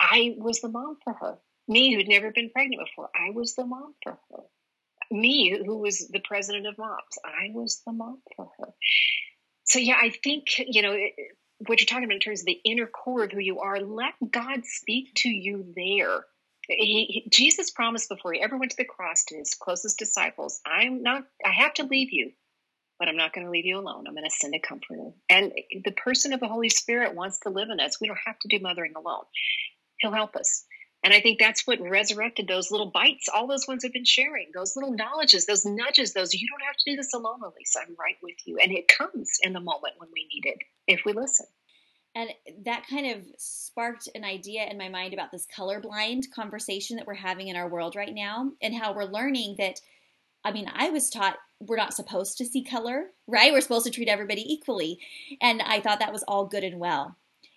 I 0.00 0.34
was 0.38 0.60
the 0.60 0.68
mom 0.68 0.98
for 1.04 1.12
her. 1.14 1.38
Me, 1.68 1.94
who'd 1.94 2.08
never 2.08 2.30
been 2.30 2.50
pregnant 2.50 2.82
before, 2.86 3.10
I 3.14 3.30
was 3.30 3.54
the 3.54 3.66
mom 3.66 3.94
for 4.02 4.18
her. 4.30 4.42
Me, 5.10 5.56
who 5.64 5.78
was 5.78 6.08
the 6.08 6.20
president 6.20 6.66
of 6.66 6.78
moms, 6.78 7.18
I 7.24 7.50
was 7.52 7.82
the 7.86 7.92
mom 7.92 8.20
for 8.36 8.50
her. 8.58 8.68
So, 9.64 9.78
yeah, 9.78 9.98
I 10.00 10.10
think, 10.22 10.44
you 10.58 10.82
know, 10.82 10.96
what 11.66 11.80
you're 11.80 11.86
talking 11.86 12.04
about 12.04 12.14
in 12.14 12.20
terms 12.20 12.40
of 12.40 12.46
the 12.46 12.60
inner 12.64 12.86
core 12.86 13.24
of 13.24 13.32
who 13.32 13.40
you 13.40 13.60
are, 13.60 13.80
let 13.80 14.14
God 14.30 14.64
speak 14.64 15.12
to 15.16 15.28
you 15.28 15.72
there 15.74 16.20
he, 16.68 17.04
he, 17.24 17.28
Jesus 17.30 17.70
promised 17.70 18.08
before 18.08 18.32
he 18.32 18.40
ever 18.40 18.56
went 18.56 18.72
to 18.72 18.76
the 18.76 18.84
cross 18.84 19.24
to 19.24 19.36
his 19.36 19.54
closest 19.54 19.98
disciples, 19.98 20.60
I'm 20.66 21.02
not, 21.02 21.24
I 21.44 21.52
have 21.52 21.74
to 21.74 21.84
leave 21.84 22.12
you, 22.12 22.32
but 22.98 23.08
I'm 23.08 23.16
not 23.16 23.32
going 23.32 23.44
to 23.46 23.50
leave 23.50 23.66
you 23.66 23.78
alone. 23.78 24.06
I'm 24.06 24.14
going 24.14 24.24
to 24.24 24.30
send 24.30 24.54
a 24.54 24.58
comforter. 24.58 25.12
And 25.28 25.52
the 25.84 25.92
person 25.92 26.32
of 26.32 26.40
the 26.40 26.48
Holy 26.48 26.68
Spirit 26.68 27.14
wants 27.14 27.38
to 27.40 27.50
live 27.50 27.68
in 27.70 27.80
us. 27.80 28.00
We 28.00 28.08
don't 28.08 28.18
have 28.26 28.38
to 28.40 28.48
do 28.48 28.62
mothering 28.62 28.94
alone. 28.96 29.24
He'll 29.98 30.12
help 30.12 30.36
us. 30.36 30.64
And 31.04 31.14
I 31.14 31.20
think 31.20 31.38
that's 31.38 31.66
what 31.66 31.80
resurrected 31.80 32.48
those 32.48 32.70
little 32.70 32.90
bites. 32.90 33.28
All 33.32 33.46
those 33.46 33.68
ones 33.68 33.84
I've 33.84 33.92
been 33.92 34.04
sharing, 34.04 34.48
those 34.52 34.74
little 34.74 34.92
knowledges, 34.92 35.46
those 35.46 35.64
nudges, 35.64 36.14
those 36.14 36.34
you 36.34 36.48
don't 36.48 36.66
have 36.66 36.76
to 36.76 36.90
do 36.90 36.96
this 36.96 37.14
alone, 37.14 37.42
Elise. 37.44 37.76
I'm 37.80 37.94
right 37.98 38.16
with 38.22 38.36
you. 38.44 38.58
And 38.58 38.72
it 38.72 38.88
comes 38.88 39.38
in 39.42 39.52
the 39.52 39.60
moment 39.60 39.94
when 39.98 40.08
we 40.12 40.26
need 40.34 40.46
it 40.46 40.58
if 40.88 41.02
we 41.04 41.12
listen. 41.12 41.46
And 42.16 42.30
that 42.64 42.86
kind 42.88 43.14
of 43.14 43.26
sparked 43.36 44.08
an 44.14 44.24
idea 44.24 44.64
in 44.64 44.78
my 44.78 44.88
mind 44.88 45.12
about 45.12 45.30
this 45.30 45.46
colorblind 45.54 46.30
conversation 46.34 46.96
that 46.96 47.06
we're 47.06 47.14
having 47.14 47.48
in 47.48 47.56
our 47.56 47.68
world 47.68 47.94
right 47.94 48.14
now, 48.14 48.52
and 48.62 48.74
how 48.74 48.94
we're 48.94 49.04
learning 49.04 49.56
that. 49.58 49.80
I 50.42 50.50
mean, 50.50 50.70
I 50.72 50.88
was 50.90 51.10
taught 51.10 51.36
we're 51.60 51.76
not 51.76 51.94
supposed 51.94 52.38
to 52.38 52.46
see 52.46 52.64
color, 52.64 53.10
right? 53.26 53.52
We're 53.52 53.60
supposed 53.60 53.84
to 53.84 53.90
treat 53.90 54.08
everybody 54.08 54.42
equally. 54.50 54.98
And 55.40 55.60
I 55.60 55.80
thought 55.80 55.98
that 55.98 56.12
was 56.12 56.24
all 56.26 56.46
good 56.46 56.64
and 56.64 56.78
well. 56.78 57.16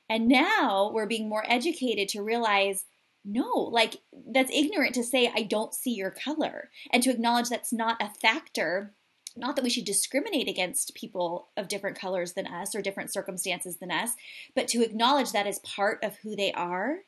And 0.10 0.28
now 0.28 0.92
we're 0.94 1.06
being 1.06 1.30
more 1.30 1.44
educated 1.48 2.10
to 2.10 2.22
realize 2.22 2.86
no, 3.24 3.70
like 3.72 3.98
that's 4.34 4.52
ignorant 4.52 4.96
to 4.96 5.04
say, 5.04 5.32
I 5.34 5.44
don't 5.44 5.74
see 5.74 5.94
your 5.94 6.12
color, 6.12 6.70
and 6.92 7.04
to 7.04 7.12
acknowledge 7.12 7.50
that's 7.50 7.72
not 7.72 8.02
a 8.02 8.10
factor 8.10 8.94
not 9.36 9.56
that 9.56 9.64
we 9.64 9.70
should 9.70 9.86
discriminate 9.86 10.48
against 10.48 10.96
people 10.96 11.50
of 11.58 11.68
different 11.68 12.00
colors 12.00 12.34
than 12.34 12.48
us 12.48 12.76
or 12.76 12.82
different 12.82 13.14
circumstances 13.14 13.78
than 13.78 13.92
us, 13.92 14.12
but 14.56 14.68
to 14.70 14.84
acknowledge 14.84 15.32
that 15.32 15.48
as 15.48 15.60
part 15.60 16.04
of 16.04 16.18
who 16.18 16.36
they 16.36 16.52
are 16.54 17.00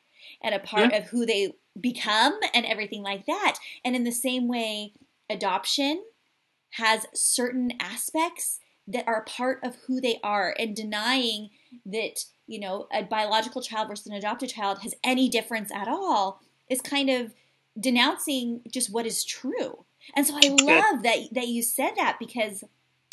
and 0.42 0.54
a 0.54 0.58
part 0.58 0.92
yeah. 0.92 0.98
of 0.98 1.04
who 1.04 1.26
they 1.26 1.54
become 1.80 2.38
and 2.54 2.66
everything 2.66 3.02
like 3.02 3.26
that. 3.26 3.58
And 3.84 3.96
in 3.96 4.04
the 4.04 4.12
same 4.12 4.48
way, 4.48 4.92
adoption 5.28 6.02
has 6.72 7.06
certain 7.14 7.72
aspects 7.80 8.60
that 8.86 9.06
are 9.06 9.24
part 9.24 9.60
of 9.62 9.76
who 9.86 10.00
they 10.00 10.18
are 10.22 10.54
and 10.58 10.74
denying 10.74 11.50
that, 11.86 12.24
you 12.46 12.58
know, 12.58 12.88
a 12.92 13.02
biological 13.02 13.62
child 13.62 13.88
versus 13.88 14.06
an 14.06 14.14
adopted 14.14 14.48
child 14.48 14.80
has 14.82 14.94
any 15.04 15.28
difference 15.28 15.70
at 15.72 15.88
all 15.88 16.40
is 16.68 16.80
kind 16.80 17.08
of 17.08 17.34
denouncing 17.78 18.60
just 18.70 18.92
what 18.92 19.06
is 19.06 19.24
true 19.24 19.84
and 20.14 20.26
so 20.26 20.34
I 20.34 20.48
love 20.48 21.02
that 21.02 21.28
that 21.32 21.48
you 21.48 21.62
said 21.62 21.92
that 21.96 22.18
because 22.18 22.64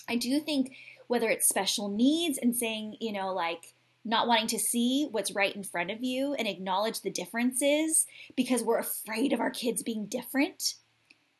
I 0.07 0.15
do 0.15 0.39
think 0.39 0.75
whether 1.07 1.29
it's 1.29 1.47
special 1.47 1.89
needs 1.89 2.37
and 2.37 2.55
saying, 2.55 2.97
you 2.99 3.11
know, 3.11 3.33
like 3.33 3.73
not 4.05 4.27
wanting 4.27 4.47
to 4.47 4.59
see 4.59 5.07
what's 5.11 5.35
right 5.35 5.55
in 5.55 5.63
front 5.63 5.91
of 5.91 6.03
you 6.03 6.33
and 6.33 6.47
acknowledge 6.47 7.01
the 7.01 7.09
differences 7.09 8.05
because 8.35 8.63
we're 8.63 8.79
afraid 8.79 9.33
of 9.33 9.39
our 9.39 9.51
kids 9.51 9.83
being 9.83 10.05
different. 10.05 10.75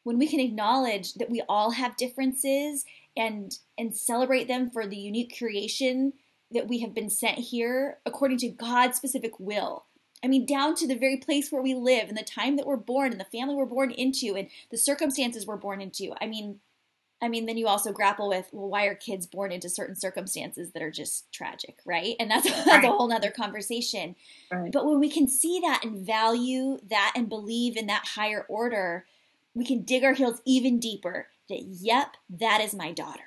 When 0.04 0.18
we 0.18 0.28
can 0.28 0.40
acknowledge 0.40 1.14
that 1.16 1.30
we 1.30 1.42
all 1.48 1.72
have 1.72 1.98
differences 1.98 2.86
and 3.16 3.58
and 3.78 3.96
celebrate 3.96 4.48
them 4.48 4.70
for 4.70 4.88
the 4.88 4.98
unique 4.98 5.38
creation 5.38 6.14
that 6.52 6.68
we 6.68 6.80
have 6.80 6.94
been 6.94 7.10
sent 7.10 7.38
here 7.38 8.00
according 8.06 8.38
to 8.40 8.50
God's 8.50 8.98
specific 8.98 9.40
will 9.40 9.86
I 10.24 10.28
mean, 10.28 10.46
down 10.46 10.76
to 10.76 10.88
the 10.88 10.98
very 10.98 11.18
place 11.18 11.52
where 11.52 11.62
we 11.62 11.74
live 11.74 12.10
and 12.10 12.18
the 12.18 12.24
time 12.24 12.58
that 12.58 12.68
we're 12.68 12.76
born 12.78 13.12
and 13.12 13.20
the 13.20 13.26
family 13.26 13.56
we're 13.56 13.66
born 13.66 13.92
into 13.92 14.36
and 14.36 14.50
the 14.70 14.78
circumstances 14.78 15.48
we're 15.48 15.56
born 15.58 15.82
into. 15.82 16.14
I 16.22 16.28
mean, 16.28 16.60
I 17.22 17.28
mean, 17.28 17.46
then 17.46 17.58
you 17.58 17.68
also 17.68 17.92
grapple 17.92 18.30
with, 18.30 18.48
well, 18.52 18.70
why 18.70 18.86
are 18.86 18.96
kids 18.96 19.28
born 19.28 19.52
into 19.52 19.70
certain 19.70 19.96
circumstances 19.96 20.72
that 20.72 20.82
are 20.82 20.92
just 20.92 21.32
tragic, 21.34 21.80
right? 21.86 22.16
And 22.20 22.32
that's, 22.32 22.50
that's 22.50 22.68
right. 22.68 22.84
a 22.84 22.88
whole 22.88 23.08
nother 23.08 23.32
conversation. 23.32 24.16
Right. 24.52 24.72
But 24.72 24.86
when 24.86 25.00
we 25.00 25.10
can 25.10 25.28
see 25.28 25.60
that 25.62 25.84
and 25.84 26.06
value 26.06 26.80
that 26.90 27.14
and 27.16 27.28
believe 27.28 27.76
in 27.76 27.88
that 27.88 28.08
higher 28.16 28.46
order, 28.48 29.06
we 29.54 29.66
can 29.66 29.84
dig 29.84 30.04
our 30.04 30.14
heels 30.14 30.42
even 30.46 30.80
deeper 30.80 31.28
that, 31.50 31.62
yep, 31.62 32.16
that 32.30 32.62
is 32.62 32.74
my 32.74 32.94
daughter, 32.94 33.20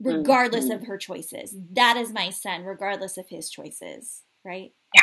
regardless 0.00 0.66
mm-hmm. 0.66 0.82
of 0.82 0.86
her 0.86 0.98
choices. 0.98 1.56
That 1.72 1.96
is 1.96 2.12
my 2.12 2.30
son, 2.30 2.64
regardless 2.64 3.16
of 3.16 3.28
his 3.28 3.50
choices, 3.50 4.22
right? 4.44 4.72
Yeah. 4.94 5.02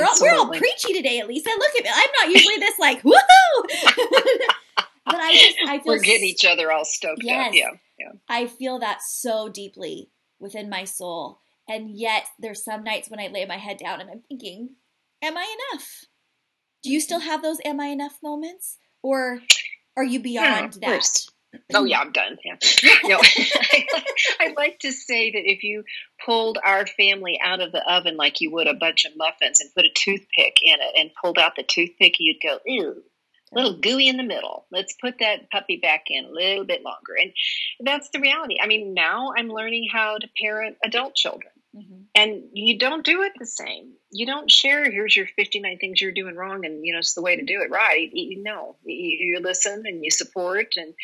We're 0.00 0.06
all, 0.06 0.16
we're 0.20 0.34
all, 0.34 0.48
preachy 0.58 0.92
today, 0.92 1.20
Elisa. 1.20 1.50
Look 1.50 1.70
at 1.78 1.84
me. 1.84 1.90
I'm 1.92 2.10
not 2.22 2.34
usually 2.34 2.56
this 2.56 2.78
like, 2.78 3.02
woohoo! 3.02 3.14
but 5.06 5.16
I 5.16 5.32
just, 5.34 5.56
I 5.68 5.78
feel. 5.78 5.94
We're 5.94 6.00
getting 6.00 6.26
each 6.26 6.44
other 6.44 6.72
all 6.72 6.84
stoked 6.84 7.22
yes, 7.22 7.48
up. 7.48 7.54
Yeah. 7.54 7.70
Yeah. 7.98 8.12
I 8.28 8.46
feel 8.46 8.78
that 8.78 9.02
so 9.02 9.48
deeply 9.48 10.10
within 10.38 10.68
my 10.70 10.84
soul. 10.84 11.40
And 11.68 11.90
yet, 11.90 12.24
there's 12.38 12.64
some 12.64 12.82
nights 12.82 13.10
when 13.10 13.20
I 13.20 13.28
lay 13.28 13.44
my 13.44 13.58
head 13.58 13.78
down 13.78 14.00
and 14.00 14.10
I'm 14.10 14.22
thinking, 14.28 14.70
am 15.22 15.36
I 15.36 15.56
enough? 15.72 16.04
Do 16.82 16.90
you 16.90 17.00
still 17.00 17.20
mm-hmm. 17.20 17.28
have 17.28 17.42
those 17.42 17.58
am 17.64 17.80
I 17.80 17.86
enough 17.86 18.18
moments? 18.22 18.78
Or 19.02 19.40
are 19.96 20.04
you 20.04 20.20
beyond 20.20 20.78
yeah, 20.80 20.88
that? 20.88 21.06
Oh 21.74 21.84
yeah, 21.84 22.00
I'm 22.00 22.12
done. 22.12 22.36
Yeah. 22.44 22.56
no, 23.04 23.20
I, 24.40 24.54
like 24.56 24.80
to 24.80 24.92
say 24.92 25.32
that 25.32 25.42
if 25.44 25.62
you 25.62 25.84
pulled 26.24 26.58
our 26.64 26.86
family 26.86 27.38
out 27.42 27.60
of 27.60 27.72
the 27.72 27.82
oven 27.90 28.16
like 28.16 28.40
you 28.40 28.50
would 28.52 28.66
a 28.66 28.74
bunch 28.74 29.04
of 29.04 29.16
muffins 29.16 29.60
and 29.60 29.74
put 29.74 29.84
a 29.84 29.90
toothpick 29.94 30.58
in 30.62 30.78
it 30.80 31.00
and 31.00 31.10
pulled 31.20 31.38
out 31.38 31.56
the 31.56 31.62
toothpick, 31.62 32.14
you'd 32.18 32.40
go, 32.42 32.58
ew, 32.64 33.02
little 33.52 33.74
gooey 33.74 34.08
in 34.08 34.16
the 34.16 34.22
middle. 34.22 34.66
Let's 34.70 34.94
put 35.00 35.16
that 35.20 35.50
puppy 35.50 35.76
back 35.76 36.04
in 36.08 36.24
a 36.24 36.30
little 36.30 36.64
bit 36.64 36.82
longer. 36.82 37.14
And 37.20 37.32
that's 37.80 38.08
the 38.12 38.20
reality. 38.20 38.56
I 38.62 38.66
mean, 38.66 38.94
now 38.94 39.32
I'm 39.36 39.48
learning 39.48 39.88
how 39.92 40.18
to 40.18 40.28
parent 40.40 40.76
adult 40.84 41.14
children. 41.14 41.52
Mm-hmm. 41.74 42.02
And 42.14 42.42
you 42.52 42.78
don't 42.78 43.04
do 43.04 43.22
it 43.22 43.32
the 43.38 43.46
same. 43.46 43.92
You 44.12 44.26
don't 44.26 44.50
share, 44.50 44.90
here's 44.90 45.16
your 45.16 45.26
59 45.26 45.78
things 45.78 46.00
you're 46.00 46.12
doing 46.12 46.34
wrong, 46.34 46.64
and 46.64 46.84
you 46.84 46.92
know, 46.92 46.98
it's 46.98 47.14
the 47.14 47.22
way 47.22 47.36
to 47.36 47.44
do 47.44 47.60
it 47.60 47.70
right. 47.70 48.10
You, 48.12 48.42
know, 48.42 48.76
you, 48.84 49.34
you 49.34 49.40
listen 49.40 49.84
and 49.86 50.04
you 50.04 50.10
support 50.10 50.74
and 50.76 50.94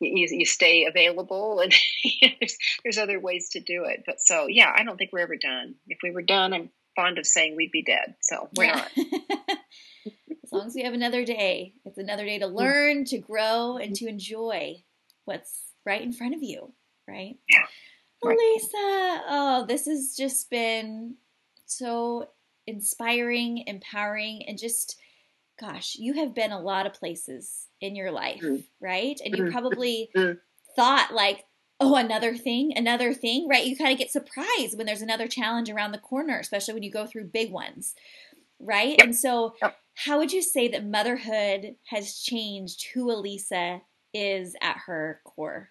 you, 0.00 0.28
you 0.30 0.44
stay 0.44 0.84
available, 0.84 1.60
and 1.64 1.74
there's, 2.20 2.56
there's 2.82 2.98
other 2.98 3.18
ways 3.18 3.50
to 3.50 3.60
do 3.60 3.84
it. 3.84 4.02
But 4.04 4.20
so, 4.20 4.46
yeah, 4.46 4.72
I 4.74 4.84
don't 4.84 4.96
think 4.96 5.10
we're 5.12 5.20
ever 5.20 5.36
done. 5.36 5.76
If 5.88 5.98
we 6.02 6.10
were 6.10 6.22
done, 6.22 6.52
I'm 6.52 6.70
fond 6.96 7.18
of 7.18 7.26
saying 7.26 7.56
we'd 7.56 7.72
be 7.72 7.82
dead. 7.82 8.14
So 8.22 8.48
we're 8.56 8.64
yeah. 8.64 8.74
not. 8.74 8.90
as 10.44 10.52
long 10.52 10.66
as 10.66 10.74
we 10.74 10.82
have 10.82 10.94
another 10.94 11.24
day, 11.24 11.74
it's 11.84 11.98
another 11.98 12.24
day 12.24 12.38
to 12.38 12.46
mm. 12.46 12.54
learn, 12.54 13.04
to 13.06 13.18
grow, 13.18 13.76
and 13.76 13.94
to 13.96 14.06
enjoy 14.06 14.82
what's 15.24 15.72
right 15.86 16.02
in 16.02 16.12
front 16.12 16.34
of 16.34 16.42
you, 16.42 16.72
right? 17.08 17.36
Yeah. 17.48 17.66
Elisa, 18.22 19.22
oh, 19.28 19.64
this 19.66 19.86
has 19.86 20.14
just 20.16 20.50
been 20.50 21.14
so 21.64 22.28
inspiring, 22.70 23.64
empowering, 23.66 24.44
and 24.46 24.58
just, 24.58 24.96
gosh, 25.60 25.96
you 25.98 26.14
have 26.14 26.34
been 26.34 26.52
a 26.52 26.60
lot 26.60 26.86
of 26.86 26.94
places 26.94 27.66
in 27.80 27.96
your 27.96 28.10
life, 28.10 28.40
mm. 28.42 28.62
right? 28.80 29.20
And 29.24 29.36
you 29.36 29.44
mm-hmm. 29.44 29.52
probably 29.52 30.10
thought, 30.76 31.12
like, 31.12 31.44
oh, 31.80 31.96
another 31.96 32.36
thing, 32.36 32.72
another 32.76 33.14
thing, 33.14 33.48
right? 33.48 33.66
You 33.66 33.76
kind 33.76 33.92
of 33.92 33.98
get 33.98 34.10
surprised 34.10 34.76
when 34.76 34.86
there's 34.86 35.02
another 35.02 35.26
challenge 35.26 35.70
around 35.70 35.92
the 35.92 35.98
corner, 35.98 36.38
especially 36.38 36.74
when 36.74 36.82
you 36.82 36.90
go 36.90 37.06
through 37.06 37.24
big 37.24 37.50
ones, 37.50 37.94
right? 38.58 38.90
Yep. 38.90 39.00
And 39.00 39.16
so, 39.16 39.54
yep. 39.62 39.76
how 39.94 40.18
would 40.18 40.32
you 40.32 40.42
say 40.42 40.68
that 40.68 40.84
motherhood 40.84 41.76
has 41.86 42.18
changed 42.18 42.86
who 42.94 43.10
Elisa 43.10 43.80
is 44.12 44.54
at 44.60 44.76
her 44.86 45.20
core? 45.24 45.70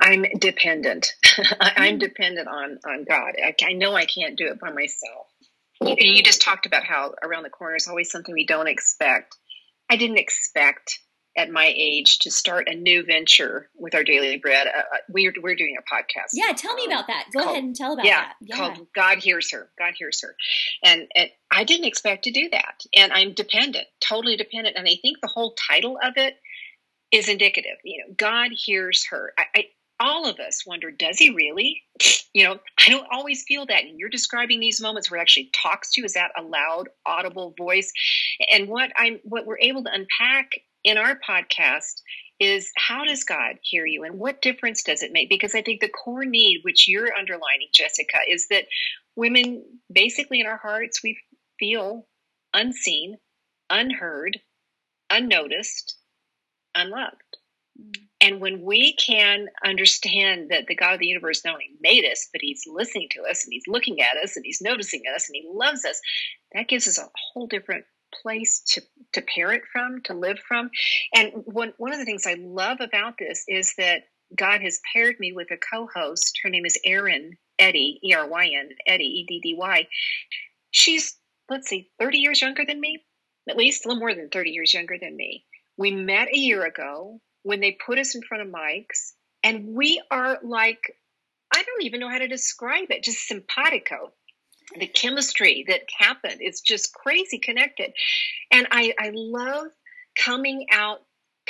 I'm 0.00 0.24
dependent. 0.38 1.14
I'm 1.60 1.96
mm. 1.96 2.00
dependent 2.00 2.48
on 2.48 2.78
on 2.86 3.04
God. 3.04 3.32
I, 3.44 3.54
I, 3.64 3.72
know 3.72 3.94
I 3.94 4.06
can't 4.06 4.36
do 4.36 4.46
it 4.46 4.60
by 4.60 4.70
myself. 4.70 5.27
You, 5.80 5.96
you 5.98 6.22
just 6.22 6.42
talked 6.42 6.66
about 6.66 6.84
how 6.84 7.14
around 7.22 7.44
the 7.44 7.50
corner 7.50 7.76
is 7.76 7.88
always 7.88 8.10
something 8.10 8.34
we 8.34 8.46
don't 8.46 8.68
expect. 8.68 9.36
I 9.90 9.96
didn't 9.96 10.18
expect 10.18 11.00
at 11.36 11.50
my 11.50 11.72
age 11.76 12.18
to 12.18 12.30
start 12.30 12.68
a 12.68 12.74
new 12.74 13.04
venture 13.04 13.70
with 13.76 13.94
our 13.94 14.02
daily 14.02 14.38
bread. 14.38 14.66
Uh, 14.66 14.78
uh 14.80 14.98
we're 15.08 15.32
we're 15.40 15.54
doing 15.54 15.76
a 15.78 15.94
podcast. 15.94 16.30
Yeah, 16.34 16.52
tell 16.52 16.74
me 16.74 16.84
um, 16.86 16.92
about 16.92 17.06
that. 17.06 17.26
Go 17.32 17.40
called, 17.40 17.52
ahead 17.52 17.64
and 17.64 17.76
tell 17.76 17.92
about 17.92 18.04
yeah, 18.04 18.20
that. 18.20 18.34
Yeah, 18.40 18.56
called 18.56 18.86
God 18.94 19.18
hears 19.18 19.52
her. 19.52 19.70
God 19.78 19.94
hears 19.96 20.20
her, 20.22 20.34
and, 20.84 21.06
and 21.14 21.30
I 21.50 21.64
didn't 21.64 21.86
expect 21.86 22.24
to 22.24 22.32
do 22.32 22.48
that, 22.50 22.82
and 22.96 23.12
I'm 23.12 23.34
dependent, 23.34 23.86
totally 24.00 24.36
dependent. 24.36 24.76
And 24.76 24.86
I 24.86 24.96
think 25.00 25.18
the 25.22 25.28
whole 25.28 25.54
title 25.68 25.96
of 26.02 26.14
it 26.16 26.34
is 27.12 27.28
indicative. 27.28 27.78
You 27.84 28.04
know, 28.04 28.14
God 28.16 28.50
hears 28.52 29.06
her. 29.10 29.32
I, 29.38 29.44
I 29.54 29.64
all 30.00 30.28
of 30.28 30.38
us 30.38 30.64
wonder, 30.66 30.90
does 30.90 31.18
he 31.18 31.30
really? 31.30 31.82
You 32.34 32.44
know, 32.44 32.58
I 32.86 32.90
don't 32.90 33.06
always 33.10 33.44
feel 33.48 33.66
that. 33.66 33.84
And 33.84 33.98
you're 33.98 34.08
describing 34.08 34.60
these 34.60 34.80
moments 34.80 35.10
where 35.10 35.18
it 35.18 35.22
actually 35.22 35.50
talks 35.60 35.92
to 35.92 36.00
you. 36.00 36.04
Is 36.04 36.14
that 36.14 36.30
a 36.38 36.42
loud, 36.42 36.88
audible 37.06 37.54
voice? 37.56 37.90
And 38.52 38.68
what 38.68 38.90
I'm 38.96 39.18
what 39.24 39.46
we're 39.46 39.58
able 39.58 39.84
to 39.84 39.92
unpack 39.92 40.50
in 40.84 40.98
our 40.98 41.18
podcast 41.28 42.02
is 42.40 42.70
how 42.76 43.04
does 43.04 43.24
God 43.24 43.56
hear 43.62 43.84
you 43.84 44.04
and 44.04 44.18
what 44.18 44.42
difference 44.42 44.82
does 44.82 45.02
it 45.02 45.12
make? 45.12 45.28
Because 45.28 45.54
I 45.54 45.62
think 45.62 45.80
the 45.80 45.88
core 45.88 46.24
need, 46.24 46.60
which 46.62 46.88
you're 46.88 47.12
underlining, 47.12 47.68
Jessica, 47.72 48.18
is 48.28 48.46
that 48.48 48.66
women 49.16 49.64
basically 49.92 50.40
in 50.40 50.46
our 50.46 50.58
hearts, 50.58 51.02
we 51.02 51.18
feel 51.58 52.06
unseen, 52.54 53.16
unheard, 53.68 54.38
unnoticed, 55.10 55.96
unloved. 56.74 57.16
Mm-hmm. 57.80 58.04
And 58.20 58.40
when 58.40 58.62
we 58.62 58.94
can 58.94 59.46
understand 59.64 60.50
that 60.50 60.66
the 60.66 60.74
God 60.74 60.94
of 60.94 61.00
the 61.00 61.06
universe 61.06 61.44
not 61.44 61.54
only 61.54 61.70
made 61.80 62.04
us, 62.04 62.28
but 62.32 62.40
he's 62.40 62.64
listening 62.66 63.08
to 63.12 63.22
us 63.22 63.44
and 63.44 63.52
he's 63.52 63.68
looking 63.68 64.00
at 64.00 64.16
us 64.22 64.36
and 64.36 64.44
he's 64.44 64.60
noticing 64.60 65.02
us 65.14 65.28
and 65.28 65.36
he 65.36 65.48
loves 65.52 65.84
us, 65.84 66.00
that 66.52 66.68
gives 66.68 66.88
us 66.88 66.98
a 66.98 67.08
whole 67.32 67.46
different 67.46 67.84
place 68.22 68.62
to, 68.66 68.82
to 69.12 69.22
parent 69.22 69.62
from, 69.72 70.02
to 70.04 70.14
live 70.14 70.38
from. 70.40 70.70
And 71.14 71.32
one, 71.44 71.74
one 71.78 71.92
of 71.92 71.98
the 71.98 72.04
things 72.04 72.26
I 72.26 72.36
love 72.38 72.78
about 72.80 73.14
this 73.18 73.44
is 73.46 73.74
that 73.78 74.02
God 74.36 74.62
has 74.62 74.80
paired 74.92 75.16
me 75.20 75.32
with 75.32 75.50
a 75.50 75.56
co 75.56 75.88
host. 75.94 76.40
Her 76.42 76.50
name 76.50 76.66
is 76.66 76.78
Eryn 76.86 77.32
Eddy, 77.58 78.00
E 78.02 78.14
R 78.14 78.28
Y 78.28 78.50
N, 78.58 78.70
Eddy, 78.86 79.04
E 79.04 79.26
D 79.26 79.40
D 79.42 79.54
Y. 79.56 79.86
She's, 80.70 81.16
let's 81.48 81.68
see, 81.68 81.90
30 81.98 82.18
years 82.18 82.40
younger 82.40 82.64
than 82.66 82.80
me, 82.80 83.02
at 83.48 83.56
least 83.56 83.84
a 83.84 83.88
little 83.88 84.00
more 84.00 84.14
than 84.14 84.28
30 84.28 84.50
years 84.50 84.74
younger 84.74 84.96
than 85.00 85.16
me. 85.16 85.44
We 85.76 85.90
met 85.92 86.28
a 86.28 86.38
year 86.38 86.64
ago 86.64 87.20
when 87.48 87.60
they 87.60 87.78
put 87.86 87.98
us 87.98 88.14
in 88.14 88.20
front 88.20 88.42
of 88.42 88.52
mics, 88.52 89.12
and 89.42 89.74
we 89.74 90.02
are 90.10 90.38
like, 90.42 90.94
I 91.50 91.62
don't 91.62 91.82
even 91.82 91.98
know 91.98 92.10
how 92.10 92.18
to 92.18 92.28
describe 92.28 92.90
it, 92.90 93.02
just 93.02 93.26
simpatico. 93.26 94.12
The 94.78 94.86
chemistry 94.86 95.64
that 95.66 95.80
happened, 95.98 96.40
it's 96.40 96.60
just 96.60 96.92
crazy 96.92 97.38
connected. 97.38 97.92
And 98.50 98.68
I, 98.70 98.92
I 99.00 99.12
love 99.14 99.68
coming 100.14 100.66
out 100.70 100.98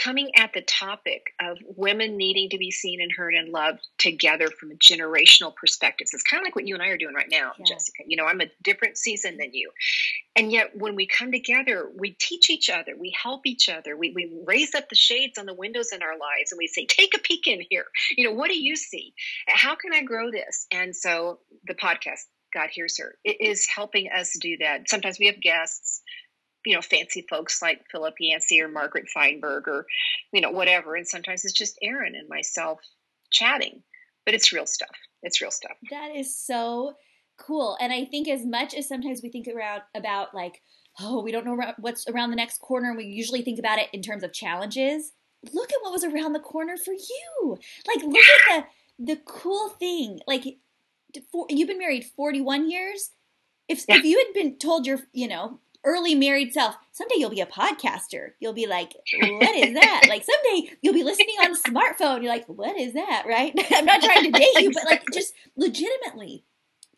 coming 0.03 0.31
at 0.37 0.53
the 0.53 0.63
topic 0.63 1.33
of 1.41 1.59
women 1.77 2.17
needing 2.17 2.51
to 2.51 2.59
be 2.59 2.71
seen 2.71 3.01
and 3.01 3.11
heard 3.17 3.35
and 3.35 3.51
loved 3.51 3.87
together 3.99 4.49
from 4.49 4.71
a 4.71 4.75
generational 4.75 5.55
perspective. 5.55 6.09
So 6.09 6.17
it's 6.17 6.23
kind 6.23 6.41
of 6.41 6.47
like 6.47 6.55
what 6.55 6.67
you 6.67 6.75
and 6.75 6.83
I 6.83 6.89
are 6.89 6.97
doing 6.97 7.15
right 7.15 7.29
now, 7.31 7.53
yeah. 7.59 7.65
Jessica. 7.67 8.05
You 8.07 8.17
know, 8.17 8.25
I'm 8.25 8.41
a 8.41 8.51
different 8.63 8.97
season 8.97 9.37
than 9.39 9.51
you. 9.53 9.71
And 10.37 10.53
yet, 10.53 10.71
when 10.77 10.95
we 10.95 11.07
come 11.07 11.33
together, 11.33 11.91
we 11.99 12.13
teach 12.13 12.49
each 12.49 12.71
other, 12.71 12.93
we 12.99 13.15
help 13.21 13.47
each 13.47 13.69
other, 13.69 13.97
we, 13.97 14.13
we 14.15 14.31
raise 14.47 14.75
up 14.75 14.89
the 14.89 14.95
shades 14.95 15.37
on 15.37 15.47
the 15.47 15.55
windows 15.55 15.91
in 15.93 16.03
our 16.03 16.17
lives 16.19 16.53
and 16.53 16.59
we 16.59 16.69
say, 16.69 16.87
take 16.87 17.15
a 17.17 17.19
peek 17.19 17.47
in 17.47 17.61
here. 17.69 17.87
You 18.17 18.25
know, 18.25 18.35
what 18.35 18.49
do 18.49 18.59
you 18.59 18.77
see? 18.77 19.15
How 19.49 19.75
can 19.75 19.93
I 19.93 20.03
grow 20.03 20.31
this? 20.31 20.67
And 20.71 20.95
so 20.95 21.41
the 21.67 21.75
podcast, 21.75 22.21
God 22.55 22.69
Hears 22.73 22.99
Her, 22.99 23.17
it 23.25 23.41
is 23.41 23.67
helping 23.67 24.11
us 24.17 24.37
do 24.41 24.59
that. 24.59 24.89
Sometimes 24.89 25.19
we 25.19 25.27
have 25.27 25.41
guests 25.41 26.03
you 26.69 26.75
know, 26.75 26.83
fancy 26.83 27.25
folks 27.31 27.63
like 27.63 27.87
Philip 27.91 28.15
Yancey 28.21 28.61
or 28.61 28.69
Margaret 28.69 29.07
Feinberg 29.09 29.67
or, 29.67 29.87
you 30.33 30.43
know, 30.43 30.51
whatever. 30.51 30.95
And 30.95 31.09
sometimes 31.09 31.45
it's 31.45 31.55
just 31.55 31.79
Eryn 31.83 32.09
and 32.09 32.29
myself 32.29 32.81
chatting, 33.31 33.83
but 34.27 34.35
it's 34.35 34.53
real 34.53 34.67
stuff. 34.67 34.95
It's 35.23 35.41
real 35.41 35.51
stuff. 35.51 35.77
That 35.91 36.15
is 36.15 36.39
so 36.39 36.95
cool. 37.39 37.79
And 37.81 37.91
I 37.91 38.05
think 38.05 38.29
as 38.29 38.45
much 38.45 38.75
as 38.75 38.87
sometimes 38.87 39.23
we 39.23 39.31
think 39.31 39.49
around 39.49 39.81
about 39.95 40.35
like, 40.35 40.61
oh, 41.01 41.23
we 41.23 41.33
don't 41.33 41.47
know 41.47 41.59
what's 41.79 42.07
around 42.07 42.31
the 42.31 42.37
next 42.37 42.61
corner, 42.61 42.89
and 42.89 42.99
we 42.99 43.05
usually 43.05 43.41
think 43.41 43.59
about 43.59 43.79
it 43.79 43.89
in 43.93 44.03
terms 44.03 44.23
of 44.23 44.33
challenges. 44.33 45.13
Look 45.55 45.73
at 45.73 45.79
what 45.81 45.93
was 45.93 46.05
around 46.05 46.35
the 46.35 46.41
corner 46.41 46.77
for 46.77 46.93
you. 46.93 47.59
Like, 47.87 48.05
look 48.05 48.25
at 48.51 48.67
the 48.99 49.15
the 49.15 49.21
cool 49.25 49.69
thing. 49.69 50.19
Like, 50.27 50.59
for, 51.33 51.47
you've 51.49 51.69
been 51.69 51.79
married 51.79 52.05
forty 52.05 52.41
one 52.41 52.71
years. 52.71 53.13
If 53.69 53.85
yeah. 53.89 53.99
if 53.99 54.05
you 54.05 54.19
had 54.19 54.35
been 54.35 54.59
told 54.59 54.87
your, 54.87 54.99
you 55.13 55.29
know, 55.29 55.61
early 55.85 56.15
married 56.15 56.53
self. 56.53 56.77
Someday 56.93 57.15
you'll 57.19 57.31
be 57.31 57.41
a 57.41 57.47
podcaster. 57.47 58.31
You'll 58.41 58.53
be 58.53 58.67
like, 58.67 58.93
what 59.21 59.57
is 59.57 59.75
that? 59.75 60.03
like 60.09 60.25
someday 60.25 60.71
you'll 60.83 60.95
be 60.95 61.05
listening 61.05 61.37
on 61.43 61.53
a 61.53 61.55
smartphone. 61.55 62.23
You're 62.23 62.33
like, 62.33 62.47
what 62.47 62.77
is 62.77 62.95
that? 62.95 63.25
Right? 63.27 63.53
I'm 63.73 63.85
not 63.85 64.03
trying 64.03 64.25
to 64.25 64.39
date 64.39 64.61
you, 64.61 64.73
but 64.73 64.85
like 64.85 65.05
just 65.13 65.33
legitimately, 65.57 66.45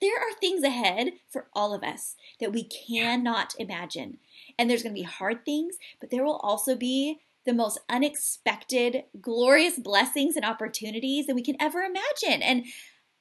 there 0.00 0.16
are 0.16 0.32
things 0.40 0.62
ahead 0.62 1.12
for 1.28 1.48
all 1.54 1.74
of 1.74 1.82
us 1.82 2.16
that 2.40 2.52
we 2.52 2.64
cannot 2.64 3.54
imagine. 3.58 4.18
And 4.58 4.68
there's 4.68 4.82
going 4.82 4.94
to 4.94 5.00
be 5.00 5.06
hard 5.06 5.44
things, 5.44 5.76
but 6.00 6.10
there 6.10 6.24
will 6.24 6.36
also 6.36 6.74
be 6.74 7.20
the 7.46 7.52
most 7.52 7.78
unexpected, 7.88 9.04
glorious 9.20 9.78
blessings 9.78 10.36
and 10.36 10.44
opportunities 10.44 11.26
that 11.26 11.34
we 11.34 11.42
can 11.42 11.56
ever 11.60 11.82
imagine. 11.82 12.42
And 12.42 12.64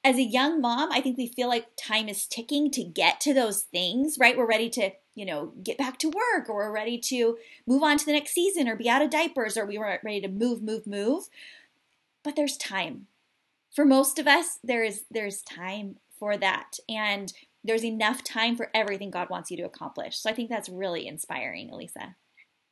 as 0.02 0.16
a 0.16 0.22
young 0.22 0.60
mom, 0.60 0.90
I 0.92 1.00
think 1.00 1.18
we 1.18 1.28
feel 1.28 1.48
like 1.48 1.66
time 1.76 2.08
is 2.08 2.26
ticking 2.26 2.70
to 2.72 2.84
get 2.84 3.20
to 3.20 3.34
those 3.34 3.62
things, 3.62 4.16
right? 4.18 4.36
We're 4.36 4.46
ready 4.46 4.70
to, 4.70 4.90
you 5.14 5.26
know, 5.26 5.52
get 5.62 5.78
back 5.78 5.98
to 5.98 6.08
work 6.08 6.48
or 6.48 6.54
we're 6.54 6.72
ready 6.72 6.98
to 6.98 7.36
move 7.66 7.82
on 7.82 7.98
to 7.98 8.06
the 8.06 8.12
next 8.12 8.32
season 8.32 8.68
or 8.68 8.76
be 8.76 8.88
out 8.88 9.02
of 9.02 9.10
diapers 9.10 9.56
or 9.56 9.66
we 9.66 9.78
weren't 9.78 10.04
ready 10.04 10.20
to 10.20 10.28
move, 10.28 10.62
move, 10.62 10.86
move. 10.86 11.28
But 12.22 12.36
there's 12.36 12.56
time. 12.56 13.06
For 13.74 13.84
most 13.84 14.18
of 14.18 14.26
us, 14.26 14.58
there 14.62 14.84
is 14.84 15.04
there's 15.10 15.42
time 15.42 15.96
for 16.18 16.36
that. 16.36 16.78
And 16.88 17.32
there's 17.62 17.84
enough 17.84 18.24
time 18.24 18.56
for 18.56 18.70
everything 18.74 19.10
God 19.10 19.30
wants 19.30 19.50
you 19.50 19.56
to 19.58 19.64
accomplish. 19.64 20.16
So 20.16 20.30
I 20.30 20.32
think 20.32 20.48
that's 20.48 20.68
really 20.68 21.06
inspiring, 21.06 21.70
Elisa. 21.70 22.16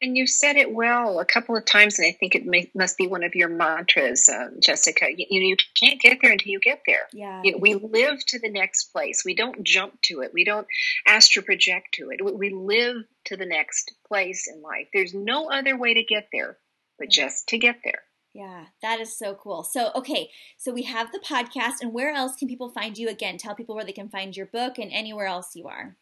And 0.00 0.16
you 0.16 0.26
said 0.26 0.56
it 0.56 0.72
well 0.72 1.18
a 1.18 1.24
couple 1.24 1.56
of 1.56 1.64
times, 1.64 1.98
and 1.98 2.06
I 2.06 2.12
think 2.12 2.34
it 2.34 2.46
may, 2.46 2.70
must 2.74 2.96
be 2.96 3.08
one 3.08 3.24
of 3.24 3.34
your 3.34 3.48
mantras, 3.48 4.28
um, 4.28 4.58
Jessica. 4.62 5.06
You, 5.10 5.26
you, 5.28 5.40
know, 5.40 5.48
you 5.48 5.56
can't 5.80 6.00
get 6.00 6.18
there 6.22 6.32
until 6.32 6.52
you 6.52 6.60
get 6.60 6.82
there. 6.86 7.08
Yeah. 7.12 7.42
You 7.42 7.52
know, 7.52 7.58
we 7.58 7.74
live 7.74 8.24
to 8.26 8.38
the 8.38 8.50
next 8.50 8.92
place. 8.92 9.22
We 9.24 9.34
don't 9.34 9.64
jump 9.64 10.00
to 10.02 10.20
it. 10.20 10.30
We 10.32 10.44
don't 10.44 10.66
astral 11.06 11.44
project 11.44 11.94
to 11.94 12.10
it. 12.10 12.20
We 12.22 12.50
live 12.50 13.04
to 13.26 13.36
the 13.36 13.46
next 13.46 13.92
place 14.06 14.46
in 14.46 14.62
life. 14.62 14.86
There's 14.94 15.14
no 15.14 15.50
other 15.50 15.76
way 15.76 15.94
to 15.94 16.04
get 16.04 16.28
there 16.32 16.58
but 16.98 17.16
yeah. 17.16 17.24
just 17.24 17.48
to 17.48 17.58
get 17.58 17.76
there. 17.84 18.02
Yeah, 18.34 18.66
that 18.82 19.00
is 19.00 19.16
so 19.16 19.34
cool. 19.34 19.64
So, 19.64 19.90
okay, 19.94 20.30
so 20.58 20.72
we 20.72 20.82
have 20.82 21.10
the 21.12 21.18
podcast, 21.18 21.80
and 21.80 21.92
where 21.92 22.12
else 22.12 22.36
can 22.36 22.46
people 22.46 22.68
find 22.68 22.98
you 22.98 23.08
again? 23.08 23.38
Tell 23.38 23.54
people 23.54 23.74
where 23.74 23.84
they 23.84 23.92
can 23.92 24.10
find 24.10 24.36
your 24.36 24.46
book 24.46 24.78
and 24.78 24.92
anywhere 24.92 25.26
else 25.26 25.56
you 25.56 25.66
are. 25.66 25.96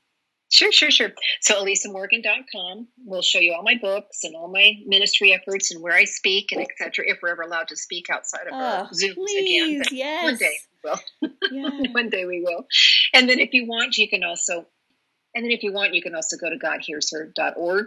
Sure, 0.48 0.70
sure, 0.70 0.90
sure. 0.90 1.10
So 1.40 1.64
elisamorgan.com 1.64 2.88
will 3.04 3.22
show 3.22 3.40
you 3.40 3.52
all 3.52 3.64
my 3.64 3.74
books 3.80 4.22
and 4.22 4.36
all 4.36 4.48
my 4.48 4.74
ministry 4.86 5.32
efforts 5.32 5.72
and 5.72 5.82
where 5.82 5.94
I 5.94 6.04
speak 6.04 6.52
and 6.52 6.60
etc. 6.60 7.04
If 7.08 7.18
we're 7.22 7.30
ever 7.30 7.42
allowed 7.42 7.68
to 7.68 7.76
speak 7.76 8.10
outside 8.10 8.46
of 8.46 8.52
oh, 8.52 8.56
our 8.56 8.84
ah, 8.84 8.88
Zooms 8.92 9.14
please, 9.14 9.80
again. 9.80 9.98
Yes. 9.98 10.24
One 10.24 10.36
day 10.36 10.54
we 10.70 10.90
will. 10.90 11.00
Yeah. 11.50 11.92
one 11.92 12.10
day 12.10 12.24
we 12.26 12.42
will. 12.42 12.66
And 13.12 13.28
then 13.28 13.40
if 13.40 13.52
you 13.52 13.66
want, 13.66 13.98
you 13.98 14.08
can 14.08 14.22
also 14.22 14.66
and 15.34 15.44
then 15.44 15.50
if 15.50 15.62
you 15.62 15.70
want, 15.70 15.92
you 15.92 16.00
can 16.00 16.14
also 16.14 16.38
go 16.38 16.48
to 16.48 16.56
godhearsher.org 16.56 17.86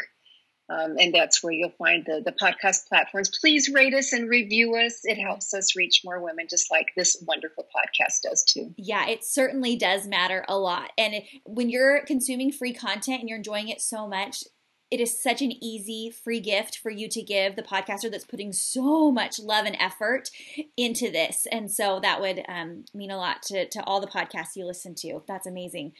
um, 0.70 0.98
and 1.00 1.14
that's 1.14 1.44
where 1.44 1.54
you'll 1.54 1.74
find 1.78 2.06
the, 2.06 2.22
the 2.24 2.32
podcast 2.32 2.88
platforms. 2.88 3.30
Please 3.42 3.70
rate 3.70 3.94
us 3.94 4.14
and 4.14 4.30
review 4.30 4.76
us. 4.76 5.02
It 5.04 5.18
helps 5.18 5.54
us 5.54 5.76
reach 5.76 6.02
more 6.06 6.22
women, 6.22 6.48
just 6.50 6.70
like 6.70 6.88
this 6.96 7.22
wonderful 7.26 7.66
podcast 7.76 8.22
does 8.24 8.44
too. 8.44 8.74
Yeah, 8.78 9.08
it 9.08 9.24
certainly 9.24 9.76
does 9.76 10.08
matter 10.08 10.46
a 10.48 10.58
lot. 10.58 10.92
And 10.98 11.24
when 11.46 11.70
you're 11.70 12.06
consuming 12.06 12.52
free 12.52 12.74
content 12.74 13.22
and 13.22 13.30
you're 13.30 13.38
enjoying 13.38 13.70
it 13.70 13.82
so 13.82 14.08
much, 14.08 14.44
it 14.92 15.00
is 15.00 15.22
such 15.22 15.42
an 15.42 15.52
easy 15.64 16.10
free 16.10 16.40
gift 16.40 16.78
for 16.78 16.90
you 16.90 17.08
to 17.10 17.22
give 17.22 17.56
the 17.56 17.62
podcaster 17.62 18.10
that's 18.10 18.26
putting 18.26 18.52
so 18.52 19.12
much 19.12 19.40
love 19.40 19.66
and 19.66 19.78
effort 19.80 20.30
into 20.78 21.12
this. 21.12 21.46
And 21.52 21.72
so 21.72 22.00
that 22.02 22.22
would 22.22 22.44
um, 22.48 22.86
mean 22.94 23.12
a 23.12 23.18
lot 23.18 23.44
to, 23.44 23.68
to 23.70 23.84
all 23.84 24.02
the 24.02 24.08
podcasts 24.08 24.56
you 24.56 24.66
listen 24.66 24.96
to. 24.96 25.22
That's 25.28 25.46
amazing. 25.46 25.94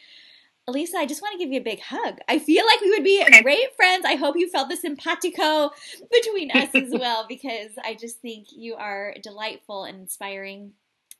Elisa, 0.66 0.98
I 0.98 1.06
just 1.06 1.22
want 1.22 1.32
to 1.32 1.38
give 1.38 1.52
you 1.52 1.60
a 1.60 1.64
big 1.64 1.80
hug. 1.80 2.18
I 2.28 2.38
feel 2.38 2.64
like 2.64 2.80
we 2.80 2.90
would 2.90 3.04
be 3.04 3.24
great 3.42 3.74
friends. 3.76 4.04
I 4.06 4.14
hope 4.14 4.36
you 4.36 4.48
felt 4.48 4.68
the 4.68 4.76
simpatico 4.76 5.70
between 6.10 6.50
us 6.54 6.68
as 6.74 6.90
well 6.90 7.26
because 7.28 7.72
I 7.82 7.94
just 7.94 8.20
think 8.20 8.48
you 8.52 8.74
are 8.74 9.14
delightful 9.22 9.84
and 9.84 9.98
inspiring. 9.98 10.72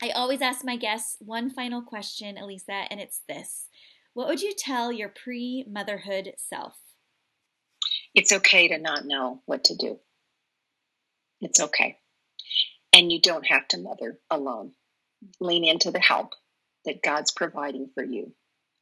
I 0.03 0.11
always 0.11 0.41
ask 0.41 0.65
my 0.65 0.77
guests 0.77 1.17
one 1.21 1.51
final 1.51 1.83
question, 1.83 2.39
Elisa, 2.39 2.85
and 2.91 3.01
it's 3.01 3.23
this 3.29 3.67
What 4.15 4.29
would 4.29 4.41
you 4.41 4.53
tell 4.57 4.93
your 4.93 5.09
pre 5.09 5.65
motherhood 5.69 6.35
self? 6.37 6.77
It's 8.15 8.33
okay 8.33 8.69
to 8.69 8.79
not 8.79 9.05
know 9.05 9.43
what 9.47 9.65
to 9.65 9.77
do. 9.77 9.99
It's 11.41 11.61
okay. 11.61 11.99
And 12.93 13.11
you 13.11 13.21
don't 13.21 13.47
have 13.47 13.67
to 13.69 13.79
mother 13.79 14.19
alone. 14.31 14.73
Lean 15.39 15.65
into 15.65 15.91
the 15.91 16.01
help 16.01 16.35
that 16.85 17.03
God's 17.03 17.31
providing 17.31 17.91
for 17.95 18.03
you 18.03 18.33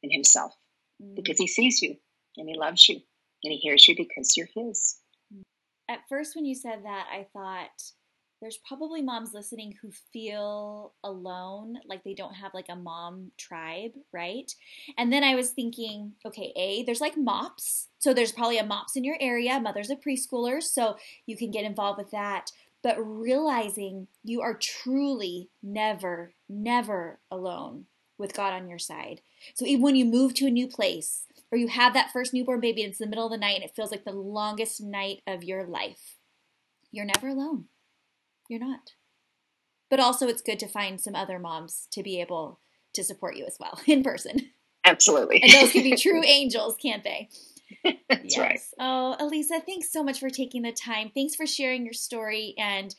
in 0.03 0.11
Himself 0.11 0.53
mm. 1.01 1.15
because 1.15 1.37
He 1.37 1.47
sees 1.47 1.81
you 1.81 1.95
and 2.37 2.49
He 2.49 2.57
loves 2.57 2.87
you 2.87 2.95
and 3.43 3.51
He 3.53 3.57
hears 3.57 3.87
you 3.87 3.95
because 3.95 4.35
you're 4.37 4.49
His. 4.55 4.97
At 5.89 6.07
first, 6.07 6.35
when 6.35 6.45
you 6.45 6.53
said 6.53 6.83
that, 6.83 7.07
I 7.11 7.25
thought, 7.33 7.93
there's 8.41 8.59
probably 8.65 9.01
moms 9.01 9.33
listening 9.33 9.75
who 9.81 9.91
feel 10.13 10.93
alone, 11.03 11.77
like 11.85 12.03
they 12.03 12.13
don't 12.13 12.35
have 12.35 12.53
like 12.53 12.67
a 12.69 12.75
mom 12.75 13.31
tribe, 13.37 13.91
right? 14.13 14.49
And 14.97 15.11
then 15.11 15.23
I 15.23 15.35
was 15.35 15.49
thinking, 15.49 16.13
okay, 16.25 16.53
A, 16.55 16.83
there's 16.83 17.01
like 17.01 17.17
MOPS. 17.17 17.89
So 17.99 18.13
there's 18.13 18.31
probably 18.31 18.57
a 18.57 18.65
MOPS 18.65 18.95
in 18.95 19.03
your 19.03 19.17
area, 19.19 19.59
mothers 19.59 19.89
of 19.89 19.99
preschoolers, 19.99 20.63
so 20.63 20.95
you 21.25 21.35
can 21.35 21.51
get 21.51 21.65
involved 21.65 21.97
with 21.97 22.11
that. 22.11 22.51
But 22.81 22.95
realizing 22.97 24.07
you 24.23 24.41
are 24.41 24.53
truly 24.53 25.49
never, 25.61 26.33
never 26.47 27.19
alone 27.29 27.85
with 28.19 28.33
God 28.33 28.53
on 28.53 28.69
your 28.69 28.79
side. 28.79 29.21
So 29.55 29.65
even 29.65 29.81
when 29.81 29.95
you 29.95 30.05
move 30.05 30.33
to 30.35 30.47
a 30.47 30.51
new 30.51 30.67
place 30.67 31.25
or 31.51 31.57
you 31.57 31.67
have 31.67 31.93
that 31.93 32.11
first 32.11 32.33
newborn 32.33 32.59
baby 32.59 32.83
and 32.83 32.91
it's 32.91 32.99
the 32.99 33.07
middle 33.07 33.25
of 33.25 33.31
the 33.31 33.37
night 33.37 33.55
and 33.55 33.63
it 33.63 33.75
feels 33.75 33.91
like 33.91 34.03
the 34.03 34.11
longest 34.11 34.81
night 34.81 35.21
of 35.25 35.43
your 35.43 35.65
life, 35.65 36.17
you're 36.91 37.05
never 37.05 37.29
alone. 37.29 37.65
You're 38.49 38.59
not. 38.59 38.93
But 39.89 39.99
also, 39.99 40.27
it's 40.27 40.41
good 40.41 40.59
to 40.59 40.67
find 40.67 41.01
some 41.01 41.15
other 41.15 41.39
moms 41.39 41.87
to 41.91 42.03
be 42.03 42.21
able 42.21 42.59
to 42.93 43.03
support 43.03 43.35
you 43.35 43.45
as 43.45 43.57
well 43.59 43.79
in 43.87 44.03
person. 44.03 44.51
Absolutely. 44.85 45.41
and 45.41 45.51
those 45.51 45.71
can 45.71 45.83
be 45.83 45.95
true 45.95 46.23
angels, 46.25 46.75
can't 46.81 47.03
they? 47.03 47.29
That's 47.83 48.35
yes. 48.35 48.37
right. 48.37 48.59
Oh, 48.79 49.15
Elisa, 49.19 49.61
thanks 49.65 49.91
so 49.91 50.03
much 50.03 50.19
for 50.19 50.29
taking 50.29 50.63
the 50.63 50.71
time. 50.71 51.11
Thanks 51.13 51.35
for 51.35 51.45
sharing 51.45 51.85
your 51.85 51.93
story 51.93 52.55
and 52.57 52.95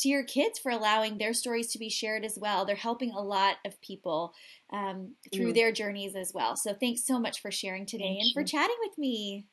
to 0.00 0.08
your 0.08 0.24
kids 0.24 0.58
for 0.58 0.70
allowing 0.70 1.18
their 1.18 1.32
stories 1.32 1.72
to 1.72 1.78
be 1.78 1.88
shared 1.88 2.24
as 2.24 2.38
well. 2.38 2.64
They're 2.64 2.76
helping 2.76 3.12
a 3.12 3.20
lot 3.20 3.56
of 3.64 3.80
people 3.80 4.34
um, 4.72 5.14
through 5.32 5.52
mm. 5.52 5.54
their 5.54 5.72
journeys 5.72 6.14
as 6.14 6.32
well. 6.34 6.56
So 6.56 6.74
thanks 6.74 7.04
so 7.06 7.18
much 7.18 7.40
for 7.40 7.50
sharing 7.50 7.86
today 7.86 8.04
Thank 8.04 8.22
and 8.22 8.32
for 8.34 8.44
chatting 8.44 8.76
with 8.80 8.96
me. 8.98 9.46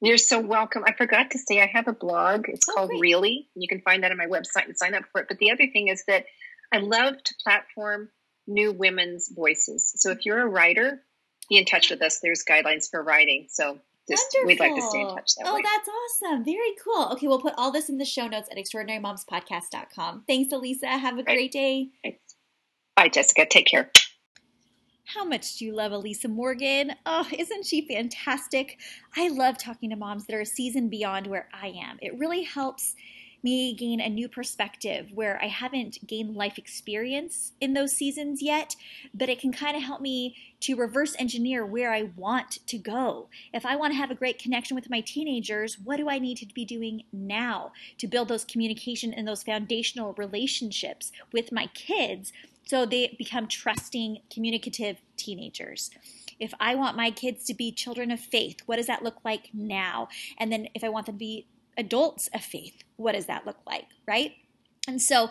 You're 0.00 0.18
so 0.18 0.40
welcome. 0.40 0.84
I 0.86 0.92
forgot 0.92 1.32
to 1.32 1.38
say 1.38 1.60
I 1.60 1.66
have 1.66 1.88
a 1.88 1.92
blog. 1.92 2.44
It's 2.48 2.68
oh, 2.68 2.74
called 2.74 2.90
great. 2.90 3.00
Really. 3.00 3.48
You 3.54 3.68
can 3.68 3.80
find 3.80 4.04
that 4.04 4.12
on 4.12 4.16
my 4.16 4.26
website 4.26 4.66
and 4.66 4.76
sign 4.76 4.94
up 4.94 5.04
for 5.10 5.20
it. 5.20 5.28
But 5.28 5.38
the 5.38 5.50
other 5.50 5.66
thing 5.72 5.88
is 5.88 6.04
that 6.06 6.26
I 6.72 6.78
love 6.78 7.14
to 7.22 7.34
platform 7.42 8.10
new 8.46 8.72
women's 8.72 9.30
voices. 9.34 9.92
So 9.96 10.10
if 10.10 10.24
you're 10.24 10.40
a 10.40 10.48
writer, 10.48 11.02
be 11.48 11.58
in 11.58 11.64
touch 11.64 11.90
with 11.90 12.00
us. 12.02 12.20
There's 12.20 12.44
guidelines 12.48 12.90
for 12.90 13.02
writing. 13.02 13.46
So 13.50 13.80
just 14.08 14.34
Wonderful. 14.34 14.46
we'd 14.46 14.60
like 14.60 14.74
to 14.74 14.88
stay 14.88 15.00
in 15.00 15.08
touch 15.08 15.34
that 15.36 15.46
oh, 15.46 15.54
way. 15.54 15.62
that's 15.62 15.88
awesome. 15.88 16.44
Very 16.44 16.74
cool. 16.82 17.08
Okay, 17.12 17.26
we'll 17.26 17.40
put 17.40 17.54
all 17.56 17.70
this 17.70 17.88
in 17.88 17.98
the 17.98 18.04
show 18.04 18.26
notes 18.26 18.48
at 18.50 18.56
extraordinarymomspodcast.com. 18.56 20.24
Thanks, 20.26 20.52
Elisa. 20.52 20.86
Have 20.86 21.18
a 21.18 21.22
great 21.22 21.52
day. 21.52 21.90
Bye, 22.96 23.08
Jessica. 23.08 23.46
Take 23.46 23.66
care. 23.66 23.90
How 25.14 25.24
much 25.24 25.56
do 25.56 25.64
you 25.64 25.74
love 25.74 25.92
Elisa 25.92 26.28
Morgan? 26.28 26.92
Oh, 27.06 27.26
isn't 27.36 27.64
she 27.64 27.86
fantastic? 27.86 28.78
I 29.16 29.28
love 29.28 29.56
talking 29.56 29.88
to 29.90 29.96
moms 29.96 30.26
that 30.26 30.36
are 30.36 30.42
a 30.42 30.46
season 30.46 30.90
beyond 30.90 31.26
where 31.26 31.48
I 31.52 31.68
am. 31.68 31.98
It 32.02 32.18
really 32.18 32.42
helps 32.42 32.94
me 33.42 33.74
gain 33.74 34.00
a 34.00 34.08
new 34.08 34.28
perspective 34.28 35.08
where 35.12 35.40
I 35.42 35.46
haven't 35.46 36.06
gained 36.06 36.36
life 36.36 36.58
experience 36.58 37.52
in 37.60 37.72
those 37.72 37.92
seasons 37.92 38.42
yet, 38.42 38.76
but 39.14 39.28
it 39.28 39.40
can 39.40 39.52
kind 39.52 39.76
of 39.76 39.82
help 39.82 40.00
me 40.00 40.36
to 40.60 40.76
reverse 40.76 41.14
engineer 41.18 41.64
where 41.64 41.92
I 41.92 42.10
want 42.16 42.66
to 42.66 42.78
go. 42.78 43.28
If 43.52 43.64
I 43.64 43.76
want 43.76 43.92
to 43.92 43.98
have 43.98 44.10
a 44.10 44.16
great 44.16 44.38
connection 44.38 44.74
with 44.74 44.90
my 44.90 45.00
teenagers, 45.00 45.78
what 45.78 45.96
do 45.96 46.08
I 46.08 46.18
need 46.18 46.38
to 46.38 46.46
be 46.46 46.64
doing 46.64 47.04
now 47.12 47.72
to 47.98 48.08
build 48.08 48.28
those 48.28 48.44
communication 48.44 49.14
and 49.14 49.26
those 49.26 49.42
foundational 49.42 50.14
relationships 50.14 51.12
with 51.32 51.52
my 51.52 51.66
kids 51.74 52.32
so 52.68 52.84
they 52.84 53.16
become 53.18 53.48
trusting, 53.48 54.18
communicative 54.30 54.98
teenagers. 55.16 55.90
If 56.38 56.52
I 56.60 56.74
want 56.74 56.98
my 56.98 57.10
kids 57.10 57.44
to 57.46 57.54
be 57.54 57.72
children 57.72 58.10
of 58.10 58.20
faith, 58.20 58.60
what 58.66 58.76
does 58.76 58.86
that 58.88 59.02
look 59.02 59.24
like 59.24 59.48
now? 59.54 60.08
And 60.36 60.52
then 60.52 60.68
if 60.74 60.84
I 60.84 60.90
want 60.90 61.06
them 61.06 61.14
to 61.14 61.18
be 61.18 61.46
adults 61.78 62.28
of 62.34 62.42
faith, 62.42 62.82
what 62.96 63.12
does 63.12 63.26
that 63.26 63.46
look 63.46 63.58
like, 63.66 63.86
right? 64.06 64.32
And 64.86 65.00
so, 65.00 65.30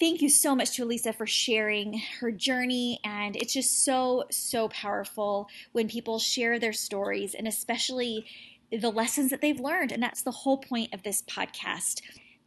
thank 0.00 0.22
you 0.22 0.28
so 0.28 0.54
much 0.54 0.76
to 0.76 0.84
Elisa 0.84 1.12
for 1.12 1.26
sharing 1.26 2.00
her 2.20 2.30
journey. 2.30 3.00
And 3.04 3.36
it's 3.36 3.52
just 3.52 3.84
so, 3.84 4.24
so 4.30 4.68
powerful 4.68 5.48
when 5.72 5.88
people 5.88 6.18
share 6.18 6.58
their 6.58 6.72
stories 6.72 7.34
and 7.34 7.48
especially 7.48 8.26
the 8.70 8.90
lessons 8.90 9.30
that 9.30 9.40
they've 9.40 9.58
learned. 9.58 9.92
And 9.92 10.02
that's 10.02 10.22
the 10.22 10.30
whole 10.30 10.58
point 10.58 10.94
of 10.94 11.02
this 11.02 11.22
podcast. 11.22 12.00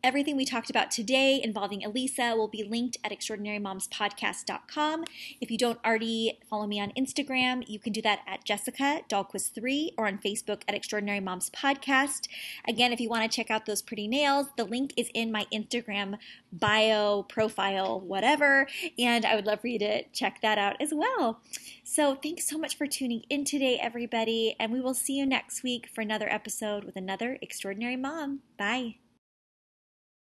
Everything 0.03 0.35
we 0.35 0.45
talked 0.45 0.71
about 0.71 0.89
today 0.89 1.39
involving 1.43 1.85
Elisa 1.85 2.33
will 2.35 2.47
be 2.47 2.63
linked 2.63 2.97
at 3.03 3.11
extraordinarymomspodcast.com. 3.11 5.03
If 5.39 5.51
you 5.51 5.59
don't 5.59 5.77
already 5.85 6.39
follow 6.49 6.65
me 6.65 6.81
on 6.81 6.91
Instagram, 6.97 7.63
you 7.67 7.77
can 7.77 7.93
do 7.93 8.01
that 8.01 8.21
at 8.25 8.43
Jessica 8.43 9.01
Dahlquist3 9.07 9.93
or 9.99 10.07
on 10.07 10.17
Facebook 10.17 10.63
at 10.67 10.73
Extraordinary 10.73 11.19
Moms 11.19 11.51
Podcast. 11.51 12.27
Again, 12.67 12.91
if 12.91 12.99
you 12.99 13.09
want 13.09 13.29
to 13.29 13.35
check 13.35 13.51
out 13.51 13.67
those 13.67 13.83
pretty 13.83 14.07
nails, 14.07 14.47
the 14.57 14.63
link 14.63 14.91
is 14.97 15.11
in 15.13 15.31
my 15.31 15.45
Instagram 15.53 16.17
bio, 16.51 17.21
profile, 17.21 17.99
whatever, 17.99 18.67
and 18.97 19.23
I 19.23 19.35
would 19.35 19.45
love 19.45 19.61
for 19.61 19.67
you 19.67 19.77
to 19.79 20.03
check 20.13 20.41
that 20.41 20.57
out 20.57 20.81
as 20.81 20.91
well. 20.91 21.41
So, 21.83 22.15
thanks 22.15 22.47
so 22.47 22.57
much 22.57 22.75
for 22.75 22.87
tuning 22.87 23.23
in 23.29 23.45
today, 23.45 23.77
everybody, 23.79 24.55
and 24.59 24.71
we 24.71 24.81
will 24.81 24.95
see 24.95 25.17
you 25.17 25.27
next 25.27 25.61
week 25.61 25.89
for 25.93 26.01
another 26.01 26.27
episode 26.27 26.85
with 26.85 26.95
another 26.95 27.37
extraordinary 27.41 27.97
mom. 27.97 28.39
Bye. 28.57 29.00